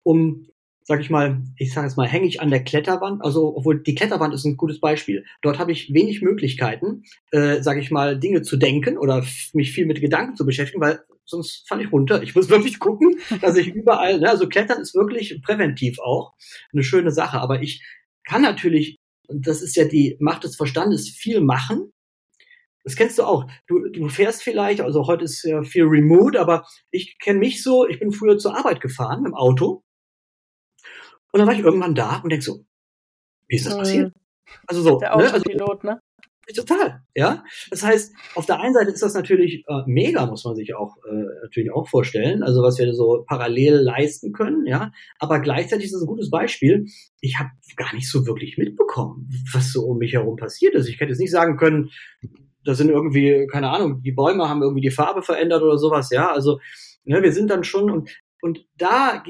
um 0.03 0.49
sag 0.83 1.01
ich 1.01 1.11
mal, 1.11 1.43
ich 1.57 1.72
sage 1.72 1.87
es 1.87 1.97
mal, 1.97 2.07
hänge 2.07 2.26
ich 2.26 2.41
an 2.41 2.51
der 2.51 2.64
Kletterwand. 2.64 3.22
Also, 3.22 3.57
obwohl 3.57 3.83
die 3.83 3.95
Kletterwand 3.95 4.35
ist 4.35 4.45
ein 4.45 4.57
gutes 4.57 4.81
Beispiel. 4.81 5.24
Dort 5.43 5.59
habe 5.59 5.72
ich 5.72 5.93
wenig 5.93 6.22
Möglichkeiten, 6.22 7.05
äh, 7.33 7.62
sage 7.62 7.81
ich 7.81 7.91
mal, 7.91 8.18
Dinge 8.18 8.43
zu 8.43 8.57
denken 8.57 8.99
oder 8.99 9.24
mich 9.53 9.72
viel 9.72 9.87
mit 9.87 10.01
Gedanken 10.01 10.37
zu 10.37 10.47
beschäftigen, 10.47 10.81
weil 10.81 11.01
sonst 11.24 11.68
falle 11.68 11.85
ich 11.85 11.93
runter. 11.93 12.22
Ich 12.22 12.35
muss 12.35 12.49
wirklich 12.51 12.78
gucken, 12.78 13.20
dass 13.41 13.57
ich 13.57 13.68
überall, 13.68 14.20
ne, 14.20 14.31
also 14.31 14.49
Klettern 14.49 14.81
ist 14.81 14.95
wirklich 14.95 15.41
präventiv 15.43 15.99
auch 16.01 16.33
eine 16.72 16.83
schöne 16.83 17.12
Sache. 17.12 17.39
Aber 17.41 17.62
ich 17.62 17.85
kann 18.24 18.43
natürlich, 18.43 18.99
und 19.28 19.47
das 19.47 19.62
ist 19.62 19.76
ja 19.76 19.85
die 19.85 20.16
Macht 20.20 20.45
des 20.45 20.57
Verstandes, 20.57 21.09
viel 21.11 21.41
machen. 21.41 21.93
Das 22.83 22.97
kennst 22.97 23.18
du 23.18 23.24
auch. 23.24 23.47
Du, 23.66 23.91
du 23.91 24.09
fährst 24.09 24.43
vielleicht, 24.43 24.81
also 24.81 25.07
heute 25.07 25.24
ist 25.24 25.45
ja 25.45 25.62
viel 25.62 25.85
remote, 25.85 26.41
aber 26.41 26.64
ich 26.91 27.18
kenne 27.18 27.39
mich 27.39 27.62
so, 27.62 27.87
ich 27.87 28.01
bin 28.01 28.11
früher 28.11 28.39
zur 28.39 28.57
Arbeit 28.57 28.81
gefahren 28.81 29.26
im 29.26 29.35
Auto 29.35 29.85
und 31.33 31.39
dann 31.39 31.47
war 31.47 31.55
ich 31.55 31.61
irgendwann 31.61 31.95
da 31.95 32.20
und 32.22 32.31
denk 32.31 32.43
so, 32.43 32.64
wie 33.49 33.57
ist 33.57 33.66
das 33.66 33.76
passiert? 33.76 34.12
Also 34.66 34.83
so, 34.83 34.99
der 34.99 35.16
ne? 35.16 35.33
Also, 35.33 35.78
ne? 35.83 36.01
Total, 36.55 37.03
ja. 37.14 37.45
Das 37.70 37.83
heißt, 37.83 38.14
auf 38.35 38.47
der 38.47 38.61
einen 38.61 38.74
Seite 38.74 38.91
ist 38.91 39.03
das 39.03 39.14
natürlich 39.14 39.64
äh, 39.68 39.83
mega, 39.87 40.26
muss 40.26 40.45
man 40.45 40.57
sich 40.57 40.74
auch 40.74 40.97
äh, 41.09 41.43
natürlich 41.43 41.72
auch 41.72 41.89
vorstellen, 41.89 42.43
also 42.43 42.62
was 42.62 42.78
wir 42.78 42.93
so 42.93 43.24
parallel 43.26 43.76
leisten 43.76 44.33
können, 44.33 44.66
ja. 44.66 44.91
Aber 45.18 45.41
gleichzeitig 45.41 45.87
ist 45.87 45.95
das 45.95 46.03
ein 46.03 46.09
gutes 46.09 46.31
Beispiel. 46.31 46.87
Ich 47.20 47.39
habe 47.39 47.51
gar 47.76 47.95
nicht 47.95 48.11
so 48.11 48.26
wirklich 48.26 48.59
mitbekommen, 48.59 49.28
was 49.53 49.72
so 49.72 49.83
um 49.83 49.99
mich 49.99 50.14
herum 50.14 50.37
passiert 50.37 50.74
ist. 50.74 50.89
Ich 50.89 50.99
hätte 50.99 51.11
jetzt 51.11 51.20
nicht 51.20 51.31
sagen 51.31 51.57
können, 51.57 51.91
da 52.64 52.74
sind 52.74 52.91
irgendwie, 52.91 53.47
keine 53.51 53.70
Ahnung, 53.70 54.03
die 54.03 54.12
Bäume 54.12 54.49
haben 54.49 54.62
irgendwie 54.62 54.83
die 54.83 54.91
Farbe 54.91 55.22
verändert 55.22 55.62
oder 55.62 55.78
sowas, 55.78 56.11
ja. 56.11 56.33
Also, 56.33 56.59
ne, 57.05 57.22
wir 57.22 57.33
sind 57.33 57.49
dann 57.51 57.64
schon 57.64 57.91
und, 57.91 58.11
und 58.43 58.66
da, 58.76 59.22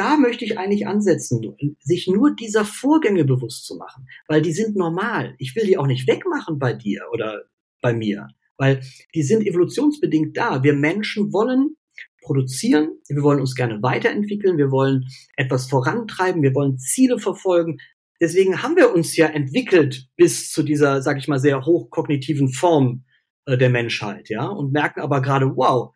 da 0.00 0.16
möchte 0.16 0.46
ich 0.46 0.56
eigentlich 0.56 0.86
ansetzen, 0.86 1.42
sich 1.78 2.08
nur 2.08 2.34
dieser 2.34 2.64
Vorgänge 2.64 3.26
bewusst 3.26 3.66
zu 3.66 3.76
machen, 3.76 4.06
weil 4.28 4.40
die 4.40 4.52
sind 4.52 4.74
normal. 4.74 5.34
Ich 5.36 5.54
will 5.54 5.66
die 5.66 5.76
auch 5.76 5.86
nicht 5.86 6.08
wegmachen 6.08 6.58
bei 6.58 6.72
dir 6.72 7.02
oder 7.12 7.42
bei 7.82 7.92
mir, 7.92 8.28
weil 8.56 8.80
die 9.14 9.22
sind 9.22 9.46
evolutionsbedingt 9.46 10.34
da. 10.34 10.62
Wir 10.62 10.72
Menschen 10.72 11.34
wollen 11.34 11.76
produzieren, 12.22 12.92
wir 13.10 13.22
wollen 13.22 13.40
uns 13.40 13.54
gerne 13.54 13.82
weiterentwickeln, 13.82 14.56
wir 14.56 14.70
wollen 14.70 15.04
etwas 15.36 15.68
vorantreiben, 15.68 16.42
wir 16.42 16.54
wollen 16.54 16.78
Ziele 16.78 17.18
verfolgen. 17.18 17.76
Deswegen 18.22 18.62
haben 18.62 18.76
wir 18.76 18.94
uns 18.94 19.18
ja 19.18 19.26
entwickelt 19.26 20.08
bis 20.16 20.50
zu 20.50 20.62
dieser, 20.62 21.02
sag 21.02 21.18
ich 21.18 21.28
mal, 21.28 21.38
sehr 21.38 21.66
hochkognitiven 21.66 22.48
Form 22.48 23.04
äh, 23.44 23.58
der 23.58 23.68
Menschheit, 23.68 24.30
ja, 24.30 24.46
und 24.46 24.72
merken 24.72 25.00
aber 25.00 25.20
gerade, 25.20 25.54
wow, 25.56 25.94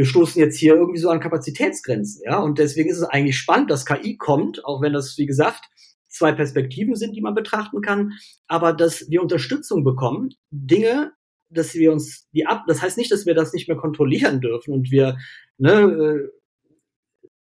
wir 0.00 0.06
stoßen 0.06 0.40
jetzt 0.40 0.56
hier 0.56 0.76
irgendwie 0.76 0.98
so 0.98 1.10
an 1.10 1.20
Kapazitätsgrenzen, 1.20 2.22
ja, 2.24 2.38
und 2.38 2.58
deswegen 2.58 2.88
ist 2.88 2.96
es 2.96 3.04
eigentlich 3.04 3.36
spannend, 3.36 3.70
dass 3.70 3.84
KI 3.84 4.16
kommt, 4.16 4.64
auch 4.64 4.80
wenn 4.80 4.94
das, 4.94 5.18
wie 5.18 5.26
gesagt, 5.26 5.66
zwei 6.08 6.32
Perspektiven 6.32 6.94
sind, 6.96 7.14
die 7.14 7.20
man 7.20 7.34
betrachten 7.34 7.82
kann, 7.82 8.14
aber 8.46 8.72
dass 8.72 9.10
wir 9.10 9.20
Unterstützung 9.20 9.84
bekommen, 9.84 10.30
Dinge, 10.50 11.12
dass 11.50 11.74
wir 11.74 11.92
uns 11.92 12.30
die 12.30 12.46
ab, 12.46 12.64
das 12.66 12.80
heißt 12.80 12.96
nicht, 12.96 13.12
dass 13.12 13.26
wir 13.26 13.34
das 13.34 13.52
nicht 13.52 13.68
mehr 13.68 13.76
kontrollieren 13.76 14.40
dürfen 14.40 14.72
und 14.72 14.90
wir 14.90 15.18
ne, 15.58 15.70
äh, 15.70 16.28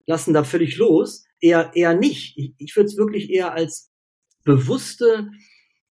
lassen 0.06 0.34
da 0.34 0.46
völlig 0.46 0.78
los, 0.78 1.26
eher 1.42 1.72
eher 1.76 1.96
nicht. 1.96 2.38
Ich, 2.38 2.54
ich 2.60 2.74
würde 2.78 2.88
es 2.88 2.96
wirklich 2.96 3.30
eher 3.30 3.52
als 3.52 3.92
bewusste 4.46 5.32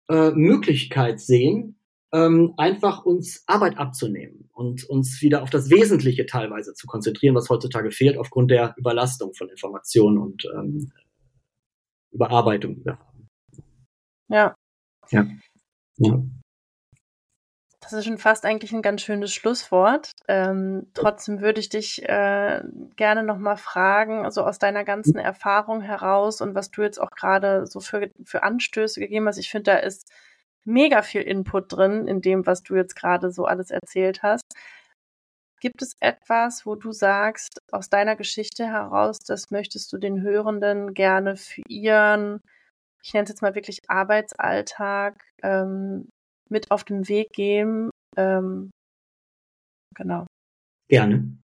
äh, 0.08 0.30
Möglichkeit 0.30 1.20
sehen, 1.20 1.78
ähm, 2.16 2.54
einfach 2.56 3.04
uns 3.04 3.44
Arbeit 3.46 3.76
abzunehmen 3.76 4.48
und 4.52 4.84
uns 4.84 5.20
wieder 5.20 5.42
auf 5.42 5.50
das 5.50 5.68
Wesentliche 5.68 6.24
teilweise 6.24 6.72
zu 6.72 6.86
konzentrieren, 6.86 7.34
was 7.34 7.50
heutzutage 7.50 7.90
fehlt 7.90 8.16
aufgrund 8.16 8.50
der 8.50 8.74
Überlastung 8.78 9.34
von 9.34 9.50
Informationen 9.50 10.16
und 10.16 10.46
ähm, 10.56 10.92
Überarbeitung, 12.10 12.76
die 12.76 12.84
wir 12.86 12.98
haben. 12.98 13.28
Ja. 14.28 14.54
Ja. 15.10 15.26
ja. 15.98 16.22
Das 17.80 17.92
ist 17.92 18.06
schon 18.06 18.18
fast 18.18 18.46
eigentlich 18.46 18.72
ein 18.72 18.82
ganz 18.82 19.02
schönes 19.02 19.32
Schlusswort. 19.32 20.12
Ähm, 20.26 20.86
trotzdem 20.94 21.40
würde 21.40 21.60
ich 21.60 21.68
dich 21.68 22.02
äh, 22.02 22.62
gerne 22.96 23.22
nochmal 23.24 23.58
fragen, 23.58 24.24
also 24.24 24.42
aus 24.42 24.58
deiner 24.58 24.84
ganzen 24.84 25.18
Erfahrung 25.18 25.82
heraus 25.82 26.40
und 26.40 26.54
was 26.54 26.70
du 26.70 26.82
jetzt 26.82 27.00
auch 27.00 27.10
gerade 27.10 27.66
so 27.66 27.80
für, 27.80 28.10
für 28.24 28.42
Anstöße 28.42 29.00
gegeben 29.00 29.28
hast. 29.28 29.38
Ich 29.38 29.50
finde, 29.50 29.70
da 29.72 29.76
ist 29.76 30.10
mega 30.66 31.02
viel 31.02 31.22
Input 31.22 31.72
drin 31.72 32.06
in 32.06 32.20
dem, 32.20 32.46
was 32.46 32.62
du 32.62 32.74
jetzt 32.74 32.96
gerade 32.96 33.30
so 33.30 33.44
alles 33.44 33.70
erzählt 33.70 34.22
hast. 34.22 34.44
Gibt 35.60 35.80
es 35.80 35.96
etwas, 36.00 36.66
wo 36.66 36.74
du 36.74 36.92
sagst, 36.92 37.60
aus 37.72 37.88
deiner 37.88 38.14
Geschichte 38.16 38.66
heraus, 38.66 39.18
das 39.26 39.50
möchtest 39.50 39.92
du 39.92 39.98
den 39.98 40.20
Hörenden 40.20 40.92
gerne 40.92 41.36
für 41.36 41.62
ihren, 41.68 42.40
ich 43.02 43.14
nenne 43.14 43.24
es 43.24 43.30
jetzt 43.30 43.42
mal 43.42 43.54
wirklich 43.54 43.78
Arbeitsalltag, 43.88 45.24
ähm, 45.42 46.08
mit 46.50 46.70
auf 46.70 46.84
den 46.84 47.08
Weg 47.08 47.30
geben? 47.32 47.90
Ähm, 48.16 48.70
genau. 49.94 50.26
Gerne. 50.88 51.38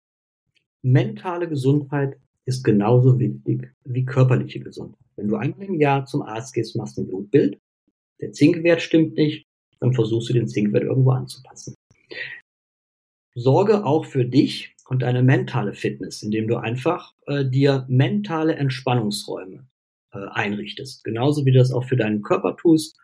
Mentale 0.82 1.47
Gesundheit 1.47 2.20
ist 2.45 2.63
genauso 2.63 3.20
wichtig 3.20 3.72
wie 3.86 4.05
körperliche 4.05 4.59
Gesundheit. 4.59 5.05
Wenn 5.15 5.28
du 5.28 5.36
einmal 5.36 5.67
im 5.67 5.76
Jahr 5.76 6.05
zum 6.05 6.24
Arzt 6.24 6.53
gehst, 6.53 6.76
machst 6.76 6.97
ein 6.97 7.07
Blutbild, 7.07 7.59
der 8.22 8.32
Zinkwert 8.32 8.82
stimmt 8.82 9.15
nicht, 9.15 9.45
dann 9.80 9.93
versuchst 9.93 10.30
du 10.30 10.34
den 10.34 10.47
Zinkwert 10.47 10.84
irgendwo 10.84 11.11
anzupassen. 11.11 11.76
Sorge 13.36 13.86
auch 13.86 14.05
für 14.05 14.26
dich 14.26 14.76
und 14.88 15.03
deine 15.03 15.24
mentale 15.24 15.74
Fitness, 15.74 16.24
indem 16.24 16.47
du 16.47 16.57
einfach 16.57 17.13
äh, 17.28 17.45
dir 17.45 17.86
mentale 17.88 18.55
Entspannungsräume 18.55 19.67
äh, 20.11 20.28
einrichtest. 20.32 21.03
Genauso 21.03 21.45
wie 21.45 21.51
du 21.51 21.59
das 21.59 21.72
auch 21.72 21.86
für 21.86 21.95
deinen 21.95 22.22
Körper 22.22 22.57
tust, 22.57 22.97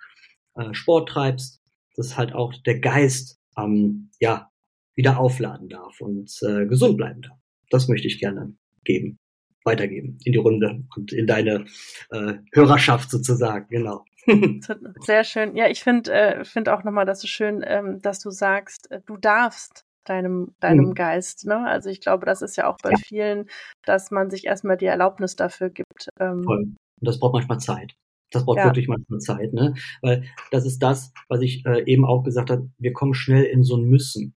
äh, 0.55 0.73
Sport 0.73 1.09
treibst, 1.09 1.61
dass 1.95 2.17
halt 2.17 2.33
auch 2.33 2.53
der 2.65 2.79
Geist 2.79 3.39
ähm, 3.57 4.09
ja 4.19 4.49
wieder 4.95 5.19
aufladen 5.19 5.69
darf 5.69 6.01
und 6.01 6.31
äh, 6.41 6.65
gesund 6.65 6.97
bleiben 6.97 7.21
darf. 7.21 7.37
Das 7.69 7.87
möchte 7.87 8.07
ich 8.07 8.19
gerne 8.19 8.55
geben, 8.83 9.19
weitergeben 9.63 10.17
in 10.23 10.33
die 10.33 10.39
Runde 10.39 10.83
und 10.95 11.13
in 11.13 11.27
deine 11.27 11.65
äh, 12.11 12.33
Hörerschaft 12.53 13.09
sozusagen, 13.11 13.67
genau. 13.69 14.03
Sehr 15.01 15.23
schön. 15.23 15.55
Ja, 15.55 15.67
ich 15.67 15.83
finde 15.83 16.11
äh, 16.11 16.45
find 16.45 16.69
auch 16.69 16.83
nochmal, 16.83 17.05
dass 17.05 17.23
es 17.23 17.29
schön, 17.29 17.63
ähm, 17.65 18.01
dass 18.01 18.19
du 18.19 18.29
sagst, 18.29 18.91
äh, 18.91 19.01
du 19.05 19.17
darfst 19.17 19.85
deinem, 20.05 20.55
deinem 20.59 20.89
mhm. 20.89 20.93
Geist. 20.93 21.45
Ne? 21.45 21.65
Also 21.65 21.89
ich 21.89 21.99
glaube, 21.99 22.25
das 22.25 22.41
ist 22.41 22.55
ja 22.55 22.69
auch 22.69 22.77
bei 22.81 22.91
ja. 22.91 22.97
vielen, 22.97 23.49
dass 23.83 24.11
man 24.11 24.29
sich 24.29 24.45
erstmal 24.45 24.77
die 24.77 24.85
Erlaubnis 24.85 25.35
dafür 25.35 25.69
gibt. 25.69 26.09
Ähm, 26.19 26.43
Voll. 26.43 26.59
Und 26.59 27.07
das 27.07 27.19
braucht 27.19 27.33
manchmal 27.33 27.59
Zeit. 27.59 27.93
Das 28.31 28.45
braucht 28.45 28.57
ja. 28.57 28.65
wirklich 28.65 28.87
manchmal 28.87 29.19
Zeit, 29.19 29.53
ne? 29.53 29.75
Weil 30.01 30.25
das 30.51 30.65
ist 30.65 30.79
das, 30.79 31.13
was 31.29 31.41
ich 31.41 31.65
äh, 31.65 31.83
eben 31.85 32.05
auch 32.05 32.23
gesagt 32.23 32.49
habe, 32.49 32.69
wir 32.77 32.93
kommen 32.93 33.13
schnell 33.13 33.43
in 33.43 33.63
so 33.63 33.77
ein 33.77 33.85
Müssen. 33.85 34.35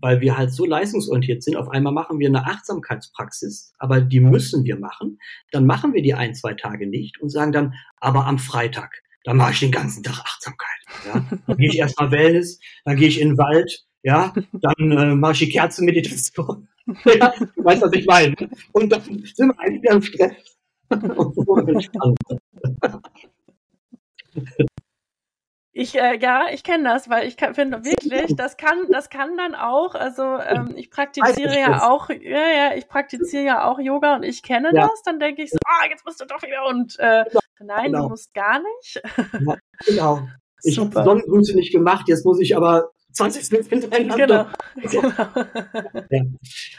Weil 0.00 0.20
wir 0.20 0.36
halt 0.36 0.52
so 0.52 0.66
leistungsorientiert 0.66 1.42
sind, 1.42 1.56
auf 1.56 1.70
einmal 1.70 1.94
machen 1.94 2.18
wir 2.18 2.28
eine 2.28 2.46
Achtsamkeitspraxis, 2.46 3.72
aber 3.78 4.02
die 4.02 4.20
müssen 4.20 4.64
wir 4.64 4.78
machen. 4.78 5.18
Dann 5.50 5.64
machen 5.64 5.94
wir 5.94 6.02
die 6.02 6.12
ein, 6.12 6.34
zwei 6.34 6.52
Tage 6.52 6.86
nicht 6.86 7.18
und 7.20 7.30
sagen 7.30 7.52
dann, 7.52 7.74
aber 7.98 8.26
am 8.26 8.38
Freitag, 8.38 9.02
da 9.28 9.34
mache 9.34 9.52
ich 9.52 9.60
den 9.60 9.70
ganzen 9.70 10.02
Tag 10.02 10.18
Achtsamkeit. 10.20 10.80
Ja? 11.04 11.22
Dann 11.46 11.58
gehe 11.58 11.68
ich 11.68 11.78
erstmal 11.78 12.10
Wellness, 12.10 12.58
dann 12.86 12.96
gehe 12.96 13.08
ich 13.08 13.20
in 13.20 13.28
den 13.28 13.38
Wald, 13.38 13.84
ja, 14.02 14.32
dann 14.54 14.90
äh, 14.90 15.14
mache 15.14 15.32
ich 15.32 15.40
die 15.40 15.50
Kerzenmeditation. 15.50 16.66
ja, 17.04 17.34
du 17.38 17.62
weißt, 17.62 17.82
was 17.82 17.92
ich 17.92 18.06
meine. 18.06 18.34
Und 18.72 18.90
dann 18.90 19.02
sind 19.02 19.48
wir 19.48 19.60
eigentlich 19.60 19.92
im 19.92 20.00
Stress. 20.00 20.32
Ich, 25.80 25.94
äh, 25.94 26.18
ja, 26.18 26.46
ich 26.52 26.64
kenne 26.64 26.82
das, 26.82 27.08
weil 27.08 27.28
ich 27.28 27.36
finde 27.52 27.84
wirklich, 27.84 28.34
das 28.34 28.56
kann, 28.56 28.90
das 28.90 29.10
kann 29.10 29.36
dann 29.36 29.54
auch, 29.54 29.94
also 29.94 30.24
ähm, 30.24 30.72
ich 30.74 30.90
praktiziere 30.90 31.56
ja 31.56 31.88
auch, 31.88 32.10
ja, 32.10 32.16
ja, 32.18 32.74
ich 32.74 32.88
praktiziere 32.88 33.44
ja 33.44 33.64
auch 33.64 33.78
Yoga 33.78 34.16
und 34.16 34.24
ich 34.24 34.42
kenne 34.42 34.72
ja. 34.74 34.88
das, 34.88 35.02
dann 35.04 35.20
denke 35.20 35.44
ich 35.44 35.50
so, 35.50 35.58
ah, 35.64 35.86
jetzt 35.88 36.04
musst 36.04 36.20
du 36.20 36.24
doch 36.24 36.42
wieder 36.42 36.66
und 36.66 36.98
äh, 36.98 37.22
genau. 37.30 37.76
nein, 37.76 37.92
genau. 37.92 38.02
du 38.02 38.08
musst 38.08 38.34
gar 38.34 38.58
nicht. 38.58 39.00
Ja, 39.38 39.56
genau. 39.86 40.28
Ich 40.64 40.80
habe 40.80 41.04
Sonnengrüße 41.04 41.54
nicht 41.54 41.70
gemacht, 41.70 42.08
jetzt 42.08 42.24
muss 42.26 42.40
ich 42.40 42.56
aber 42.56 42.90
20 43.12 43.44
Snits 43.44 43.68
hintereinander. 43.68 44.50
Genau. 44.74 44.90
genau. 44.90 45.12
Ja, 46.10 46.22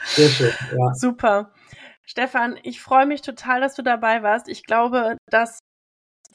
sehr 0.04 0.28
schön. 0.28 0.52
Ja. 0.78 0.92
Super. 0.92 1.54
Stefan, 2.04 2.58
ich 2.64 2.82
freue 2.82 3.06
mich 3.06 3.22
total, 3.22 3.62
dass 3.62 3.76
du 3.76 3.82
dabei 3.82 4.22
warst. 4.22 4.46
Ich 4.46 4.64
glaube, 4.64 5.16
dass 5.30 5.60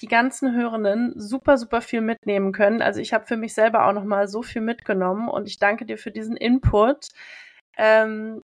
die 0.01 0.07
ganzen 0.07 0.55
Hörenden 0.55 1.13
super, 1.15 1.57
super 1.57 1.81
viel 1.81 2.01
mitnehmen 2.01 2.51
können. 2.51 2.81
Also 2.81 2.99
ich 2.99 3.13
habe 3.13 3.25
für 3.25 3.37
mich 3.37 3.53
selber 3.53 3.87
auch 3.87 3.93
noch 3.93 4.03
mal 4.03 4.27
so 4.27 4.41
viel 4.41 4.61
mitgenommen 4.61 5.29
und 5.29 5.47
ich 5.47 5.59
danke 5.59 5.85
dir 5.85 5.97
für 5.97 6.11
diesen 6.11 6.37
Input. 6.37 7.09
Ähm, 7.77 8.41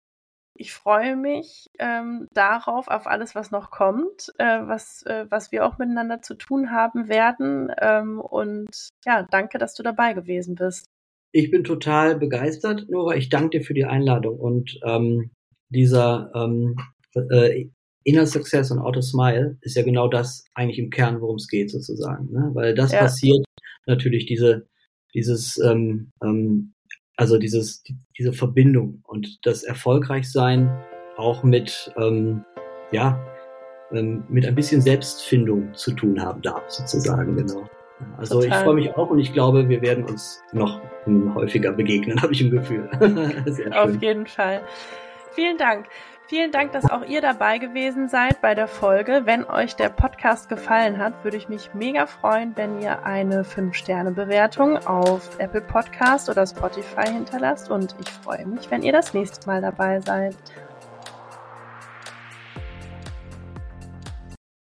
ich 0.57 0.73
freue 0.73 1.17
mich 1.17 1.67
ähm, 1.81 2.29
darauf, 2.33 2.87
auf 2.89 3.09
alles, 3.09 3.35
was 3.35 3.51
noch 3.51 3.71
kommt, 3.71 4.33
äh, 4.39 4.61
was, 4.63 5.03
äh, 5.03 5.27
was 5.29 5.51
wir 5.51 5.67
auch 5.67 5.79
miteinander 5.79 6.23
zu 6.23 6.35
tun 6.35 6.71
haben 6.71 7.09
werden. 7.09 7.73
Ähm, 7.81 8.21
und 8.21 8.69
ja, 9.05 9.27
danke, 9.29 9.59
dass 9.59 9.75
du 9.75 9.83
dabei 9.83 10.13
gewesen 10.13 10.55
bist. 10.55 10.87
Ich 11.33 11.51
bin 11.51 11.65
total 11.65 12.17
begeistert, 12.17 12.87
Nora. 12.89 13.17
Ich 13.17 13.29
danke 13.29 13.59
dir 13.59 13.65
für 13.65 13.75
die 13.75 13.85
Einladung 13.85 14.39
und 14.39 14.79
ähm, 14.85 15.33
dieser 15.71 16.31
ähm, 16.37 16.77
äh, 17.17 17.69
Inner 18.05 18.27
Success 18.27 18.71
und 18.71 18.79
Auto 18.79 19.01
Smile 19.01 19.57
ist 19.63 19.77
ja 19.77 19.83
genau 19.83 20.09
das 20.09 20.45
eigentlich 20.55 20.79
im 20.79 20.91
Kern, 20.91 21.21
worum 21.21 21.37
es 21.37 21.49
geht 21.49 21.71
sozusagen. 21.71 22.31
Ne? 22.31 22.51
Weil 22.53 22.75
das 22.75 22.93
ja. 22.93 23.01
passiert 23.01 23.45
natürlich 23.87 24.27
diese, 24.27 24.67
dieses, 25.15 25.59
ähm, 25.59 26.13
ähm, 26.23 26.75
also 27.17 27.39
dieses, 27.39 27.83
die, 27.83 27.97
diese 28.19 28.33
Verbindung 28.33 29.01
und 29.07 29.39
das 29.47 29.63
Erfolgreichsein 29.63 30.71
auch 31.17 31.43
mit, 31.43 31.93
ähm, 31.97 32.45
ja, 32.93 33.19
ähm, 33.93 34.25
mit 34.29 34.47
ein 34.47 34.55
bisschen 34.55 34.81
Selbstfindung 34.81 35.75
zu 35.75 35.93
tun 35.93 36.21
haben 36.21 36.43
darf, 36.43 36.69
sozusagen, 36.69 37.37
genau. 37.37 37.69
Also 38.19 38.41
Total. 38.41 38.59
ich 38.59 38.65
freue 38.65 38.75
mich 38.75 38.97
auch 38.97 39.11
und 39.11 39.19
ich 39.19 39.33
glaube, 39.33 39.69
wir 39.69 39.81
werden 39.81 40.05
uns 40.05 40.43
noch 40.53 40.81
häufiger 41.07 41.73
begegnen, 41.73 42.21
habe 42.23 42.33
ich 42.33 42.41
im 42.43 42.51
Gefühl. 42.51 42.89
Auf 43.73 44.03
jeden 44.03 44.27
Fall. 44.27 44.63
Vielen 45.33 45.59
Dank. 45.59 45.87
Vielen 46.27 46.53
Dank, 46.53 46.73
dass 46.73 46.91
auch 46.91 47.05
ihr 47.05 47.21
dabei 47.21 47.59
gewesen 47.59 48.09
seid 48.09 48.41
bei 48.41 48.55
der 48.55 48.67
Folge. 48.67 49.23
Wenn 49.25 49.45
euch 49.45 49.77
der 49.77 49.91
Podcast 49.91 50.49
gefallen 50.49 50.97
hat, 50.97 51.23
würde 51.23 51.37
ich 51.37 51.51
mich 51.51 51.75
mega 51.75 52.07
freuen, 52.07 52.57
wenn 52.57 52.81
ihr 52.81 53.05
eine 53.05 53.43
5-Sterne-Bewertung 53.43 54.79
auf 54.87 55.39
Apple 55.39 55.61
Podcast 55.61 56.31
oder 56.31 56.47
Spotify 56.47 57.07
hinterlasst. 57.07 57.71
Und 57.71 57.95
ich 58.01 58.11
freue 58.11 58.47
mich, 58.47 58.71
wenn 58.71 58.83
ihr 58.83 58.93
das 58.93 59.13
nächste 59.13 59.47
Mal 59.47 59.61
dabei 59.61 60.01
seid. 60.01 60.35